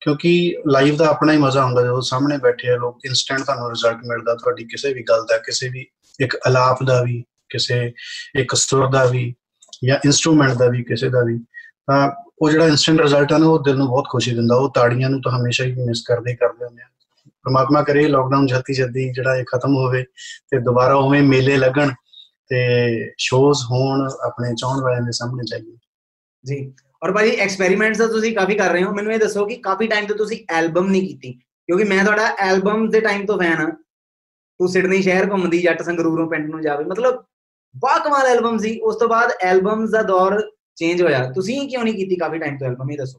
ਕਿਉਂਕਿ 0.00 0.56
ਲਾਈਵ 0.68 0.96
ਦਾ 0.96 1.06
ਆਪਣਾ 1.06 1.32
ਹੀ 1.32 1.38
ਮਜ਼ਾ 1.38 1.64
ਹੁੰਦਾ, 1.64 1.82
ਜਦੋਂ 1.82 2.00
ਸਾਹਮਣੇ 2.00 2.38
ਬੈਠੇ 2.38 2.70
ਆ 2.70 2.76
ਲੋਕ 2.76 2.98
ਇਨਸਟੈਂਟ 3.04 3.40
ਤੁਹਾਨੂੰ 3.40 3.70
ਰਿਜ਼ਲਟ 3.70 3.96
ਮਿਲਦਾ, 4.06 4.34
ਤੁਹਾਡੀ 4.34 4.64
ਕਿਸੇ 4.64 4.92
ਵੀ 4.92 5.02
ਗੱਲ 5.02 5.24
ਦਾ, 5.24 5.38
ਕਿਸੇ 5.38 5.68
ਵੀ 5.68 5.86
ਇੱਕ 6.20 6.36
ਅਲਾਪ 6.48 6.82
ਦਾ 6.82 7.02
ਵੀ, 7.02 7.24
ਕਿਸੇ 7.48 7.92
ਇੱਕ 8.38 8.54
ਸੁਰ 8.54 8.90
ਦਾ 8.90 9.04
ਵੀ, 9.04 9.34
ਜਾਂ 9.84 9.98
ਇਨਸਟਰੂਮੈਂਟ 10.04 10.52
ਦਾ 10.52 10.68
ਵੀ, 10.68 10.82
ਕਿਸੇ 10.82 11.08
ਦਾ 11.08 11.20
ਵੀ, 11.20 11.38
ਤਾਂ 11.86 12.10
ਉਹ 12.38 12.50
ਜਿਹੜਾ 12.50 12.66
ਇਨਸਟੈਂਟ 12.66 13.00
ਰਿਜ਼ਲਟ 13.00 13.32
ਆ 13.32 13.38
ਨਾ, 13.38 13.46
ਉਹ 13.46 13.62
ਦਿਲ 13.62 13.76
ਨੂੰ 13.76 13.86
ਬਹੁਤ 13.86 14.04
ਖੁਸ਼ੀ 14.10 14.34
ਦਿੰਦਾ। 14.34 14.56
ਉਹ 14.56 14.72
ਤਾੜੀਆਂ 14.74 15.10
ਨੂੰ 15.10 15.22
ਤਾਂ 15.22 15.32
ਹਮੇਸ਼ਾ 15.32 15.64
ਹੀ 15.64 15.72
ਮਿਸ 15.72 16.02
ਕਰਦੇ 16.02 16.34
ਕਰਦੇ 16.34 16.64
ਹੁੰਦੇ 16.64 16.82
ਆ। 16.82 16.86
ਪਰਮਾਤਮਾ 17.44 17.82
ਕਰੇ 17.82 18.08
ਲਾਕਡਾਊਨ 18.08 18.46
ਜਲਦੀ 18.46 18.74
ਜਲਦੀ 18.74 19.12
ਜਿਹੜਾ 19.12 19.36
ਇਹ 19.36 19.44
ਖਤਮ 19.44 19.76
ਹੋਵੇ 19.76 20.02
ਤੇ 20.50 20.58
ਦੁਬਾਰਾ 20.58 20.94
ਉਵੇਂ 20.94 21.22
ਮੇਲੇ 21.22 21.56
ਲੱਗਣ 21.56 21.92
ਤੇ 22.48 23.12
ਸ਼ੋਜ਼ 23.18 23.62
ਹੋਣ, 23.64 24.08
ਆਪਣੇ 24.26 24.54
ਚਾਹਣ 24.54 24.80
ਵਾਲਿਆਂ 24.80 25.02
ਦੇ 25.02 25.12
ਸਾਹਮਣੇ 25.12 25.44
ਚਾਹੀਏ 25.44 25.76
ਜੀ, 26.44 26.72
ਔਰ 27.02 27.12
ਭਾਜੀ 27.12 27.30
ਐਕਸਪੈਰੀਮੈਂਟਸ 27.30 27.98
ਤਾਂ 27.98 28.08
ਤੁਸੀਂ 28.08 28.34
ਕਾਫੀ 28.36 28.54
ਕਰ 28.54 28.70
ਰਹੇ 28.70 28.82
ਹੋ। 28.84 28.92
ਮੈਨੂੰ 28.92 29.12
ਇਹ 29.12 29.18
ਦੱਸੋ 29.18 29.46
ਕਿ 29.46 29.56
ਕਾਫੀ 29.56 29.86
ਟਾਈਮ 29.86 30.06
ਤੋਂ 30.06 30.16
ਤੁਸੀਂ 30.16 30.38
ਐਲਬਮ 30.50 30.88
ਨਹੀਂ 30.88 31.08
ਕੀਤੀ। 31.08 31.32
ਕਿਉਂਕਿ 31.32 31.84
ਮੈਂ 31.84 32.04
ਤੁਹਾਡਾ 32.04 32.34
ਐਲਬਮ 32.38 32.88
ਦੇ 32.90 33.00
ਟਾਈਮ 33.00 33.26
ਤੋਂ 33.26 33.38
ਫੈਨ 33.38 33.60
ਆ 33.60 33.70
ਤੂੰ 34.60 34.68
ਸਿਡਨੀ 34.68 35.02
ਸ਼ਹਿਰ 35.02 35.30
ਘੁੰਮਦੀ, 35.30 35.62
ਜੱਟ 35.62 35.82
ਸੰਗਰੂਰੋਂ 35.82 36.30
ਪਿੰਡ 36.30 36.50
ਨੂੰ 36.50 36.62
ਜਾਵੇ। 36.62 36.84
ਮਤਲਬ 36.84 37.24
ਬਾ 37.76 37.98
ਕਮਾਲ 37.98 38.26
ਐਲਬਮ 38.26 38.58
ਸੀ। 38.58 38.78
ਉਸ 38.80 38.96
ਤੋਂ 38.96 39.08
ਬਾਅਦ 39.08 39.30
ਐਲਬਮਸ 39.40 39.90
ਦਾ 39.90 40.02
ਦੌਰ 40.02 40.40
ਚੇਂਜ 40.76 41.02
ਹੋਇਆ। 41.02 41.32
ਤੁਸੀਂ 41.32 41.68
ਕਿਉਂ 41.68 41.84
ਨਹੀਂ 41.84 41.94
ਕੀਤੀ 41.94 42.16
ਕਾਫੀ 42.16 42.38
ਟਾਈਮ 42.38 42.58
ਤੋਂ 42.58 42.66
ਐਲਬਮ 42.66 42.90
ਇਹ 42.90 42.98
ਦੱਸੋ। 42.98 43.18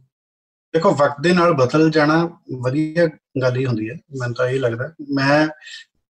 ਦੇਖੋ, 0.73 0.91
ਵਕਤ 0.91 1.21
ਦੇ 1.21 1.33
ਨਾਲ 1.33 1.53
ਬਦਲ 1.53 1.89
ਜਾਣਾ 1.91 2.25
ਵਧੀਆ 2.59 3.07
ਗੱਲ 3.41 3.57
ਹੀ 3.57 3.65
ਹੁੰਦੀ 3.65 3.89
ਹੈ। 3.89 3.95
ਮੈਨੂੰ 3.95 4.35
ਤਾਂ 4.35 4.47
ਇਹ 4.47 4.59
ਲੱਗਦਾ। 4.59 4.91
ਮੈਂ 5.13 5.47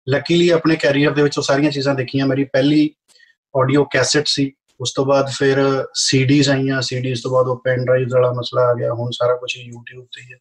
ਲੱਕੀਲੀ 0.09 0.49
ਆਪਣੇ 0.49 0.77
ਕੈਰੀਅਰ 0.77 1.11
ਦੇ 1.11 1.23
ਵਿੱਚ 1.23 1.39
ਉਹ 1.39 1.43
ਸਾਰੀਆਂ 1.43 1.71
ਚੀਜ਼ਾਂ 1.71 1.95
ਦੇਖੀਆਂ। 1.95 2.27
ਮੇਰੀ 2.27 2.45
ਪਹਿਲੀ 2.45 2.91
ਆਡੀਓ 3.61 3.85
ਕੈਸੇਟ 3.85 4.25
ਸੀ। 4.27 4.53
ਉਸ 4.81 4.93
ਤੋਂ 4.93 5.07
ਬਾਅਦ 5.07 5.31
ਫਿਰ 5.39 5.85
ਸੀਡੀਜ਼ 5.95 6.51
ਆਈਆਂ। 6.51 6.81
ਸੀਡੀਜ਼ 6.83 7.23
ਤੋਂ 7.23 7.31
ਬਾਅਦ 7.31 7.47
ਉਹ 7.47 7.61
ਪੈਨ 7.65 7.85
ਡਰਾਈਵ 7.85 8.09
ਵਾਲਾ 8.13 8.33
ਮਸਲਾ 8.33 8.63
ਆ 8.63 8.75
ਗਿਆ। 8.75 8.93
ਹੁਣ 8.93 9.11
ਸਾਰਾ 9.11 9.37
ਕੁਝ 9.37 9.59
YouTube 9.59 10.05
ਤੇ 10.05 10.23
ਹੀ 10.23 10.33
ਹੈ। 10.33 10.39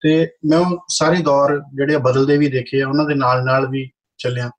ਤੇ 0.00 0.28
ਮੈਂ 0.44 0.58
ਉਹ 0.58 0.84
ਸਾਰੇ 0.88 1.16
ਦੌਰ 1.22 1.62
ਜਿਹੜੇ 1.74 1.96
ਬਦਲਦੇ 1.96 2.38
ਵੀ 2.38 2.48
ਦੇਖੇ 2.48 2.82
ਆ, 2.82 2.88
ਉਹਨਾਂ 2.88 3.04
ਦੇ 3.04 3.14
ਨਾਲ 3.14 3.44
ਨਾਲ 3.44 3.66
ਵੀ 3.66 3.90
ਚੱਲਿਆ। 4.18 4.50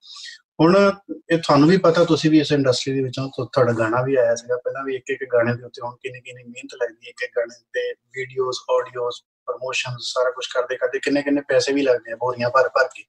ਹੁਣ 0.60 0.92
ਇਹ 1.32 1.38
ਤੁਹਾਨੂੰ 1.38 1.68
ਵੀ 1.68 1.76
ਪਤਾ, 1.76 2.04
ਤੁਸੀਂ 2.04 2.30
ਵੀ 2.30 2.40
ਇਸ 2.40 2.52
ਇੰਡਸਟਰੀ 2.52 2.94
ਦੇ 2.94 3.02
ਵਿੱਚੋਂ 3.02 3.28
ਤੁਹਾਡਾ 3.44 3.72
ਗਾਣਾ 3.72 4.02
ਵੀ 4.02 4.14
ਆਇਆ 4.14 4.34
ਸੀਗਾ। 4.34 4.56
ਪਹਿਲਾਂ 4.56 4.84
ਵੀ 4.84 4.94
ਇੱਕ 4.94 5.04
ਇੱਕ 5.10 5.24
ਗਾਣੇ 5.32 5.56
ਦੇ 5.56 5.64
ਉੱਤੇ 5.64 5.86
ਹੁਣ 5.86 5.94
ਕਿੰਨੀ 6.02 6.20
ਕਿੰਨੀ 6.20 6.42
ਮਿਹਨਤ 6.42 6.70
ਲੱਗਦੀ 6.82 7.06
ਹੈ। 7.06 7.10
ਇੱਕ 7.10 7.22
ਇੱਕ 7.22 7.32
ਗਾਣੇ 7.36 7.64
ਤੇ 7.72 7.92
ਵੀਡੀਓਜ਼ 7.92 8.58
ਆਡੀਓਜ਼ 8.70 9.16
ਪ੍ਰੋਮੋਸ਼ਨਸ 9.48 10.12
ਸਾਰਾ 10.14 10.30
ਕੁਝ 10.30 10.46
ਕਰਦੇ 10.46 10.76
ਕਰਦੇ 10.76 10.98
ਕਿੰਨੇ 10.98 11.22
ਕਿੰਨੇ 11.22 11.42
ਪੈਸੇ 11.48 11.72
ਵੀ 11.72 11.82
ਲੱਗਦੇ 11.82 12.12
ਆ, 12.12 12.16
ਬੋਰੀਆਂ 12.16 12.50
ਭਰ 12.50 12.68
ਭਰ 12.68 12.88
ਕੇ। 12.94 13.04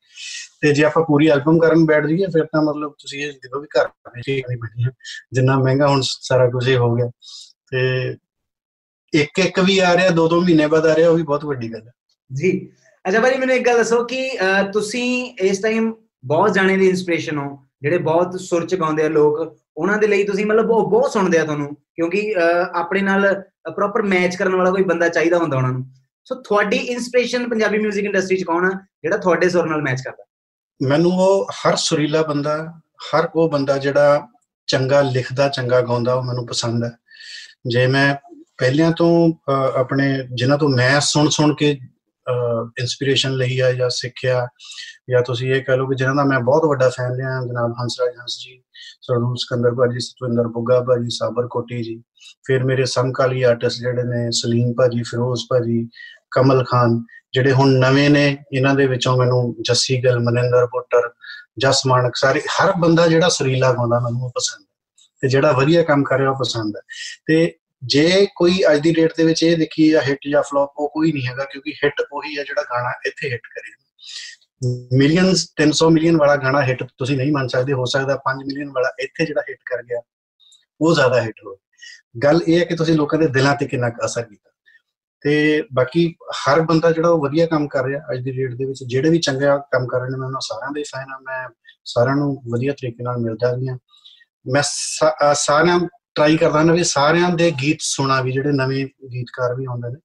ਤੇ 0.61 0.73
ਜੇ 0.73 0.83
ਆਪਾਂ 0.85 1.03
ਪੂਰੀ 1.03 1.27
ਐਲਬਮ 1.29 1.59
ਕਰਨ 1.59 1.85
ਬੈਠ 1.85 2.05
ਜਾਈਏ, 2.05 2.25
ਫਿਰ 2.33 2.45
ਤਾਂ 2.45 2.61
ਮਤਲਬ 2.63 2.93
ਤੁਸੀਂ 2.99 3.21
ਇਹ 3.25 3.31
ਦੇਖੋ 3.33 3.59
ਵੀ 3.61 3.67
ਘਰ 3.77 3.87
ਵਿੱਚ 4.15 4.29
ਨਹੀਂ 4.29 4.57
ਬਣੀ 4.57 4.89
ਜਿੰਨਾ 5.33 5.57
ਮਹਿੰਗਾ 5.59 5.87
ਹੁਣ 5.87 6.01
ਸਾਰਾ 6.03 6.49
ਕੁਝ 6.49 6.67
ਇਹ 6.69 6.77
ਹੋ 6.77 6.93
ਗਿਆ। 6.95 7.09
ਤੇ 7.71 8.15
ਇੱਕ 9.13 9.39
ਇੱਕ 9.39 9.59
ਵੀ 9.59 9.77
ਆ 9.79 9.95
ਰਿਹਾ, 9.97 10.09
ਦੋ 10.09 10.27
ਦੋ 10.27 10.41
ਮਹੀਨੇ 10.41 10.67
ਬਾਅਦ 10.67 10.85
ਆ 10.85 10.95
ਰਿਹਾ, 10.95 11.09
ਉਹ 11.09 11.17
ਵੀ 11.17 11.23
ਬਹੁਤ 11.23 11.45
ਵੱਡੀ 11.45 11.71
ਗੱਲ 11.73 11.87
ਹੈ 11.87 11.91
ਜੀ। 12.31 12.51
ਅੱਛਾ 13.05 13.19
ਭਾਈ 13.21 13.37
ਮੈਨੂੰ 13.37 13.55
ਇੱਕ 13.55 13.65
ਗੱਲ 13.65 13.77
ਦੱਸੋ 13.77 14.03
ਕਿ 14.05 14.29
ਤੁਸੀਂ 14.73 15.35
ਇਸ 15.41 15.61
ਟਾਈਮ 15.61 15.93
ਬਹੁਤ 16.25 16.53
ਜਾਣੇ 16.53 16.77
ਦੀ 16.77 16.87
ਇਨਸਪੀਰੇਸ਼ਨ 16.89 17.37
ਹੋ, 17.37 17.57
ਜਿਹੜੇ 17.81 17.97
ਬਹੁਤ 17.99 18.39
ਸੁਰ 18.41 18.65
ਚ 18.67 18.75
ਗਾਉਂਦੇ 18.75 19.03
ਆ 19.03 19.09
ਲੋਕ, 19.09 19.39
ਉਹਨਾਂ 19.77 19.97
ਦੇ 19.97 20.07
ਲਈ 20.07 20.23
ਤੁਸੀਂ 20.23 20.45
ਮਤਲਬ 20.45 20.71
ਉਹ 20.71 20.89
ਬਹੁਤ 20.91 21.11
ਸੁਣਦੇ 21.11 21.39
ਆ 21.39 21.43
ਤੁਹਾਨੂੰ, 21.45 21.75
ਕਿਉਂਕਿ 21.95 22.33
ਆਪਣੇ 22.73 23.01
ਨਾਲ 23.01 23.33
ਪ੍ਰੋਪਰ 23.75 24.01
ਮੈਚ 24.03 24.35
ਕਰਨ 24.35 24.55
ਵਾਲਾ 24.55 24.71
ਕੋਈ 24.71 24.83
ਬੰਦਾ 24.83 25.09
ਚਾਹੀਦਾ 25.09 25.37
ਹੁੰਦਾ 25.37 25.57
ਉਹਨਾਂ 25.57 25.71
ਨੂੰ। 25.71 25.83
ਸੋ 26.25 26.41
ਤੁਹਾਡੀ 26.41 26.77
ਇਨਸਪੀਰੇਸ਼ਨ 26.77 27.49
ਪੰਜਾਬੀ 27.49 27.85
뮤직 27.85 27.97
ਇੰਡਸਟਰੀ 27.97 28.37
ਚ 28.37 28.43
ਕੌਣ 28.43 28.65
ਆ? 28.65 28.85
ਜਿਹੜਾ 29.03 29.17
ਤੁਹਾਡੇ 29.17 29.49
ਸੁਰ 29.49 29.65
ਨਾਲ 29.65 29.81
ਮੈਚ 29.81 30.01
ਕਰਦਾ। 30.05 30.25
ਮੈਨੂੰ 30.81 31.11
ਉਹ 31.11 31.47
ਹਰ 31.51 31.75
ਸੁਰੀਲਾ 31.75 32.21
ਬੰਦਾ, 32.21 32.79
ਹਰ 33.01 33.29
ਉਹ 33.35 33.49
ਬੰਦਾ 33.49 33.77
ਜਿਹੜਾ 33.77 34.27
ਚੰਗਾ 34.67 35.01
ਲਿਖਦਾ, 35.01 35.49
ਚੰਗਾ 35.49 35.81
ਗਾਉਂਦਾ, 35.81 36.13
ਉਹ 36.13 36.23
ਮੈਨੂੰ 36.23 36.45
ਪਸੰਦ 36.45 36.83
ਹੈ। 36.83 36.91
ਜੇ 37.67 37.87
ਮੈਂ 37.87 38.15
ਪਹਿਲਿਆਂ 38.57 38.91
ਤੋਂ 38.91 39.33
ਆਪਣੇ, 39.75 40.27
ਜਿਨ੍ਹਾਂ 40.35 40.59
ਤੋਂ 40.59 40.69
ਮੈਂ 40.69 40.99
ਸੁਣ 40.99 41.29
ਸੁਣ 41.29 41.55
ਕੇ 41.55 41.79
ਇਨਸਪੀਰੇਸ਼ਨ 42.79 43.31
ਲਈ 43.31 43.59
ਆ 43.59 43.71
ਜਾਂ 43.71 43.89
ਸਿੱਖਿਆ, 43.89 44.47
ਜਾਂ 45.09 45.21
ਤੁਸੀਂ 45.21 45.53
ਇਹ 45.53 45.61
ਕਹ 45.61 45.71
ਲਓ 45.71 45.87
ਕਿ 45.87 45.95
ਜਿਨ੍ਹਾਂ 45.95 46.15
ਦਾ 46.15 46.23
ਮੈਂ 46.23 46.39
ਬਹੁਤ 46.39 46.65
ਵੱਡਾ 46.65 46.89
ਫੈਨ 46.89 47.15
ਰਿਹਾ, 47.15 47.41
ਜਨਾਬ 47.41 47.75
ਹੰਸਰਾਜ 47.81 48.09
ਹੰਸ 48.09 48.37
ਜੀ, 48.39 48.63
ਸਰਦੂਲ 49.01 49.35
ਸਕੰਦਰ 49.37 49.71
ਭਾਜੀ, 49.71 49.99
ਸਤਵਿੰਦਰ 49.99 50.47
ਬੁੱਗਾ 50.47 50.79
ਭਾਜੀ, 50.79 51.09
ਸਾਬਰ 51.09 51.47
ਕੋਟੀ 51.47 51.83
ਜੀ, 51.83 52.03
ਫਿਰ 52.45 52.63
ਮੇਰੇ 52.63 52.85
ਸਮਕਾਲੀ 52.85 53.43
ਆਰਟਿਸਟ 53.43 53.79
ਜਿਹੜੇ 53.79 54.03
ਨੇ, 54.03 54.31
ਸਲੀਮ 54.31 54.73
ਭਾਜੀ, 54.73 55.03
ਫਿਰੋਜ਼ 55.03 55.43
ਭਾਜੀ, 55.49 55.89
ਕਮਲ 56.31 56.63
ਖਾਨ, 56.63 57.05
ਜਿਹੜੇ 57.33 57.51
ਹੁਣ 57.51 57.69
ਨਵੇਂ 57.69 58.09
ਨੇ, 58.09 58.37
ਇਹਨਾਂ 58.53 58.75
ਦੇ 58.75 58.87
ਵਿੱਚੋਂ 58.87 59.17
ਮੈਨੂੰ 59.17 59.55
ਜੱਸੀ 59.61 60.03
ਗਿੱਲ, 60.03 60.19
ਮਨਿੰਦਰ 60.19 60.65
ਪੁੱਟਰ 60.65 61.09
ਜਸ 61.57 61.81
ਮਾਨਕ, 61.87 62.15
ਸਾਰੇ, 62.15 62.41
ਹਰ 62.41 62.73
ਬੰਦਾ 62.79 63.07
ਜਿਹੜਾ 63.07 63.29
ਸਰੀਲਾ 63.29 63.73
ਗਾਉਂਦਾ 63.73 63.99
ਮੈਨੂੰ 63.99 64.29
ਪਸੰਦ 64.29 64.61
ਹੈ। 64.61 64.75
ਤੇ 65.21 65.27
ਜਿਹੜਾ 65.27 65.51
ਵਧੀਆ 65.51 65.83
ਕੰਮ 65.83 66.03
ਕਰ 66.03 66.17
ਰਿਹਾ 66.17 66.29
ਉਹ 66.29 66.35
ਪਸੰਦ 66.35 66.73
ਹੈ। 66.75 66.81
ਤੇ 67.25 67.55
ਜੇ 67.81 68.25
ਕੋਈ 68.35 68.61
ਅੱਜ 68.71 68.79
ਦੀ 68.79 68.91
ਡੇਟ 68.93 69.13
ਦੇ 69.17 69.23
ਵਿੱਚ 69.23 69.43
ਇਹ 69.43 69.55
ਦੇਖੀ 69.57 69.89
ਜਾਂ 69.89 70.01
ਹਿੱਟ 70.01 70.27
ਜਾਂ 70.31 70.41
ਫਲॉप 70.43 70.81
ਉਹ 70.83 70.89
ਕੋਈ 70.93 71.11
ਨਹੀਂ 71.11 71.27
ਹੈਗਾ 71.27 71.43
ਕਿਉਂਕਿ 71.51 71.73
ਹਿੱਟ 71.83 72.01
ਉਹੀ 72.01 72.37
ਹੈ 72.37 72.43
ਜਿਹੜਾ 72.43 72.63
ਗਾਣਾ 72.71 72.91
ਇੱਥੇ 73.07 73.31
ਹਿੱਟ 73.31 73.47
ਕਰੇ। 73.55 73.77
ਮਿਲੀਅਨਸ 74.97 75.45
300 75.61 75.89
ਮਿਲੀਅਨ 75.91 76.17
ਵਾਲਾ 76.17 76.35
ਗਾਣਾ 76.35 76.61
ਹਿੱਟ 76.65 76.83
ਤੁਸੀਂ 76.97 77.17
ਨਹੀਂ 77.17 77.31
ਮੰਨ 77.31 77.47
ਸਕਦੇ, 77.47 77.73
ਹੋ 77.73 77.85
ਸਕਦਾ 77.85 78.15
5 78.25 78.43
ਮਿਲੀਅਨ 78.45 78.69
ਵਾਲਾ 78.71 78.89
ਇੱਥੇ 78.99 79.25
ਜਿਹੜਾ 79.25 79.41
ਹਿੱਟ 79.49 79.59
ਕਰ 79.65 79.83
ਗਿਆ, 79.83 80.01
ਉਹ 80.79 80.93
ਜ਼ਿਆਦਾ 80.95 81.21
ਹਿੱਟ 81.21 81.43
ਹੋ 81.45 81.57
ਗੱਲ 82.23 82.41
ਇਹ 82.47 82.59
ਹੈ 82.59 82.65
ਕਿ 82.65 82.75
ਤੁਸੀਂ 82.75 82.95
ਲੋਕਾਂ 82.95 83.19
ਦੇ 83.19 83.27
ਦਿਲਾਂ 83.29 83.55
ਤੇ 83.55 83.65
ਕਿੰਨਾ 83.67 83.89
ਅਸਰ 84.05 84.23
ਕੀਤਾ। 84.23 84.49
ਤੇ 85.25 85.63
ਬਾਕੀ 85.73 86.03
ਹਰ 86.37 86.61
ਬੰਦਾ 86.61 86.91
ਜਿਹੜਾ 86.91 87.09
ਉਹ 87.09 87.19
ਵਧੀਆ 87.23 87.45
ਕੰਮ 87.45 87.67
ਕਰ 87.67 87.83
ਰਿਹਾ 87.85 88.01
ਅੱਜ 88.13 88.23
ਦੀ 88.23 88.31
ਡੇਟ 88.31 88.53
ਦੇ 88.53 88.65
ਵਿੱਚ, 88.65 88.83
ਜਿਹੜੇ 88.83 89.09
ਵੀ 89.09 89.19
ਚੰਗਾ 89.19 89.57
ਕੰਮ 89.71 89.87
ਕਰ 89.87 89.99
ਰਹੇ 89.99 90.09
ਨੇ, 90.09 90.17
ਮੈਂ 90.17 90.27
ਉਹਨਾਂ 90.27 90.41
ਸਾਰਿਆਂ 90.41 90.71
ਦੇ 90.73 90.83
ਫੈਨ 90.91 91.13
ਆ 91.13 91.17
ਮੈਂ 91.21 91.47
ਸਾਰਿਆਂ 91.85 92.15
ਨੂੰ 92.15 92.35
ਵਧੀਆ 92.53 92.73
ਤਰੀਕੇ 92.73 93.03
ਨਾਲ 93.03 93.17
ਮਿਲਦਾ 93.17 93.51
ਵੀ 93.55 93.67
ਆ 93.67 93.77
ਮੈਂ 94.45 94.61
ਸਾਰਿਆਂ 95.35 95.79
ਟਰਾਈ 96.19 96.37
ਕਰਦਾ 96.37 96.63
ਨਾ 96.63 96.73
ਵੀ 96.73 96.83
ਸਾਰਿਆਂ 96.83 97.29
ਦੇ 97.29 97.51
ਗੀਤ 97.61 97.77
ਸੁਣਾ 97.81 98.21
ਵੀ, 98.21 98.31
ਜਿਹੜੇ 98.31 98.51
ਨਵੇਂ 98.51 98.85
ਗੀਤਕਾਰ 98.85 99.55
ਵੀ 99.55 99.65
ਆਉਂਦੇ 99.65 99.89
ਨੇ। 99.89 99.95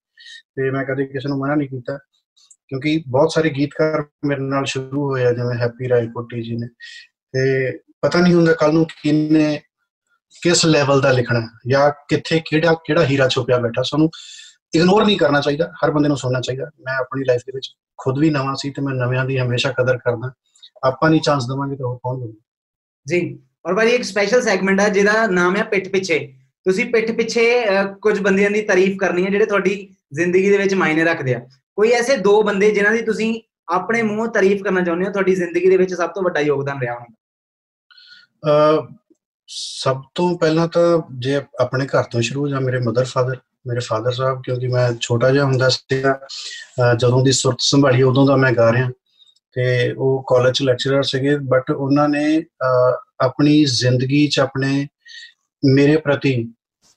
ਤੇ 0.57 0.71
ਮੈਂ 0.71 0.85
ਕਦੇ 0.85 1.07
ਕਿਸੇ 1.07 1.29
ਨੂੰ 1.29 1.39
ਮਨਾ 1.39 1.55
ਨਹੀਂ 1.55 1.69
ਕੀਤਾ, 1.69 1.99
ਕਿਉਂਕਿ 2.69 3.05
ਬਹੁਤ 3.09 3.33
ਸਾਰੇ 3.33 3.51
ਗੀਤਕਾਰ 3.51 4.05
ਮੇਰੇ 4.25 4.41
ਨਾਲ 4.41 4.65
ਸ਼ੁਰੂ 4.65 5.11
ਹੋਏ 5.11 5.25
ਆ, 5.25 5.33
ਜਿਵੇਂ 5.33 5.59
ਹੈਪੀ 5.59 5.89
ਰਾਏ 5.89 6.07
ਕੋਟੀ 6.07 6.43
ਜੀ 6.43 6.57
ਨੇ। 6.57 6.67
ਤੇ 7.33 7.73
ਪਤਾ 8.01 8.21
ਨਹੀਂ 8.21 8.35
ਹੁੰਦਾ 8.35 8.53
ਕੱਲ 8.53 8.73
ਨੂੰ 8.73 8.87
ਕਿੰਨੇ, 9.03 9.61
ਕਿਸ 10.43 10.67
ਲੈਵਲ 10.67 11.01
ਦਾ 11.01 11.13
ਲਿਖਣਾ 11.13 11.49
ਜਾਂ 11.69 11.91
ਕਿੱਥੇ 11.91 12.43
ਕਿਹੜਾ 12.51 12.75
ਕਿਹੜਾ 12.75 13.05
ਹੀਰਾ 13.05 13.29
ਛੁਪਿਆ 13.29 13.59
ਬੈਠਾ। 13.59 13.83
ਸਾਨੂੰ 13.83 14.11
ਇਗਨੋਰ 14.75 15.05
ਨਹੀਂ 15.05 15.19
ਕਰਨਾ 15.19 15.41
ਚਾਹੀਦਾ, 15.41 15.73
ਹਰ 15.85 15.91
ਬੰਦੇ 15.91 16.09
ਨੂੰ 16.09 16.17
ਸੁਣਨਾ 16.17 16.41
ਚਾਹੀਦਾ। 16.41 16.65
ਮੈਂ 16.65 16.95
ਆਪਣੀ 16.95 17.25
ਲਾਈਫ 17.25 17.41
ਦੇ 17.41 17.53
ਵਿੱਚ 17.55 17.71
ਖੁਦ 17.99 18.19
ਵੀ 18.19 18.31
ਨਵਾਂ 18.31 18.55
ਸੀ 18.55 18.71
ਤੇ 18.71 18.83
ਮੈਂ 18.83 18.95
ਨਵਿਆਂ 18.95 19.25
ਦੀ 19.25 19.39
ਹਮੇਸ਼ਾ 19.39 19.73
ਕਦਰ 19.73 19.97
ਕਰਦਾ। 19.97 20.33
ਆਪਾਂ 20.85 21.11
ਨਹੀਂ 21.11 21.21
ਚਾਂਸ 21.21 21.49
ਦਵਾਂਗੇ 21.49 21.77
ਤਾਂ 21.77 21.87
ਉਹ 21.87 21.99
ਕੌਣ 21.99 22.19
ਦੇਊਗਾ? 22.19 22.41
ਜੀ। 23.09 23.43
ਔਰ 23.67 23.75
ਭਾਈ 23.75 23.91
ਇੱਕ 23.91 24.05
ਸਪੈਸ਼ਲ 24.05 24.43
ਸੈਗਮੈਂਟ 24.43 24.81
ਹੈ 24.81 24.89
ਜਿਹਦਾ 24.89 25.27
ਨਾਮ 25.27 25.57
ਹੈ 25.57 25.63
ਪਿੱਠ 25.65 25.89
ਪਿੱਛੇ। 25.89 26.19
ਤੁਸੀਂ 26.67 26.85
ਪਿੱਠ 26.93 27.11
ਪਿੱਛੇ 27.13 27.45
ਕੁਝ 28.03 28.19
ਬੰਦਿਆਂ 28.21 28.51
ਦੀ 28.51 28.61
ਤਾਰੀਫ 28.63 28.97
ਕਰਨੀ 28.99 29.25
ਹੈ 29.25 29.31
ਜਿਹੜੇ 29.31 29.47
ਤੁਹਾਡੀ 29.47 29.75
ਜ਼ਿੰਦਗੀ 30.13 30.51
ਦੇ 30.51 30.59
ਵਿੱਚ 30.59 30.75
ਮਾਇਨੇ 30.75 31.05
ਰੱਖਦੇ 31.05 31.35
ਆ। 31.35 31.41
ਕੋਈ 31.77 31.91
ਐਸੇ 31.91 32.17
ਦੋ 32.17 32.43
ਬੰਦੇ 32.43 32.71
ਜਿਨ੍ਹਾਂ 32.71 32.93
ਦੀ 32.93 33.03
ਤੁਸੀਂ 33.03 33.41
ਆਪਣੇ 33.69 34.03
ਮੂੰਹੋਂ 34.03 34.29
ਤਾਰੀਫ 34.29 34.63
ਕਰਨਾ 34.63 34.81
ਚਾਹੁੰਦੇ 34.81 35.07
ਹੋ, 35.07 35.13
ਤੁਹਾਡੀ 35.13 35.35
ਜ਼ਿੰਦਗੀ 35.35 35.69
ਦੇ 35.69 35.77
ਵਿੱਚ 35.77 35.95
ਸਭ 35.95 36.11
ਤੋਂ 36.11 36.23
ਵੱਡਾ 36.23 36.41
ਯੋਗਦਾਨ 36.41 36.81
ਰਿਹਾ 36.81 36.95
ਹੋਣਾ? 36.95 37.15
ਅ 38.45 38.87
ਸਭ 39.49 40.03
ਤੋਂ 40.15 40.39
ਪਹਿਲਾਂ 40.39 40.67
ਤਾਂ 40.69 41.01
ਜੇ 41.19 41.41
ਆਪਣੇ 41.61 41.87
ਘਰ 41.87 42.05
ਤੋਂ 42.05 42.21
ਸ਼ੁਰੂ 42.23 42.49
ਜਾਂ 42.49 42.61
ਮੇਰੇ 42.61 42.79
ਮਦਰ 42.79 43.05
ਫਾਦਰ 43.05 43.37
ਮੇਰੇ 43.67 43.81
ਫਾਦਰ 43.81 44.13
ਸਾਹਿਬ, 44.13 44.43
ਕਿਉਂਕਿ 44.43 44.69
ਮੈਂ 44.69 44.93
ਛੋਟਾ 45.01 45.31
ਜਿਹਾ 45.31 45.45
ਹੁੰਦਾ 45.45 45.69
ਸੀ 45.69 46.03
ਜਦੋਂ 46.99 47.25
ਦੀ 47.25 47.33
ਸੁਰਤ 47.33 47.61
ਸੰਭਾਲੀ, 47.61 48.03
ਉਦੋਂ 48.03 48.27
ਦਾ 48.27 48.37
ਮੈਂ 48.37 48.53
ਗਾ 48.53 48.73
ਰਿਹਾ। 48.73 48.91
ਤੇ 49.55 49.93
ਉਹ 49.93 50.25
ਕਾਲਜ 50.29 50.63
ਲੈਕਚਰਰ 50.63 51.03
ਸੀਗੇ 51.03 51.37
ਬਟ 51.49 51.71
ਉਹਨਾਂ 51.71 52.09
ਨੇ 52.09 52.25
ਆਪਣੀ 53.25 53.65
ਜ਼ਿੰਦਗੀ 53.65 54.27
'ਚ 54.29 54.39
ਆਪਣੇ, 54.41 54.87
ਮੇਰੇ 55.63 55.97
ਪ੍ਰਤੀ 55.97 56.53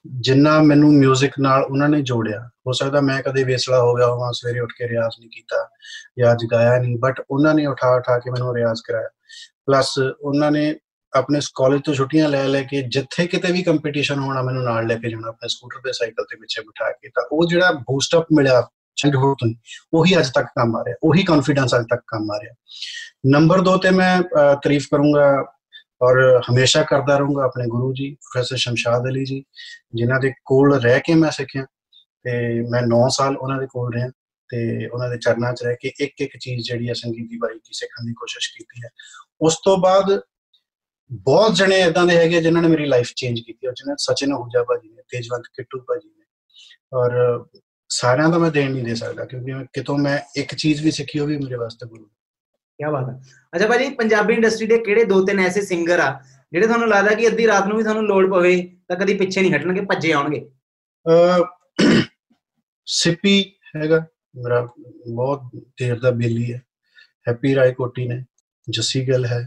ਜਿੰਨਾ 0.05 0.61
ਮੈਨੂੰ 0.61 0.89
뮤직 0.95 1.31
ਨਾਲ 1.41 1.63
ਉਹਨਾਂ 1.63 1.89
ਨੇ 1.89 2.01
ਜੋੜਿਆ। 2.01 2.39
ਹੋ 2.67 2.71
ਸਕਦਾ 2.71 3.01
ਮੈਂ 3.01 3.21
ਕਦੇ 3.23 3.43
ਵੇਸਲਾ 3.43 3.81
ਹੋ 3.81 3.93
ਗਿਆ 3.95 4.07
ਹੋਵਾਂ, 4.07 4.31
ਸਵੇਰੇ 4.33 4.59
ਉੱਠ 4.59 4.71
ਕੇ 4.77 4.87
ਰਿਆਜ਼ 4.87 5.19
ਨਹੀਂ 5.19 5.29
ਕੀਤਾ 5.29 5.67
ਜਾਂ 6.19 6.31
ਅੱਜ 6.31 6.45
ਗਾਇਆ 6.51 6.77
ਨਹੀਂ 6.77 6.97
ਬਟ 6.97 7.21
ਉਹਨਾਂ 7.29 7.53
ਨੇ 7.53 7.65
ਉਠਾ 7.65 7.95
ਉਠਾ 7.95 8.17
ਕੇ 8.19 8.31
ਮੈਨੂੰ 8.31 8.55
ਰਿਆਜ਼ 8.55 8.81
ਕਰਾਇਆ। 8.87 9.09
ਪਲੱਸ 9.67 9.93
ਉਹਨਾਂ 9.99 10.51
ਨੇ 10.51 10.75
ਆਪਣੇ 11.13 11.39
ਕਾਲਜ 11.55 11.81
ਤੋਂ 11.83 11.93
ਛੁੱਟੀਆਂ 11.93 12.29
ਲੈ 12.29 12.43
ਲੈ 12.47 12.61
ਕੇ 12.61 12.81
ਜਿੱਥੇ 12.81 13.27
ਕਿਤੇ 13.27 13.51
ਵੀ 13.51 13.63
ਕੰਪੀਟੀਸ਼ਨ 13.63 14.19
ਹੋਣਾ, 14.19 14.41
ਮੈਨੂੰ 14.41 14.63
ਨਾਲ 14.63 14.87
ਲੈ 14.87 14.95
ਕੇ 14.95 15.09
ਜਾਣਾ, 15.09 15.27
ਆਪਣੇ 15.27 15.49
ਸਕੂਟਰ 15.49 15.79
ਤੇ 15.79 15.93
ਸਾਈਕਲ 15.93 16.23
ਤੇ 16.23 16.37
ਪਿੱਛੇ 16.37 16.61
ਬਿਠਾ 16.61 16.91
ਕੇ, 16.91 17.09
ਤਾਂ 17.09 17.23
ਉਹ 17.31 17.47
ਜਿਹੜਾ 17.47 17.71
ਬੂਸਟ 17.71 18.15
ਅਪ 18.15 18.27
ਮਿਲਿਆ 18.33 18.61
ਚਾਈਲਡਹੁੱਡ 18.97 19.35
ਤੋਂ 19.39 19.49
ਉਹੀ 19.93 20.17
ਅੱਜ 20.19 20.29
ਤੱਕ 20.35 20.47
ਕੰਮ 20.55 20.75
ਆ 20.75 20.83
ਰਿਹਾ, 20.85 20.95
ਉਹੀ 21.03 21.23
ਕੌਨਫੀਡੈਂਸ 21.23 21.75
ਅੱਜ 21.75 21.85
ਤੱਕ 21.89 22.01
ਕੰਮ 22.07 22.31
ਆ 22.31 22.37
ਰਿਹਾ। 22.41 22.53
ਨੰਬਰ 23.31 23.61
2 23.61 23.77
ਤੇ 23.83 23.89
ਮੈਂ 23.91 24.21
ਤਾਰੀਫ 24.63 24.87
ਕਰੂੰਗਾ 24.91 25.29
ਔਰ 26.01 26.19
ਹਮੇਸ਼ਾ 26.49 26.81
ਕਰਦਾ 26.83 27.17
ਰਹੂੰਗਾ 27.17 27.43
ਆਪਣੇ 27.43 27.65
ਗੁਰੂ 27.67 27.93
ਜੀ 27.93 28.09
ਪ੍ਰੋਫੈਸਰ 28.23 28.57
ਸ਼ਮਸ਼ਾਦ 28.57 29.07
ਅਲੀ 29.09 29.25
ਜੀ, 29.25 29.43
ਜਿਨ੍ਹਾਂ 29.95 30.19
ਦੇ 30.19 30.31
ਕੋਲ 30.45 30.79
ਰਹਿ 30.81 30.99
ਕੇ 31.05 31.13
ਮੈਂ 31.15 31.31
ਸਿੱਖਿਆ 31.31 31.65
ਤੇ 32.25 32.61
ਮੈਂ 32.71 32.81
9 32.87 33.07
ਸਾਲ 33.11 33.37
ਉਹਨਾਂ 33.37 33.59
ਦੇ 33.59 33.67
ਕੋਲ 33.71 33.93
ਰਿਹਾ 33.93 34.09
ਤੇ 34.49 34.87
ਉਹਨਾਂ 34.87 35.09
ਦੇ 35.09 35.17
ਚਰਨਾਂ 35.17 35.53
'ਚ 35.53 35.63
ਰਹਿ 35.63 35.75
ਕੇ 35.81 35.91
ਇੱਕ 35.99 36.21
ਇੱਕ 36.21 36.37
ਚੀਜ਼ 36.37 36.67
ਜਿਹੜੀ 36.67 36.87
ਹੈ 36.89 36.93
ਸੰਗੀਤ 36.93 37.29
ਦੀ 37.29 37.37
ਬਾਰੀਕੀ 37.37 37.73
ਸਿੱਖਣ 37.73 38.05
ਦੀ 38.05 38.13
ਕੋਸ਼ਿਸ਼ 38.13 38.49
ਕੀਤੀ 38.53 38.83
ਹੈ 38.83 38.89
ਉਸ 39.41 39.57
ਤੋਂ 39.63 39.77
ਬਾਅਦ 39.77 40.19
ਬਹੁਤ 41.25 41.55
ਜਣੇ 41.55 41.79
ਇਦਾਂ 41.81 42.05
ਦੇ 42.05 42.15
ਹੈਗੇ 42.17 42.41
ਜਿਨ੍ਹਾਂ 42.41 42.61
ਨੇ 42.63 42.69
ਮੇਰੀ 42.69 42.85
ਲਾਈਫ 42.85 43.11
ਚੇਂਜ 43.15 43.39
ਕੀਤੀ 43.39 43.67
ਹੈ 43.67 43.71
ਜਿਨ੍ਹਾਂ 43.71 43.95
ਸਚਿਨ 43.99 44.33
ਹੁਜਾ 44.33 44.63
ਭਾਜੀ 44.63 44.89
ਨੇ, 44.89 45.01
ਤੇਜਵੰਤ 45.09 45.47
ਕਿੱਟੂ 45.55 45.79
ਭਾਜੀ 45.79 46.09
ਨੇ 46.09 46.25
ਔਰ 46.93 47.11
ਸਾਰਿਆਂ 47.89 48.29
ਦਾ 48.29 48.37
ਮੈਂ 48.37 48.51
ਦੇਣ 48.51 48.71
ਨਹੀਂ 48.71 48.83
ਦੇ 48.83 48.95
ਸਕਦਾ 48.95 49.25
ਕਿਉਂਕਿ 49.25 49.53
ਕਿਤੋਂ 49.73 49.97
ਮੈਂ 49.97 50.19
ਇੱਕ 50.35 50.55
ਚੀਜ਼ 50.55 50.81
ਵੀ 50.83 50.91
ਸਿੱਖੀ 50.91 51.19
ਉਹ 51.19 51.27
ਵੀ 51.27 51.37
ਮੇਰੇ 51.37 51.55
ਵਾਸਤੇ 51.55 51.87
ਗੁਰੂ 51.87 52.05
ਕੀ 52.05 52.91
ਬਾਤ 52.91 53.09
ਹੈ। 53.09 53.19
ਅੱਛਾ 53.55 53.67
ਭਾਜੀ 53.67 53.89
ਪੰਜਾਬੀ 53.89 54.33
ਇੰਡਸਟਰੀ 54.33 54.67
ਦੇ 54.67 54.77
ਕਿਹੜੇ 54.77 55.03
ਦੋ 55.03 55.25
ਤਿੰਨ 55.25 55.39
ਐਸੇ 55.39 55.61
ਸਿੰਗਰ 55.61 55.99
ਆ 55.99 56.09
ਜਿਹੜੇ 56.53 56.65
ਤੁਹਾਨੂੰ 56.67 56.87
ਲੱਗਦਾ 56.89 57.13
ਕਿ 57.15 57.27
ਅੱਧੀ 57.27 57.47
ਰਾਤ 57.47 57.67
ਨੂੰ 57.67 57.77
ਵੀ 57.77 57.83
ਤੁਹਾਨੂੰ 57.83 58.05
ਲੋੜ 58.05 58.25
ਪਵੇ 58.31 58.55
ਤਾਂ 58.87 58.95
ਕਦੀ 58.97 59.13
ਪਿੱਛੇ 59.13 59.41
ਨਹੀਂ 59.41 59.53
ਹਟਣਗੇ 59.53 59.81
ਭੱਜੇ 59.81 60.11
ਆਉਣਗੇ? 60.11 60.45
ਅ 61.05 61.43
ਸਿੱਪੀ 62.87 63.41
ਹੈਗਾ 63.75 63.99
ਮੇਰਾ 64.35 64.61
ਬਹੁਤ 65.07 65.41
ਦੇਰ 65.79 65.99
ਦਾ 65.99 66.11
ਬੇਲੀ 66.11 66.53
ਹੈ। 66.53 66.61
ਹੈਪੀ 67.27 67.55
ਰਾਏ 67.55 67.71
ਕੋਟੀ 67.73 68.07
ਨੇ 68.07 68.23
ਜੱਸੀ 68.69 69.07
ਗੱਲ 69.09 69.25
ਹੈ 69.25 69.41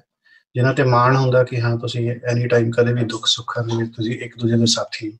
ਜਿਨ੍ਹਾਂ 0.55 0.75
ਤੇ 0.75 0.83
ਮਾਣ 0.83 1.17
ਹੁੰਦਾ 1.17 1.43
ਕਿ 1.45 1.61
ਹਾਂ 1.61 1.77
ਤੁਸੀਂ 1.79 2.11
ਐਨੀ 2.11 2.47
ਟਾਈਮ 2.49 2.71
ਕਦੇ 2.71 2.93
ਵੀ 2.93 3.05
ਦੁੱਖ 3.05 3.27
ਸੁੱਖਾਂ 3.27 3.63
ਦੇ 3.65 3.77
ਵਿੱਚ 3.77 3.95
ਤੁਸੀਂ 3.97 4.19
ਇੱਕ 4.21 4.37
ਦੂਜੇ 4.39 4.57
ਦੇ 4.57 4.67
ਸਾਥੀ 4.67 5.11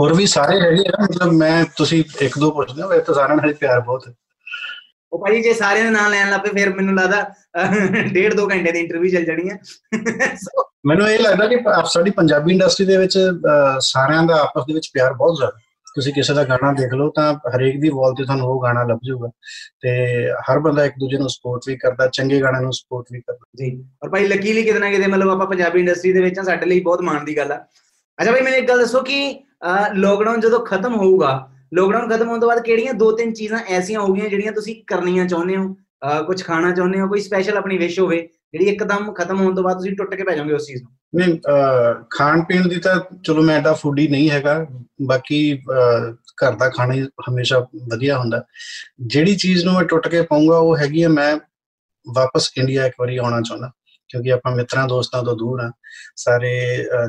ਹੋਰ 0.00 0.14
ਵੀ 0.14 0.26
ਸਾਰੇ 0.26 0.60
ਹੈਗੇ 0.60 0.88
ਆ 0.88 1.02
ਮਤਲਬ 1.02 1.32
ਮੈਂ 1.32 1.64
ਤੁਸੀਂ 1.76 2.02
ਇੱਕ 2.20 2.38
ਦੋ 2.38 2.50
ਪੁੱਛਦੇ 2.50 2.82
ਹੋ 2.82 2.92
ਇਹ 2.92 3.00
ਤਾਂ 3.00 3.14
ਸਾਰਿਆਂ 3.14 3.36
ਨਾਲ 3.36 3.52
ਪਿਆਰ 3.54 3.80
ਬਹੁਤ 3.80 4.08
ਹੈ। 4.08 4.12
ਉਹ 5.12 5.18
ਭਾਈ 5.18 5.42
ਜੇ 5.42 5.52
ਸਾਰਿਆਂ 5.54 5.84
ਦੇ 5.84 5.90
ਨਾਂ 5.90 6.08
ਲੈਣ 6.10 6.30
ਲੱਪੇ 6.30 6.48
ਫਿਰ 6.54 6.74
ਮੈਨੂੰ 6.74 6.94
ਲੱਗਦਾ 6.94 7.22
ਡੇਢ 8.12 8.34
ਦੋ 8.34 8.48
ਘੰਟੇ 8.50 8.72
ਦੀ 8.72 8.78
ਇੰਟਰਵਿਊ 8.78 9.10
ਚੱਲ 9.10 9.24
ਜਾਣੀ 9.24 9.48
ਹੈ 9.50 9.58
ਮੈਨੂੰ 10.86 11.08
ਇਹ 11.10 11.18
ਲੱਗਦਾ 11.18 11.46
ਕਿ 11.46 11.56
ਸਾਡੀ 11.90 12.10
ਪੰਜਾਬੀ 12.10 12.52
ਇੰਡਸਟਰੀ 12.52 12.86
ਦੇ 12.86 12.96
ਵਿੱਚ 12.96 13.18
ਸਾਰਿਆਂ 13.82 14.22
ਦਾ 14.22 14.40
ਆਪਸ 14.42 14.64
ਦੇ 14.66 14.74
ਵਿੱਚ 14.74 14.90
ਪਿਆਰ 14.94 15.12
ਬਹੁਤ 15.14 15.36
ਜ਼ਿਆਦਾ 15.36 15.58
ਤੁਸੀਂ 15.94 16.12
ਕਿਸੇ 16.14 16.34
ਦਾ 16.34 16.44
ਗਾਣਾ 16.44 16.72
ਦੇਖ 16.72 16.92
ਲਓ 16.94 17.10
ਤਾਂ 17.10 17.32
ਹਰੇਕ 17.56 17.80
ਦੀ 17.80 17.88
ਵਾਲ 17.94 18.14
ਤੇ 18.14 18.24
ਤੁਹਾਨੂੰ 18.24 18.46
ਉਹ 18.48 18.62
ਗਾਣਾ 18.62 18.82
ਲੱਭ 18.84 18.98
ਜਾਊਗਾ। 19.06 19.28
ਤੇ 19.82 19.90
ਹਰ 20.50 20.58
ਬੰਦਾ 20.66 20.84
ਇੱਕ 20.84 20.94
ਦੂਜੇ 21.00 21.18
ਨੂੰ 21.18 21.28
ਸਪੋਰਟ 21.30 21.62
ਵੀ 21.68 21.76
ਕਰਦਾ 21.76 22.06
ਚੰਗੇ 22.12 22.40
ਗਾਣੇ 22.42 22.60
ਨੂੰ 22.60 22.72
ਸਪੋਰਟ 22.72 23.06
ਵੀ 23.12 23.20
ਕਰਦਾ। 23.20 23.46
ਜੀ 23.58 23.70
ਔਰ 24.04 24.10
ਭਾਈ 24.10 24.26
ਲੱਕੀਲੀ 24.28 24.62
ਕਿਤੇ 24.64 24.78
ਨਾ 24.78 24.90
ਕਿਤੇ 24.90 25.06
ਮਤਲਬ 25.06 25.30
ਆਪਾਂ 25.30 25.46
ਪੰਜਾਬੀ 25.46 25.80
ਇੰਡਸਟਰੀ 25.80 26.12
ਦੇ 26.12 26.20
ਵਿੱਚ 26.22 26.40
ਸਾਡੇ 26.40 26.66
ਲਈ 26.66 26.80
ਬਹੁਤ 26.80 27.00
ਮਾਣ 27.02 27.24
ਦੀ 27.24 27.36
ਗੱਲ 27.36 27.52
ਆ। 27.52 27.56
ਅੱਛਾ 28.18 28.32
ਭਾਈ 28.32 28.40
ਮੈਨੂੰ 28.40 28.58
ਇੱਕ 28.58 28.68
ਗੱਲ 28.68 28.78
ਦੱਸੋ 28.78 29.02
ਕਿ 29.02 29.18
ਲੋਕਡਾਊਨ 29.94 30.40
ਜਦੋਂ 30.40 30.64
ਖਤਮ 30.66 30.94
ਹੋਊਗਾ 30.96 31.48
ਲੋਕਡਾਊਨ 31.74 32.08
ਖਤਮ 32.10 32.28
ਹੋਣ 32.28 32.40
ਤੋਂ 32.40 32.48
ਬਾਅਦ 32.48 32.62
ਕਿਹੜੀਆਂ 32.64 32.94
ਦੋ 32.94 33.10
ਤਿੰਨ 33.16 33.32
ਚੀਜ਼ਾਂ 33.32 33.58
ਐਸੀਆਂ 33.70 34.00
ਹੋਗੀਆਂ 34.00 34.28
ਜਿਹੜੀਆਂ 34.28 34.52
ਤੁਸੀਂ 34.52 34.74
ਕਰਨੀਆਂ 34.86 35.26
ਚਾਹੁੰਦੇ 35.26 35.56
ਹੋ? 35.56 35.74
ਕੁਝ 36.26 36.42
ਖਾਣਾ 36.42 36.70
ਚਾਹੁੰਦੇ 36.74 37.00
ਹੋ? 37.00 37.08
ਕੋਈ 37.08 37.20
ਸਪੈਸ਼ਲ 37.20 37.56
ਆਪਣੀ 37.56 37.78
ਵਿਸ਼ 37.78 37.98
ਹੋਵੇ, 38.00 38.16
ਜਿਹੜੀ 38.52 38.64
ਇੱਕਦਮ 38.66 39.12
ਖਤਮ 39.14 39.40
ਹੋਣ 39.40 39.54
ਤੋਂ 39.54 39.64
ਬਾਅਦ 39.64 39.78
ਤੁਸੀਂ 39.78 39.92
ਟੁੱਟ 39.96 40.14
ਕੇ 40.14 40.24
ਪੈ 40.24 40.34
ਜਾਓਗੇ 40.36 40.54
ਉਸ 40.54 40.66
ਚੀਜ਼ 40.66 40.82
ਨੂੰ? 40.82 40.92
ਨਹੀਂ 41.14 41.38
ਖਾਣ 42.10 42.42
ਪੀਣ 42.48 42.68
ਦੀ 42.68 42.76
ਤਾਂ 42.80 42.94
ਚਲੋ 43.24 43.42
ਮੈਂ 43.42 43.56
ਐਡਾ 43.58 43.72
ਫੂਡੀ 43.74 44.06
ਨਹੀਂ 44.08 44.30
ਹੈਗਾ, 44.30 44.66
ਬਾਕੀ 45.06 45.58
ਘਰ 46.42 46.52
ਦਾ 46.56 46.68
ਖਾਣਾ 46.76 46.94
ਹੀ 46.94 47.02
ਹਮੇਸ਼ਾ 47.28 47.58
ਵਧੀਆ 47.92 48.18
ਹੁੰਦਾ। 48.18 48.42
ਜਿਹੜੀ 49.00 49.36
ਚੀਜ਼ 49.36 49.64
ਨੂੰ 49.64 49.74
ਮੈਂ 49.74 49.82
ਟੁੱਟ 49.84 50.08
ਕੇ 50.08 50.22
ਪਾਉਂਗਾ 50.22 50.58
ਉਹ 50.58 50.76
ਹੈਗੀ 50.76 51.02
ਹੈ 51.02 51.08
ਮੈਂ 51.08 51.36
ਵਾਪਸ 52.06 52.50
ਇੰਡੀਆ 52.58 52.86
ਇੱਕ 52.86 52.94
ਵਾਰੀ 53.00 53.16
ਆਉਣਾ 53.16 53.40
ਚਾਹੁੰਦਾ। 53.40 53.70
ਕਿਉਂਕਿ 54.10 54.32
ਆਪਾਂ 54.32 54.54
ਮਿੱਤਰਾਂ 54.56 54.86
ਦੋਸਤਾਂ 54.88 55.22
ਤੋਂ 55.22 55.36
ਦੂਰ 55.36 55.60
ਆ 55.60 55.70
ਸਾਰੇ 56.16 56.52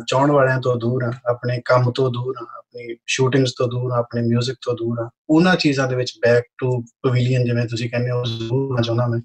ਚਾਹਣ 0.08 0.32
ਵਾਲਿਆਂ 0.32 0.60
ਤੋਂ 0.62 0.76
ਦੂਰ 0.76 1.04
ਆ 1.04 1.12
ਆਪਣੇ 1.30 1.62
ਕੰਮ 1.66 1.92
ਤੋਂ 1.92 2.10
ਦੂਰ 2.12 2.36
ਆ 2.42 2.46
ਆਪਣੀ 2.58 2.96
ਸ਼ੂਟਿੰਗਸ 3.08 3.54
ਤੋਂ 3.58 3.68
ਦੂਰ 3.68 3.92
ਆ 3.92 3.98
ਆਪਣੇ 3.98 4.22
뮤직 4.28 4.56
ਤੋਂ 4.62 4.74
ਦੂਰ 4.76 5.00
ਆ 5.00 5.10
ਉਹਨਾਂ 5.30 5.56
ਚੀਜ਼ਾਂ 5.56 5.88
ਦੇ 5.88 5.96
ਵਿੱਚ 5.96 6.14
ਬੈਕ 6.22 6.46
ਟੂ 6.58 6.70
ਪਵਿਲੀਅਨ 7.04 7.46
ਜਿਵੇਂ 7.46 7.66
ਤੁਸੀਂ 7.68 7.90
ਕਹਿੰਦੇ 7.90 8.12
ਹੋ 8.12 8.24
ਜ਼ਰੂਰ 8.26 8.64
ਆਉਣਾ 8.64 8.82
ਚਾਹੁੰਦਾ 8.82 9.08
ਮੈਂ। 9.08 9.20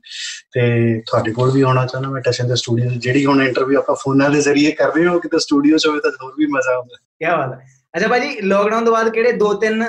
ਤੇ 0.52 1.00
ਤੁਹਾਡੇ 1.06 1.32
ਕੋਲ 1.32 1.50
ਵੀ 1.50 1.62
ਆਉਣਾ 1.62 1.86
ਚਾਹੁੰਦਾ 1.86 2.10
ਮੈਂ 2.10 2.22
ਟੈਸ਼ਨ 2.22 2.48
ਦੇ 2.48 2.56
ਸਟੂਡੀਓ 2.56 2.90
ਜਿਹੜੀ 2.90 3.24
ਹੁਣ 3.26 3.42
ਇੰਟਰਵਿਊ 3.42 3.78
ਆਪਾਂ 3.78 3.94
ਫੋਨਾਂ 4.02 4.30
ਦੇ 4.30 4.40
ਜ਼ਰੀਏ 4.40 4.70
ਕਰ 4.72 4.92
ਰਹੇ 4.94 5.06
ਹੋ, 5.06 5.18
ਕਿਤੇ 5.20 5.38
ਸਟੂਡੀਓ 5.38 5.76
'ਚ 5.78 5.86
ਹੋਵੇ 5.86 6.00
ਤਾਂ 6.00 6.10
ਹੋਰ 6.22 6.34
ਵੀ 6.38 6.46
ਮਜ਼ਾ 6.52 6.74
ਆਉਂਦਾ। 6.74 6.96
ਕੀ 6.96 7.24
ਬਾਤ 7.26 7.52
ਹੈ। 7.52 7.66
ਅੱਛਾ 7.94 8.08
ਭਾਜੀ 8.08 8.40
ਲੋਕਡਾਊਨ 8.42 8.84
ਤੋਂ 8.84 8.92
ਬਾਅਦ 8.92 9.08
ਕਿਹੜੇ 9.10 9.32
ਦੋ 9.32 9.52
ਤਿੰਨ 9.60 9.82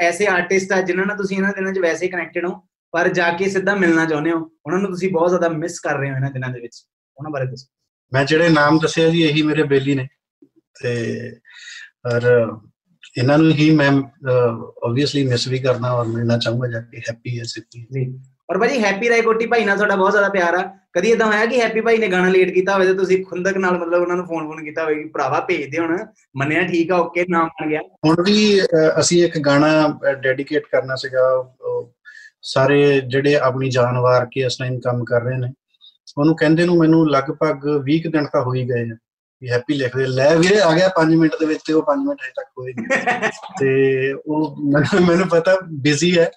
ਐਸੇ 0.00 0.26
ਆਰਟਿਸਟ 0.26 0.72
ਆ 0.72 0.80
ਜਿਨ੍ਹਾਂ 0.82 1.06
ਨਾਲ 1.06 1.16
ਤੁਸੀਂ 1.16 1.36
ਇਹਨਾਂ 1.36 1.52
ਦਿਨਾਂ 1.56 1.72
'ਚ 1.72 1.78
ਵੈਸੇ 1.78 2.08
ਕਨੈਕਟਡ 2.08 2.46
ਹੋ, 2.46 2.54
ਪਰ 2.94 3.08
ਜਾ 3.14 3.30
ਕੇ 3.38 3.48
ਸਿੱਧਾ 3.50 3.74
ਮਿਲਣਾ 3.74 4.04
ਚਾਹੁੰਦੇ 4.04 4.30
ਹੋ? 4.30 4.38
ਉਹਨਾਂ 4.66 4.78
ਨੂੰ 4.80 4.90
ਤੁਸੀਂ 4.90 5.10
ਬਹੁਤ 5.12 5.28
ਜ਼ਿਆਦਾ 5.28 5.48
ਮਿਸ 5.48 5.78
ਕਰ 5.80 5.98
ਰਹੇ 5.98 6.10
ਹੋ 6.10 6.16
ਇਹਨਾਂ 6.16 6.30
ਦਿਨਾਂ 6.30 6.50
ਦੇ 6.50 6.60
ਵਿੱਚ। 6.60 6.76
ਉਹਨਾਂ 7.18 7.30
ਬਾਰੇ 7.30 7.46
ਦੱਸੋ। 7.46 7.66
ਮੈਂ 8.12 8.24
ਜਿਹੜੇ 8.24 8.48
ਨਾਮ 8.48 8.78
ਦੱਸਿਆ 8.78 9.08
ਜੀ 9.10 9.22
ਇਹੀ 9.22 9.42
ਮੇਰੇ 9.42 9.62
ਬੇਲੀ 9.72 9.94
ਨੇ। 9.94 10.06
ਤੇ 10.76 10.92
ਔਰ 12.06 12.22
ਇਹਨਾਂ 13.16 13.38
ਨੂੰ 13.38 13.50
ਹੀ 13.52 13.70
ਮੈਂ 13.70 13.90
ਆਬਵੀਅਸਲੀ 14.30 15.26
ਮਿਸ 15.26 15.46
ਵੀ 15.48 15.58
ਕਰਨਾ 15.58 15.92
ਔਰ 15.92 16.06
ਮਿਲਣਾ 16.06 16.38
ਚਾਹੂੰਗਾ 16.38 16.68
ਜਾ 16.68 16.80
ਕੇ 16.80 17.00
ਹੈਪੀ 17.08 17.38
ਹੈ 17.38 17.44
ਸਿੱਪੀ 17.48 17.86
ਜੀ। 17.92 18.06
ਔਰ 18.50 18.58
ਭਾਜੀ 18.58 18.82
ਹੈਪੀ 18.84 19.08
ਰਾਏਕੋਟੀ 19.08 19.46
ਭਾਈ 19.46 19.64
ਨਾਲ 19.64 19.76
ਤੁਹਾਡਾ 19.76 19.96
ਬਹੁਤ 19.96 20.12
ਜ਼ਿਆਦਾ 20.12 20.28
ਪਿਆਰ 20.28 20.54
ਆ। 20.54 20.62
ਕਦੀ 20.94 21.10
ਇਦਾਂ 21.10 21.26
ਹੋਇਆ 21.26 21.46
ਕਿ 21.46 21.60
ਹੈਪੀ 21.60 21.80
ਭਾਈ 21.80 21.98
ਨੇ 21.98 22.08
ਗਾਣਾ 22.08 22.28
ਲੇਟ 22.28 22.50
ਕੀਤਾ 22.54 22.74
ਹੋਵੇ 22.74 22.86
ਤੇ 22.86 22.94
ਤੁਸੀਂ 22.94 23.24
ਖੁੰਦਕ 23.24 23.56
ਨਾਲ 23.56 23.78
ਮਤਲਬ 23.78 24.02
ਉਹਨਾਂ 24.02 24.16
ਨੂੰ 24.16 24.26
ਫੋਨ 24.26 24.46
ਫੋਨ 24.46 24.64
ਕੀਤਾ 24.64 24.82
ਹੋਵੇ 24.84 24.94
ਕਿ 24.94 25.08
ਭਰਾਵਾ 25.08 25.40
ਭੇਜ 25.40 25.64
ਦੇ 25.70 25.78
ਹੁਣ 25.78 25.96
ਮੰਨਿਆ 26.36 26.62
ਠੀਕ 26.68 26.92
ਆ 26.92 26.96
ਓਕੇ 26.96 27.24
ਨਾਮ 27.30 27.48
ਬਣ 27.60 27.68
ਗਿਆ। 27.68 27.80
ਹੁਣ 28.06 28.22
ਵੀ 28.26 28.60
ਅਸੀਂ 29.00 29.24
ਇੱਕ 29.24 29.38
ਗਾਣਾ 29.38 29.98
ਡੈਡੀਕੇਟ 30.22 30.66
ਕਰਨਾ 30.72 30.96
ਸੀਗਾ 30.96 31.22
ਸਾਰੇ 32.46 33.00
ਜਿਹੜੇ 33.00 33.34
ਆਪਣੀ 33.36 33.70
ਜਾਨ 33.70 33.98
ਵਾਰ 33.98 34.26
ਕੇ 34.32 34.40
ਇਸ 34.40 34.56
ਟਾਈਮ 34.56 34.78
ਕੰਮ 34.80 35.04
ਕਰ 35.04 35.22
ਰਹੇ 35.22 35.38
ਨੇ 35.38 35.48
ਉਹਨੂੰ 36.18 36.36
ਕਹਿੰਦੇ 36.36 36.64
ਨੂੰ 36.64 36.78
ਮੈਨੂੰ 36.78 37.10
ਲਗਭਗ 37.10 37.84
20 37.90 37.98
ਕੁ 37.98 38.10
ਦਿਨ 38.10 38.26
ਤਾਂ 38.26 38.42
ਹੋ 38.42 38.54
ਹੀ 38.54 38.64
ਗਏ 38.64 38.90
ਆ। 38.90 38.96
ਵੀ 39.42 39.50
ਹੈਪੀ 39.50 39.74
ਲਿਖਦੇ 39.74 40.06
ਲੈ 40.06 40.36
ਵੀਰੇ 40.36 40.60
ਆ 40.60 40.72
ਗਿਆ 40.72 40.90
5 41.00 41.16
ਮਿੰਟ 41.16 41.32
ਦੇ 41.40 41.46
ਵਿੱਚ 41.46 41.60
ਤੇ 41.66 41.72
ਉਹ 41.72 41.82
5 41.82 42.04
ਮਿੰਟ 42.04 42.18
ਹਜੇ 42.22 42.30
ਤੱਕ 42.30 42.48
ਹੋਏ 42.58 42.72
ਨਹੀਂ। 42.72 42.88
ਤੇ 43.60 44.12
ਉਹ 44.12 44.56
ਮੈਨੂੰ 45.06 45.28
ਪਤਾ 45.28 45.56
ਬਿਜ਼ੀ 45.72 46.18
ਹੈ 46.18 46.30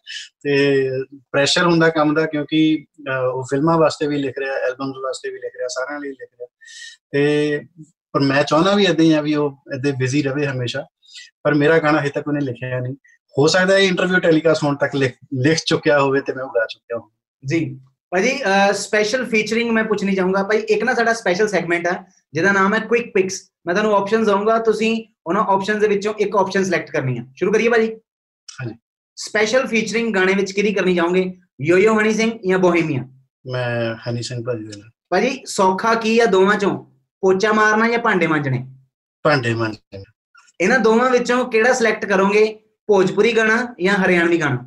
ਤੇ 0.43 0.89
ਪ੍ਰੈਸ਼ਰ 1.15 1.63
ਹੁੰਦਾ 1.63 1.89
ਕੰਮ 1.89 2.13
ਦਾ 2.13 2.25
ਕਿਉਂਕਿ 2.25 2.86
ਉਹ 3.34 3.43
ਫਿਲਮਾਂ 3.43 3.77
ਵਾਸਤੇ 3.77 4.08
ਵੀ 4.08 4.17
ਲਿਖ 4.17 4.38
ਰਿਹਾ 4.39 4.53
ਐਲਬਮਸ 4.53 4.95
ਵਾਸਤੇ 5.03 5.30
ਵੀ 5.30 5.39
ਲਿਖ 5.39 5.51
ਰਿਹਾ 5.58 5.67
ਸਾਰਿਆਂ 5.67 5.99
ਲਈ 5.99 6.10
ਲਿਖ 6.10 6.30
ਰਿਹਾ। 6.34 6.47
ਤੇ 7.12 7.62
ਪਰ 8.12 8.19
ਮੈਂ 8.19 8.43
ਚਾਹੁੰਦਾ 8.43 8.75
ਵੀ 8.75 8.84
ਇਦਾਂ 8.84 9.06
ਹੀ 9.06 9.13
ਆ 9.13 9.21
ਵੀ 9.21 9.36
ਉਹ 9.36 9.63
ਇਦਾਂ 9.75 9.93
ਬਿਜ਼ੀ 9.93 10.21
ਰਵੇ 10.21 10.45
ਹਮੇਸ਼ਾ। 10.47 10.86
ਪਰ 11.43 11.53
ਮੇਰਾ 11.53 11.80
ਗਾਣਾ 11.80 12.01
ਹਜੇ 12.01 12.10
ਤੱਕ 12.10 12.27
ਉਹਨੇ 12.27 12.39
ਲਿਖਿਆ 12.39 12.80
ਨਹੀਂ। 12.80 12.95
ਹੋ 13.39 13.47
ਸਕਦਾ 13.47 13.73
ਹੈ 13.73 13.80
ਇੰਟਰਵਿਊ 13.80 14.19
ਟੈਲੀਕਾਸਟ 14.19 14.63
ਹੋਣ 14.63 14.75
ਤੱਕ 14.75 14.95
ਲਿਖ 14.95 15.58
ਚੁੱਕਿਆ 15.65 15.99
ਹੋਵੇ 16.01 16.21
ਤੇ 16.21 16.34
ਮੈਂ 16.34 16.43
ਉਗਾ 16.43 16.65
ਚੁੱਕਿਆ 16.65 16.97
ਹਾਂ 16.97 17.10
ਜੀ। 17.45 17.80
ਭਾਜੀ 18.12 18.32
ਸਪੈਸ਼ਲ 18.74 19.26
ਫੀਚਰਿੰਗ 19.30 19.72
ਮੈਂ 19.72 19.84
ਪੁੱਛਣੀ 19.84 20.15
ਚਾਹੂੰਗਾ। 20.15 20.43
ਭਾਈ 20.43 20.58
ਇੱਕ 20.58 20.84
ਨਾ 20.84 20.93
ਸਾਡਾ 20.93 21.13
ਸਪੈਸ਼ਲ 21.13 21.48
ਸੈਗਮੈਂਟ 21.48 21.88
ਹੈ 21.88 21.98
ਜਿਹਦਾ 22.34 22.52
ਨਾਮ 22.52 22.74
ਹੈ 22.74 22.80
ਕੁਇਕ 22.80 23.12
ਪਿਕਸ 23.13 23.41
ਮੈਂ 23.67 23.76
ਤੁਹਾਨੂੰ 23.76 23.96
ਆਪਸ਼ਨਸ 23.96 24.28
ਦਊਂਗਾ 24.28 24.58
ਤੁਸੀਂ 24.60 24.91
ਉਹਨਾਂ 25.28 25.43
ਆਪਸ਼ਨਸ 25.54 25.80
ਦੇ 25.82 25.88
ਵਿੱਚੋਂ 25.88 26.13
ਇੱਕ 26.20 26.36
ਆਪਸ਼ਨ 26.36 26.63
ਸਿਲੈਕਟ 26.63 26.91
ਕਰਨੀ 26.91 27.17
ਹੈ 27.17 27.26
ਸ਼ੁਰੂ 27.36 27.52
ਕਰੀਏ 27.52 27.70
ਭਾਜੀ? 27.70 27.89
ਹਾਂਜੀ। 28.50 28.74
ਸਪੈਸ਼ਲ 29.17 29.67
ਫੀਚਰਿੰਗ 29.67 30.13
ਗਾਣੇ 30.15 30.34
ਵਿੱਚ 30.34 30.52
ਕਿਹਦੀ 30.52 30.74
ਕਰਨੀ 30.74 30.96
ਚਾਹੋਗੇ? 30.96 31.34
ਯੋਯੋ 31.62 32.00
ਹਨੀ 32.00 32.13
ਸਿੰਘ 32.13 32.32
ਜਾਂ 32.50 32.60
ਬੋਹੀਮੀਆ 32.60 33.04
ਮੈਂ 33.46 33.96
ਹਨੀ 34.10 34.22
ਸਿੰਘ 34.22 34.43
ਭਾਜੀ 34.46 34.63
ਦੇ 34.63 34.80
ਨਾਲ। 34.80 34.89
ਭਾਜੀ 35.10 35.43
ਸੌਖਾ 35.48 35.93
ਕੀ 35.96 36.20
ਆ 36.20 36.26
ਦੋਵਾਂ 36.26 36.58
ਚੋਂ? 36.58 36.76
ਪੋਚਾ 37.24 37.52
ਮਾਰਨਾ 37.54 37.89
ਜਾਂ 37.89 38.00
ਭਾਂਡੇ 38.00 38.28
ਮਾਂਜਣੇ? 38.28 38.65
ਭਾਂਡੇ 39.26 39.54
ਮਾਂਜਣੇ। 39.54 40.04
ਇਹਨਾਂ 40.60 40.80
ਦੋਵਾਂ 40.80 41.10
ਵਿੱਚੋਂ 41.12 41.43
ਕਿਹੜਾ 41.52 41.74
ਸਿਲੈਕਟ 41.74 42.06
ਕਰੋਗੇ? 42.06 42.46
ਭੋਜਪੁਰੀ 42.89 43.36
ਗਾਣਾ 43.38 43.56
ਜਾਂ 43.82 43.96
ਹਰਿਆਣਵੀ 43.96 44.39
ਗਾਣਾ? 44.41 44.58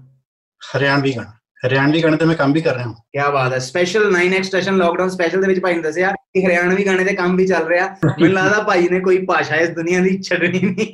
ਹਰਿਆਣਵੀ 0.62 1.16
ਗਾਣਾ। 1.16 1.33
ਹਰਿਆਣਵੀ 1.66 2.03
ਗਾਣੇ 2.03 2.16
ਤੇ 2.16 2.25
ਮੈਂ 2.25 2.35
ਕੰਮ 2.37 2.53
ਵੀ 2.53 2.61
ਕਰ 2.62 2.75
ਰਿਹਾ 2.75 2.87
ਹਾਂ। 2.87 2.94
ਕੀ 2.94 3.18
ਬਾਤ 3.33 3.53
ਹੈ। 3.53 3.59
Special 3.59 4.05
9x 4.12 4.42
station 4.42 4.77
lockdown 4.77 5.09
special 5.09 5.40
ਦੇ 5.40 5.49
ਵਿੱਚ 5.49 5.61
ਭਾਈ 5.61 5.75
ਨੇ 5.75 5.83
ਦੱਸਿਆ 5.83 6.11
ਕਿ 6.35 6.44
ਹਰਿਆਣਵੀ 6.46 6.87
ਗਾਣੇ 6.87 7.05
ਤੇ 7.05 7.14
ਕੰਮ 7.14 7.37
ਵੀ 7.37 7.46
ਚੱਲ 7.46 7.66
ਰਿਹਾ। 7.66 7.87
ਮੈਨੂੰ 8.05 8.33
ਲੱਗਦਾ 8.33 8.62
ਭਾਈ 8.62 8.88
ਨੇ 8.88 9.01
ਕੋਈ 9.01 9.18
ਭਾਸ਼ਾ 9.27 9.57
ਇਸ 9.57 9.68
ਦੁਨੀਆ 9.68 10.01
ਦੀ 10.01 10.20
ਛੱਡਣੀ 10.23 10.61
ਨਹੀਂ। 10.61 10.92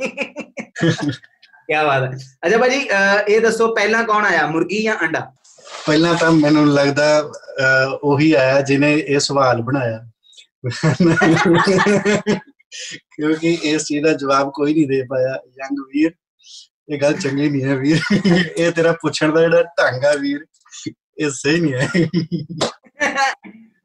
ਕੀ 1.69 1.75
ਬਾਤ 1.75 2.03
ਹੈ। 2.03 2.11
ਅੱਛਾ 2.47 2.59
ਭਾਜੀ 2.59 2.81
ਇਹ 3.29 3.41
ਦੱਸੋ 3.41 3.75
ਪਹਿਲਾਂ 3.75 4.03
ਕੌਣ 4.05 4.25
ਆਇਆ 4.25 4.47
ਮੁਰਗੀ 4.47 4.83
ਜਾਂ 4.83 4.97
ਅੰਡਾ? 5.05 5.21
ਪਹਿਲਾਂ 5.87 6.15
ਤਾਂ 6.15 6.31
ਮੈਨੂੰ 6.33 6.67
ਲੱਗਦਾ 6.75 7.31
ਉਹੀ 8.03 8.33
ਆਇਆ 8.33 8.61
ਜਿਨੇ 8.61 8.93
ਇਹ 8.99 9.19
ਸਵਾਲ 9.19 9.63
ਬਣਾਇਆ। 9.63 9.99
ਕਿਉਂਕਿ 13.17 13.53
ਇਸ 13.63 13.85
ਚੀਜ਼ 13.85 14.05
ਦਾ 14.05 14.13
ਜਵਾਬ 14.13 14.51
ਕੋਈ 14.55 14.73
ਨਹੀਂ 14.75 14.87
ਦੇ 14.89 15.03
ਪਾਇਆ। 15.11 15.35
ਯੰਗ 15.59 15.79
ਵੀਰ 15.95 16.11
ਇਹ 16.93 17.01
ਗੱਲ 17.01 17.15
ਚੰਗੀ 17.15 17.49
ਨਹੀਂ 17.51 17.65
ਹੈ 17.65 17.75
ਵੀਰ। 17.77 18.01
ਇਹ 18.57 18.71
ਤੇਰਾ 18.73 18.93
ਪੁੱਛਣ 18.93 19.33
ਦਾ 19.33 19.41
ਜਿਹੜਾ 19.41 19.63
ਢੰਗ 19.63 20.05
ਆ 20.05 20.13
ਵੀਰ। 20.21 20.45
ਹੈ 21.21 21.91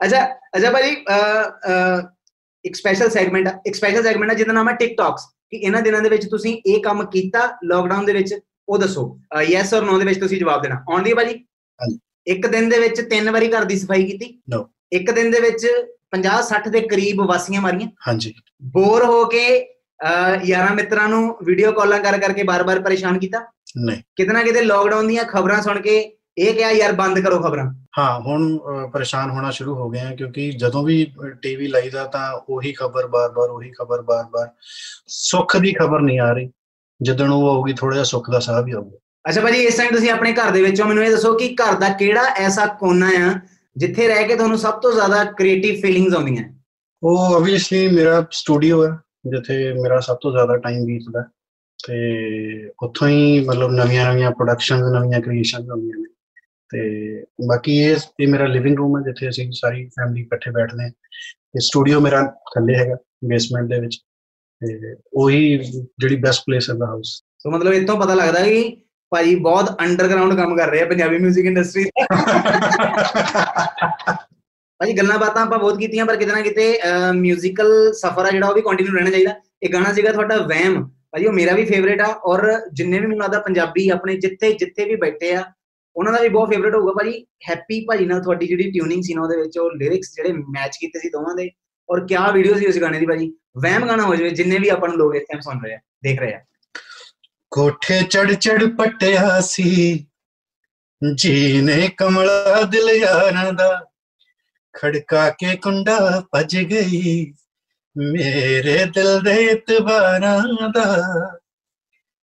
ਅੱਛਾ 0.06 0.26
ਅੱਛਾ 0.58 0.72
ਭਾਜੀ 0.72 0.96
ਅਹ, 0.96 1.50
ਅਹ, 1.50 2.08
ਇੱਕ 2.65 2.76
ਸਪੈਸ਼ਲ 2.76 3.10
ਸੈਗਮੈਂਟ 3.10 3.50
ਇੱਕ 3.65 3.76
ਸਪੈਸ਼ਲ 3.76 4.04
ਸੈਗਮੈਂਟ 4.04 4.32
ਆ 4.32 4.34
ਜਿਹਦਾ 4.34 4.54
ਨਾਮ 4.54 4.70
ਹੈ 4.70 4.76
ਟਿਕਟੌਕਸ 4.76 5.22
ਕਿ 5.50 5.58
ਇਹਨਾਂ 5.58 5.82
ਦਿਨਾਂ 5.82 6.02
ਦੇ 6.02 6.10
ਵਿੱਚ 6.10 6.30
ਤੁਸੀਂ 6.30 6.62
ਇਹ 6.65 6.82
ਕੰਮ 6.82 7.06
ਕੀਤਾ 7.06 7.58
ਲਾਕਡਾਊਨ 7.63 8.06
ਦੇ 8.06 8.13
ਵਿੱਚ 8.13 8.36
ਉਹ 8.70 8.78
ਦੱਸੋ। 8.78 9.20
ਯੈਸ 9.41 9.74
অর 9.74 9.82
ਨੋ 9.82 10.00
ਦੇ 10.00 10.06
ਵਿੱਚ 10.06 10.20
ਤੁਸੀਂ 10.20 10.39
ਜਵਾਬ 10.39 10.62
ਦੇਣਾ। 10.62 10.76
ਆਉਂਦੀ 10.76 11.10
ਹੈ 11.10 11.15
ਭਾਜੀ। 11.15 11.46
ਇੱਕ 12.28 12.48
ਦਿਨ 12.48 12.70
ਦੇ 12.70 12.80
ਵਿੱਚ 12.80 13.02
ਤਿੰਨ 13.02 13.32
ਵਾਰੀ 13.32 13.52
ਘਰ 13.52 13.63
ਦੀ 13.63 13.80
ਸਫ਼ਾਈ 13.80 14.04
ਕੀਤੀ। 14.04 14.41
No. 14.56 14.63
ਇੱਕ 14.91 15.12
ਦਿਨ 15.12 15.32
ਦੇ 15.32 15.39
ਵਿੱਚ 15.39 15.67
50 16.12 16.50
60 16.50 16.70
ਦੇ 16.70 16.82
ਕਰੀਬ 16.82 17.22
ਵਾਸੀਆਂ 17.22 17.62
ਮਾਰੀਆਂ। 17.62 17.89
ਹਾਂਜੀ। 18.08 18.34
ਬੋਰ 18.62 19.06
ਹੋ 19.06 19.26
ਕੇ 19.26 19.74
ਯਾਰਾਂ 20.44 20.76
ਮਿੱਤਰਾਂ 20.76 21.08
ਨੂੰ 21.08 21.38
ਵੀਡੀਓ 21.44 21.72
ਕਾਲਾਂ 21.72 22.00
ਕਰ 22.00 22.17
ਕਰਕੇ 22.17 22.44
ਬਾਰ-ਬਾਰ 22.44 22.80
ਪਰੇਸ਼ਾਨ 22.80 23.20
ਕੀਤਾ। 23.20 23.39
ਨਹੀਂ। 23.78 24.02
ਕਿਤੇ 24.15 24.34
ਨਾ 24.34 24.44
ਕਿਤੇ 24.44 24.62
ਲਾਕਡਾਊਨ 24.62 25.08
ਦੀਆਂ 25.08 25.24
ਖਬਰਾਂ 25.24 25.62
ਸੁਣ 25.62 25.82
ਕੇ 25.82 26.17
ਇਹ 26.38 26.54
ਕਿਹਾ 26.54 26.72
ਯਾਰ 26.72 26.91
ਬੰਦ 26.94 27.20
ਕਰੋ 27.20 27.39
ਖਬਰਾਂ। 27.39 27.74
ਹਾਂ 27.98 28.20
ਹੁਣ 28.20 28.58
ਪਰੇਸ਼ਾਨ 28.94 29.30
ਹੋਣਾ 29.30 29.52
ਸ਼ੁਰੂ 29.52 29.76
ਹੋ 29.76 29.89
ਗਏ 29.89 30.00
ਆ 30.00 30.15
ਕਿਉਂਕਿ 30.15 30.52
ਜਦੋਂ 30.52 30.84
ਵੀ 30.84 31.13
ਟੀਵੀ 31.41 31.67
ਲਾਈਦਾ 31.67 32.06
ਤਾਂ 32.06 32.39
ਉਹੀ 32.50 32.72
ਖਬਰ 32.72 33.08
ਬਾਰ-ਬਾਰ 33.08 33.50
ਉਹੀ 33.50 33.72
ਖਬਰ 33.72 34.02
ਬਾਰ-ਬਾਰ। 34.02 34.48
ਸੁੱਖ 35.08 35.58
ਦੀ 35.58 35.74
ਖਬਰ 35.74 36.00
ਨਹੀਂ 36.00 36.20
ਆ 36.20 36.32
ਰਹੀ। 36.32 36.52
ਜਦੋਂ 37.02 37.28
ਉਹ 37.28 37.50
ਆਊਗੀ 37.50 37.74
ਥੋੜਾ 37.74 37.94
ਜਿਹਾ 37.94 38.04
ਸੁੱਖ 38.04 38.30
ਦਾ 38.32 38.39
ਸਾਹ 38.39 38.62
ਵੀ 38.63 38.72
ਆਊਗਾ। 38.72 38.98
ਅੱਛਾ 39.30 39.41
ਭਾਜੀ 39.41 39.58
ਇਸ 39.58 39.78
ਟਾਈਮ 39.78 39.91
ਤੁਸੀਂ 39.91 40.12
ਆਪਣੇ 40.12 40.34
ਘਰ 40.34 40.52
ਦੇ 40.52 40.62
ਵਿੱਚੋਂ 40.62 40.86
ਮੈਨੂੰ 40.86 41.04
ਇਹ 41.04 41.12
ਦੱਸੋ 41.12 41.34
ਕਿ 41.38 41.56
ਘਰ 41.56 41.74
ਦਾ 41.74 41.89
ਕਿਹੜਾ 41.89 42.22
ਐਸਾ 42.22 42.65
ਕੋਨਾ 42.65 43.10
ਆ 43.30 43.39
ਜਿੱਥੇ 43.78 44.08
ਰਹਿ 44.08 44.28
ਕੇ 44.28 44.36
ਤੁਹਾਨੂੰ 44.36 44.58
ਸਭ 44.58 44.80
ਤੋਂ 44.80 44.91
ਜ਼ਿਆਦਾ 44.91 45.24
ਕ੍ਰੀਏਟਿਵ 45.24 45.76
ਫੀਲਿੰਗਸ 45.82 46.15
ਆਉਂਦੀਆਂ? 46.15 46.44
ਉਹ 47.04 47.36
ਆਬਵੀਅਸਲੀ 47.36 47.88
ਮੇਰਾ 47.88 48.26
ਸਟੂਡੀਓ 48.32 48.86
ਹੈ 48.86 48.91
ਜਿੱਥੇ 49.28 49.74
ਮੇਰਾ 49.74 50.00
ਸਭ 50.00 50.17
ਤੋਂ 50.22 50.32
ਜ਼ਿਆਦਾ 50.32 50.58
ਟਾਈਮ 50.58 50.86
ਬੀਤਦਾ। 50.86 51.24
ਤੇ 51.88 52.72
ਉੱਥੋਂ 52.84 53.08
ਹੀ 53.08 53.46
ਮਤਲਬ 53.46 53.72
ਨਵੀਆਂ-ਨਵੀਆਂ 53.72 54.32
ਪ੍ਰੋਡਕਸ਼ਨਸ 54.32 54.91
ਨਵੀਆਂ 54.94 55.22
ਕ੍ਰੀਏਸ਼ਨਸ 55.22 55.70
ਹੁੰਦੀਆਂ 55.70 55.98
ਨੇ। 55.98 56.06
ਤੇ 56.71 56.81
ਬਾਕੀ 57.47 57.77
ਇਹ 57.77 57.95
ਇਹ 58.19 58.27
ਮੇਰਾ 58.27 58.45
ਲਿਵਿੰਗ 58.47 58.77
ਰੂਮ 58.77 58.97
ਹੈ, 58.97 59.01
ਜਿੱਥੇ 59.03 59.29
ਅਸੀਂ 59.29 59.51
ਸਾਰੀ 59.51 59.86
ਫੈਮਿਲੀ 59.89 60.21
ਇਕੱਠੇ 60.21 60.51
ਬੈਠਦੇ 60.51 60.84
ਹਾਂ। 60.84 60.89
ਤੇ 60.89 61.60
ਸਟੂਡੀਓ 61.60 61.99
ਮੇਰਾ 62.01 62.21
ਥੱਲੇ 62.53 62.75
ਹੈਗਾ 62.75 62.95
ਬੇਸਮੈਂਟ 63.25 63.69
ਦੇ 63.69 63.79
ਵਿੱਚ। 63.79 63.95
ਤੇ 64.62 64.95
ਉਹੀ 65.13 65.57
ਜਿਹੜੀ 65.99 66.15
ਬੈਸਟ 66.15 66.43
ਪਲੇਸ 66.45 66.69
ਹੈ 66.69 66.75
ਦਾ 66.75 66.86
ਹਾਊਸ 66.86 67.21
ਸੋ 67.39 67.51
ਮਤਲਬ 67.51 67.73
ਇਤੋਂ 67.73 67.99
ਪਤਾ 67.99 68.13
ਲੱਗਦਾ 68.13 68.43
ਕਿ 68.45 68.62
ਭਾਜੀ 69.12 69.36
ਬਹੁਤ 69.36 69.69
ਅੰਡਰਗਰਾਉਂਡ 69.81 70.34
ਕੰਮ 70.38 70.55
ਕਰ 70.57 70.69
ਰਹੇ 70.69 70.81
ਆ 70.81 70.86
ਪੰਜਾਬੀ 70.86 71.17
뮤직 71.17 71.45
ਇੰਡਸਟਰੀ 71.45 71.86
ਭਾਜੀ 74.79 74.93
ਗੱਲਾਂ 74.97 75.17
ਬਾਤਾਂ 75.19 75.41
ਆਪਾਂ 75.41 75.57
ਬਹੁਤ 75.60 75.77
ਕੀਤੀਆਂ, 75.79 76.05
ਪਰ 76.05 76.15
ਕਿਤੇ 76.15 76.31
ਨਾ 76.31 76.41
ਕਿਤੇ 76.41 76.79
ਮਿਊਜ਼ੀਕਲ 77.15 77.91
ਸਫ਼ਰ 77.93 78.25
ਆ 78.25 78.31
ਜਿਹੜਾ, 78.31 78.47
ਉਹ 78.47 78.53
ਵੀ 78.55 78.62
ਕੰਟੀਨਿਊ 78.62 78.93
ਰਹਿਣਾ 78.93 79.10
ਚਾਹੀਦਾ। 79.12 79.34
ਇਹ 79.63 79.69
ਗਾਣਾ 79.73 79.93
ਸੀਗਾ 79.93 80.12
ਤੁਹਾਡਾ 80.12 80.38
ਵਹਿਮ। 80.38 80.84
ਭਾਜੀ 81.12 81.25
ਉਹ 81.25 81.34
ਮੇਰਾ 81.34 81.55
ਵੀ 81.55 81.65
ਫੇਵਰੇਟ 81.65 82.01
ਆ, 82.01 82.07
ਔਰ 82.25 82.51
ਜਿੰਨੇ 82.73 82.99
ਵੀ 82.99 83.07
ਮੈਨੂੰ 83.07 83.23
ਲੱਗਦਾ 83.23 83.39
ਪੰਜਾਬੀ 83.39 83.89
ਆਪਣੇ 83.89 84.15
ਜਿੱਥੇ 84.17 84.53
ਜਿੱਥੇ 84.53 84.86
ਵੀ 84.86 84.95
ਬੈਠੇ 84.95 85.34
ਆ 85.36 85.43
ਉਹਨਾਂ 85.95 86.13
ਦਾ 86.13 86.19
ਵੀ 86.19 86.30
ਬਹੁਤ 86.30 86.49
ਫੇਵਰੇਟ 86.49 86.75
ਹੋਊਗਾ 86.75 86.91
ਭਾਜੀ। 86.91 87.25
ਹੈਪੀ 87.49 87.86
ਭਾਜੀ 87.86 88.06
ਨਾਲ 88.06 88.21
ਤੁਹਾਡੀ 88.21 88.47
ਜਿਹੜੀ 88.47 88.71
ਟਿਊਨਿੰਗ 88.71 89.04
ਸੀ 89.04 89.13
ਨਾ, 89.13 89.21
ਉਹਦੇ 89.21 89.38
ਵਿੱਚ 89.38 89.58
ਉਹ 89.58 89.71
ਲਿਰਿਕਸ 89.71 90.15
ਜਿਹੜੇ 90.15 90.34
ਮੈਚ 90.34 90.77
ਕੀਤੇ 90.80 90.99
ਸੀ 90.99 91.10
ਦੋਵਾਂ 91.10 91.36
ਦੇ। 91.36 91.49
ਔਰ 91.89 92.06
ਕਿਆ 92.08 92.32
ਵੀਡੀਓ 92.32 92.54
ਸੀ 92.54 92.67
ਉਸ 92.67 92.77
ਗਾਣੇ 92.77 92.99
ਦੀ 92.99 93.06
ਭਾਜੀ। 93.06 93.34
ਵਹਿਮ 93.63 93.88
ਗਾਣਾ 93.88 94.04
ਹੋ 94.04 94.15
ਜਾਵੇ, 94.15 94.30
ਜਿੰਨੇ 94.30 94.60
ਵੀ 94.60 94.69
ਆਪਾਂ 94.69 94.89
ਨੂੰ 94.89 94.97
ਲੋਕ 94.97 95.15
ਇਸ 95.15 95.23
ਟਾਈਮ 95.23 95.41
ਸੁਣ 95.41 95.63
ਰਹੇ 95.63 95.73
ਆ, 95.73 95.80
ਦੇਖ 96.04 96.19
ਰਹੇ 96.19 96.34
ਆ। 96.34 96.41
ਕੋਠੇ 97.51 98.01
ਚੜ 98.04 98.34
ਚੜ 98.34 98.63
ਪਟਿਆ 98.63 99.41
ਸੀ। 99.41 100.06
ਜੀਨੇ 101.15 101.89
ਕਮਲਾ 101.97 102.62
ਦਿਲ 102.62 102.89
ਯਾਰਾਂ 102.89 103.54
ਦਾ 103.54 103.86
ਖੜਕਾ 104.73 105.30
ਕੇ 105.30 105.56
ਕੁੰਡਾ 105.56 106.23
ਭੱਜ 106.32 106.58
ਗਈ। 106.58 107.34
ਮੇਰੇ 107.97 108.86
ਦਿਲ 108.86 109.19
ਦੇ 109.19 109.36
ਇਤਬਾਰਾਂ 109.45 110.69
ਦਾ। 110.69 110.86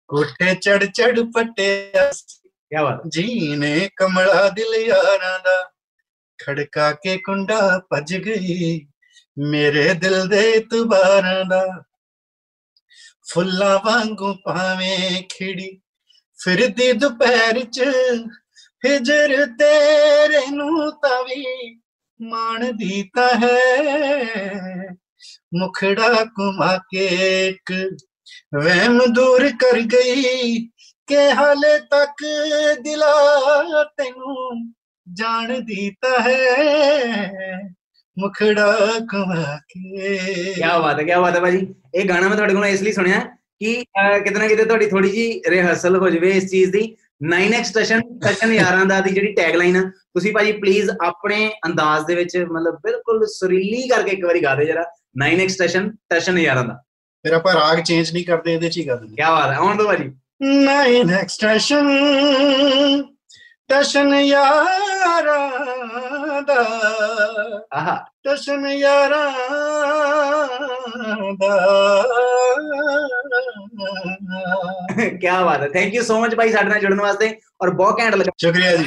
ਕੋਠੇ 0.08 0.56
ਚੜ 0.56 0.86
ਚੜ 0.86 1.20
ਪਟਿਆ 1.20 2.12
ਸੀ 2.12 2.41
ਕਿਆ 2.72 2.84
ਬਾਤ 2.84 3.02
ਜੀਨੇ 3.08 3.90
ਕਮਲਾ 3.96 4.50
ਦਿਲ 4.50 4.76
ਯਾਰਾਂ 4.76 5.40
ਦਾ, 5.40 5.72
ਖੜਕਾ 6.40 6.92
ਕੇ 6.92 7.18
ਕੁੰਡਾ 7.18 7.80
ਭੱਜ 7.90 8.16
ਗਈ, 8.16 8.88
ਮੇਰੇ 9.38 9.94
ਦਿਲ 9.94 10.28
ਦੇ 10.28 10.52
ਇਤਬਾਰਾਂ 10.52 11.46
ਦਾ। 11.46 11.84
ਫੁੱਲਾਂ 13.34 13.80
ਵਾਂਗੂ 13.86 14.34
ਪਾਵੇਂ 14.34 15.24
ਖਿੜੀ, 15.24 15.82
ਫਿਰਦੀ 16.44 16.94
ਦੁਪਹਿਰ 16.94 17.66
ਚ 17.66 17.82
ਹਿਜਰ 18.86 19.46
ਤੇਰੇ 19.46 20.46
ਨੂੰ 20.52 20.92
ਤਵੀ 20.92 21.76
ਮਾਣਦੀ 22.22 23.12
ਤਾਂ 23.16 23.30
ਹੈ। 23.30 24.88
ਮੁਖੜਾ 25.58 26.24
ਕੁਮਾ 26.24 26.78
ਕੇ 26.78 27.08
ਇੱਕ 27.48 27.74
ਵਹਿਮ 28.64 29.02
ਦੂਰ 29.14 29.50
ਕਰ 29.50 29.82
ਗਈ 29.82 30.70
ਕਿ 31.12 31.32
ਹਾਲੇ 31.32 31.80
ਤੱਕ 31.80 32.26
ਦਿਲਾ 32.82 33.14
ਤੈਨੂੰ 33.84 34.74
ਜਾਣਦੀ 35.14 35.90
ਤਾਂ 35.90 36.20
ਹੈ। 36.20 37.32
ਮੁਖੜਾ 38.20 38.78
ਕੁਮਾ 39.00 39.58
ਕੇ। 39.58 40.08
ਕਿਆ 40.54 40.80
ਬਾਤ 40.80 41.00
ਹੈ 41.00 41.04
ਕਿਆ 41.04 41.22
ਬਾਤ 41.22 41.36
ਹੈ 41.36 41.40
ਭਾਜੀ। 41.40 41.76
ਇਹ 41.96 42.10
ਗਾਣਾ 42.10 42.28
ਮੈਂ 42.28 42.36
ਤੁਹਾਡੇ 42.36 42.54
ਕੋਲੋਂ 42.54 42.68
ਇਸ 42.68 42.82
ਲਈ 42.82 42.92
ਸੁਣਿਆ 42.92 43.20
ਕਿ 43.60 43.84
ਅਹ, 43.84 44.20
ਕਿਤੇ 44.20 44.66
ਤੁਹਾਡੀ 44.66 44.86
ਥੋੜੀ 44.86 45.10
ਜੀ 45.10 45.42
ਰਿਹਰਸਲ 45.50 45.98
ਹੋ 45.98 46.10
ਜਵੇ 46.10 46.30
ਇਸ 46.30 46.52
ਚੀਜ਼ 46.52 46.72
ਦੀ। 46.72 46.98
9x 47.36 47.64
ਸਟੇਸ਼ਨ 47.64 48.20
ਸਟੇਸ਼ਨ 48.20 48.54
ਯਾਰਾਂ 48.54 48.86
ਦਾ 48.86 49.00
ਦੀ 49.00 49.10
ਜਿਹੜੀ 49.12 49.34
ਟੈਗਲਾਈਨ 49.34 49.78
ਆ 49.78 49.90
ਤੁਸੀਂ 49.90 50.34
ਭਾਜੀ 50.34 50.52
ਪਲੀਜ਼ 50.52 50.90
ਆਪਣੇ 51.06 51.54
ਅੰਦਾਜ਼ 51.66 52.06
ਦੇ 52.06 52.16
ਵਿੱਚ 52.16 52.38
ਮਤਲਬ 52.38 52.76
ਬਿਲਕੁਲ 52.76 53.28
ਸੁਰੀਲੀ 53.28 53.88
ਕਰਕੇ 53.88 54.12
ਇੱਕ 54.12 54.26
ਵਾਰੀ 54.26 54.44
ਗਾ 54.44 54.56
ਦੇ 54.56 54.66
ਜਰਾ। 54.66 54.86
9x 55.26 55.48
ਸਟੇਸ਼ਨ 55.48 55.92
ਸਟੇਸ਼ਨ 55.92 56.38
ਯਾਰਾਂ 56.40 56.64
ਦਾ। 56.64 56.74
ਫਿਰ 57.24 57.34
ਆਪਾਂ 57.34 57.54
ਰਾਗ 57.54 57.80
ਚੇਂਜ 57.82 58.14
ਨਹੀਂ 58.14 58.26
ਕਰਦੇ 58.26 58.54
ਇਹਦੇ 58.54 58.70
ਚ 58.70 58.78
ਹੀ 58.78 58.84
ਕਰ 58.84 58.96
ਦਿੰਦੇ। 58.96 59.16
ਕਿਆ 59.16 59.32
ਬਾਤ 59.32 59.50
ਹੈ 59.52 59.56
ਆਉਣ 59.56 59.78
ਦੋ 59.78 59.86
ਭਾਜੀ। 59.86 60.12
ਨਾਈਨ 60.42 61.10
ਐਕਸਟ੍ਰੈਸ਼ਨ 61.14 61.88
ਟਸ਼ਨ 63.70 64.14
ਯਾਰਾਂ 64.16 65.50
ਦਾ 66.48 66.62
ਆਹਾ। 67.74 67.96
ਟਸ਼ਨ 68.24 68.66
ਯਾਰਾਂ 68.68 69.32
ਦਾ 71.40 71.56
ਕਿਆ 75.20 75.44
ਬਾਤ 75.46 75.62
ਹੈ। 75.62 75.68
ਥੈਂਕ 75.70 75.94
ਯੂ 75.94 76.04
ਸੋ 76.04 76.20
ਮਚ 76.22 76.36
ਭਾਈ 76.36 76.52
ਸਾਡੇ 76.52 76.70
ਨਾਲ 76.70 76.80
ਜੁੜਨ 76.80 77.02
ਵਾਸਤੇ 77.02 77.30
ਔਰ 77.62 77.70
ਬਹੁਤ 77.72 78.00
ਘੈਂਟ 78.00 78.16
ਲੱਗਾ। 78.16 78.32
ਸ਼ੁਕਰੀਆ 78.42 78.76
ਜੀ। 78.78 78.86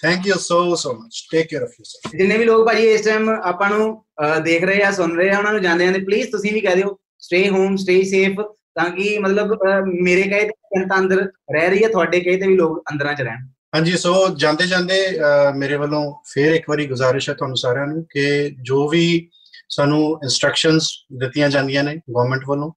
Thank 0.00 0.26
you 0.26 0.34
so 0.40 0.74
so 0.74 0.92
much 0.94 1.26
take 1.32 1.48
care 1.48 1.62
of 1.62 1.70
yourself 1.70 2.16
ਜਿੰਨੇ 2.16 2.36
ਵੀ 2.38 2.44
ਲੋਕ 2.44 2.66
ਭਾਜੀ 2.66 2.86
ਇਸ 2.88 3.04
ਟਾਈਮ 3.04 3.30
ਆਪਾਂ 3.30 3.70
ਨੂੰ 3.70 4.04
ਦੇਖ 4.44 4.64
ਰਹੇ 4.64 4.82
ਆ 4.82 4.90
ਸੁਣ 4.92 5.16
ਰਹੇ 5.16 5.30
ਆ 5.30 5.38
ਉਹਨਾਂ 5.38 5.52
ਨੂੰ 5.52 5.62
ਜਾਂਦੇ 5.62 5.84
ਜਾਂਦੇ 5.84 6.00
ਪਲੀਜ਼ 6.00 6.30
ਤੁਸੀਂ 6.30 6.52
ਵੀ 6.52 6.60
ਕਹਿ 6.60 6.76
ਦਿਓ। 6.76 6.98
ਸਟੇ 7.20 7.48
ਹੋਮ 7.48 7.76
ਸਟੇ 7.76 8.02
ਸੇਫ 8.04 8.40
ਤਾਂ 8.78 8.90
ਕਿ 8.90 9.18
ਮਤਲਬ 9.18 9.52
ਅਹ, 9.54 9.80
ਮੇਰੇ 10.02 10.22
ਕਹੇ 10.22 10.40
ਤੇ 10.40 10.78
ਜਨਤਾ 10.78 10.98
ਅੰਦਰ 10.98 11.16
ਰਹਿ 11.54 11.68
ਰਹੀ 11.70 11.84
ਹੈ 11.84 11.88
ਤੁਹਾਡੇ 11.88 12.20
ਕਹੇ 12.20 12.36
ਤੇ 12.36 12.46
ਵੀ 12.46 12.56
ਲੋਕ 12.56 12.82
ਅੰਦਰਾਂ 12.92 13.14
ਚ 13.14 13.20
ਰਹਿਣ। 13.20 13.46
ਹਾਂਜੀ 13.74 13.96
ਸੋ 13.96 14.28
ਜਾਂਦੇ 14.28 14.66
ਜਾਂਦੇ 14.66 15.06
ਅਹ, 15.20 15.52
ਮੇਰੇ 15.54 15.76
ਵੱਲੋਂ 15.76 16.14
ਫੇਰ 16.34 16.52
ਇੱਕ 16.52 16.68
ਵਾਰੀ 16.68 16.86
ਗੁਜ਼ਾਰਿਸ਼ 16.86 17.30
ਹੈ 17.30 17.34
ਤੁਹਾਨੂੰ 17.34 17.56
ਸਾਰਿਆਂ 17.56 17.86
ਨੂੰ 17.86 18.04
ਕਿ 18.10 18.56
ਜੋ 18.62 18.88
ਵੀ 18.88 19.30
ਸਾਨੂੰ 19.68 20.02
ਇਨਸਟਰਕਸ਼ਨਸ 20.22 20.90
ਦਿੱਤੀਆਂ 21.12 21.48
ਜਾਂਦੀਆਂ 21.48 21.84
ਨੇ 21.84 21.96
ਗਵਰਨਮੈਂਟ 21.96 22.42
ਵੱਲੋਂ 22.48 22.72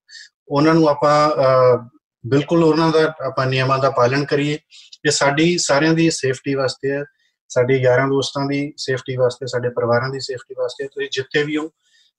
ਉਹਨਾਂ 0.48 0.74
ਨੂੰ 0.74 0.90
ਆਪਾਂ 0.90 1.30
ਅਹ, 1.30 1.90
ਬਿਲਕੁਲ 2.28 2.64
ਉਹਨਾਂ 2.64 2.90
ਦਾ 2.90 3.14
ਆਪਾਂ 3.26 3.46
ਨਿਯਮਾਂ 3.46 3.80
ਦਾ 3.80 3.90
ਪਾਲਣ 3.90 4.26
ਕਰੀਏ। 4.26 4.58
ਇਹ 5.06 5.12
ਸਾਡੀ 5.12 5.58
ਸਾਰਿਆਂ 5.58 5.94
ਦੀ 5.94 6.10
ਸੇਫਟੀ 6.10 6.54
ਵਾਸਤੇ 6.56 6.92
ਹੈ 6.92 7.04
ਸਾਡੇ 7.50 7.78
ਯਾਰਾਂ 7.78 8.08
ਦੋਸਤਾਂ 8.08 8.46
ਦੀ 8.46 8.74
ਸੇਫਟੀ 8.78 9.16
ਵਾਸਤੇ 9.16 9.48
ਸਾਡੇ 9.48 9.70
ਪਰਿਵਾਰਾਂ 9.70 10.10
ਦੀ 10.10 10.20
ਸੇਫਟੀ 10.20 10.56
ਵਾਸਤੇ। 10.58 10.88
ਤੁਸੀਂ 10.88 11.10
ਜਿੱਥੇ 11.12 11.44
ਵੀ 11.44 11.58
ਹੋ 11.58 11.70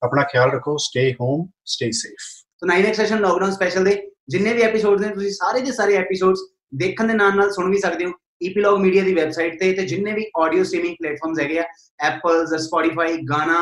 ਆਪਣਾ 0.02 0.22
ਖਿਆਲ 0.22 0.50
ਰੱਖੋ 0.50 0.76
stay 0.76 1.12
home 1.12 1.48
stay 1.64 1.90
safe 1.92 2.41
so 2.62 2.68
9x 2.68 2.94
session 2.94 3.18
lockdown 3.18 3.53
special 3.53 3.85
ਦੇ 3.85 3.92
ਜਿੰਨੇ 4.29 4.53
ਵੀ 4.55 4.62
ਐਪੀਸੋਡਸ 4.62 5.01
ਨੇ, 5.03 5.09
ਤੁਸੀਂ 5.14 5.31
ਸਾਰੇ 5.31 5.61
ਦੇ 5.61 5.72
ਸਾਰੇ 5.72 5.94
ਐਪੀਸੋਡਸ 5.96 6.40
ਦੇਖਣ 6.75 7.07
ਦੇ 7.07 7.14
ਨਾਲ 7.14 7.37
ਨਾਲ 7.37 7.51
ਸੁਣ 7.53 7.70
ਵੀ 7.70 7.79
ਸਕਦੇ 7.79 8.05
ਹੋ। 8.05 8.12
ਈਪੀਲੌਗ 8.42 8.79
ਮੀਡੀਆ 8.81 9.03
ਦੀ 9.05 9.14
ਵੈਬਸਾਈਟ 9.14 9.59
ਤੇ 9.61 9.72
ਤੇ 9.72 9.87
ਜਿੰਨੇ 9.87 10.12
ਵੀ 10.12 10.25
ਆਡੀਓ 10.42 10.62
ਸਟ੍ਰੀਮਿੰਗ 10.64 10.94
ਪਲੇਟਫਾਰਮਸ 11.01 11.40
ਹੈਗੇ 11.40 11.59
ਆ 11.59 11.64
ਐਪਲ 12.01 12.46
ਸਪੋਟੀਫਾਈ 12.59 13.16
ਗਾਣਾ 13.31 13.59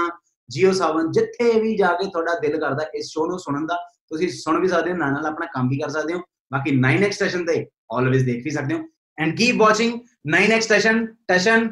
ਜੀਓ 0.49 0.73
ਸਾਵਨ 0.73 1.11
ਜਿੱਥੇ 1.13 1.61
ਵੀ 1.61 1.75
ਜਾ 1.77 1.93
ਕੇ 1.93 2.07
ਤੁਹਾਡਾ 2.11 2.39
ਦਿਲ 2.39 2.59
ਕਰਦਾ 2.61 2.87
ਇਸ 2.95 3.11
ਸ਼ੋਅ 3.13 3.27
ਨੂੰ 3.29 3.39
ਸੁਣਨ 3.39 3.67
ਦਾ, 3.67 3.77
ਤੁਸੀਂ 4.11 4.29
ਸੁਣ 4.29 4.61
ਵੀ 4.61 4.69
ਸਕਦੇ 4.69 4.93
ਹੋ 4.93 4.97
ਨਾਲ 4.97 5.13
ਨਾਲ 5.13 5.27
ਆਪਣਾ 5.27 5.47
ਕੰਮ 5.55 5.69
ਵੀ 5.69 5.79
ਕਰ 5.79 5.89
ਸਕਦੇ 5.89 6.15
ਹੋ। 6.15 6.21
ਬਾਕੀ 6.53 6.71
9x 6.81 7.19
ਸੈਸ਼ਨ 7.19 7.45
ਤੇ 7.47 7.67
ਆਲਵੇਜ਼ 7.93 8.25
ਦੇਖ 8.27 8.45
ਵੀ 8.45 8.51
ਸਕਦੇ 8.51 8.75
ਹੋ। 8.75 8.85
And 9.19 9.37
keep 9.37 9.57
watching 9.57 9.95
9x 10.35 10.69
session 10.69 11.07
tension 11.29 11.69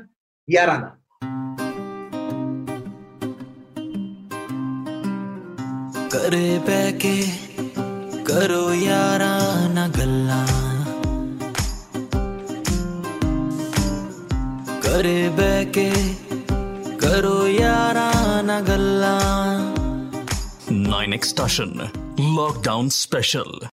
11 0.48 0.76
ਦਾ। 0.80 0.97
ਘਰੇ 6.12 6.58
ਬਹਿ 6.58 6.92
ਕੇ 6.92 7.14
ਕਰੋ 8.24 8.72
ਯਾਰਾਂ 8.74 9.68
ਨਾਲ 9.68 9.90
ਗੱਲਾਂ 9.90 10.46
ਘਰੇ 14.86 15.28
ਬਹਿ 15.28 15.64
ਕੇ 15.72 15.90
ਕਰੋ 17.00 17.46
ਯਾਰਾਂ 17.46 18.42
ਨਾਲ 18.42 18.62
ਗੱਲਾਂ 18.62 19.18
9 20.70 21.14
Extortion, 21.16 21.70
Lockdown 22.38 22.88
Special. 22.94 23.68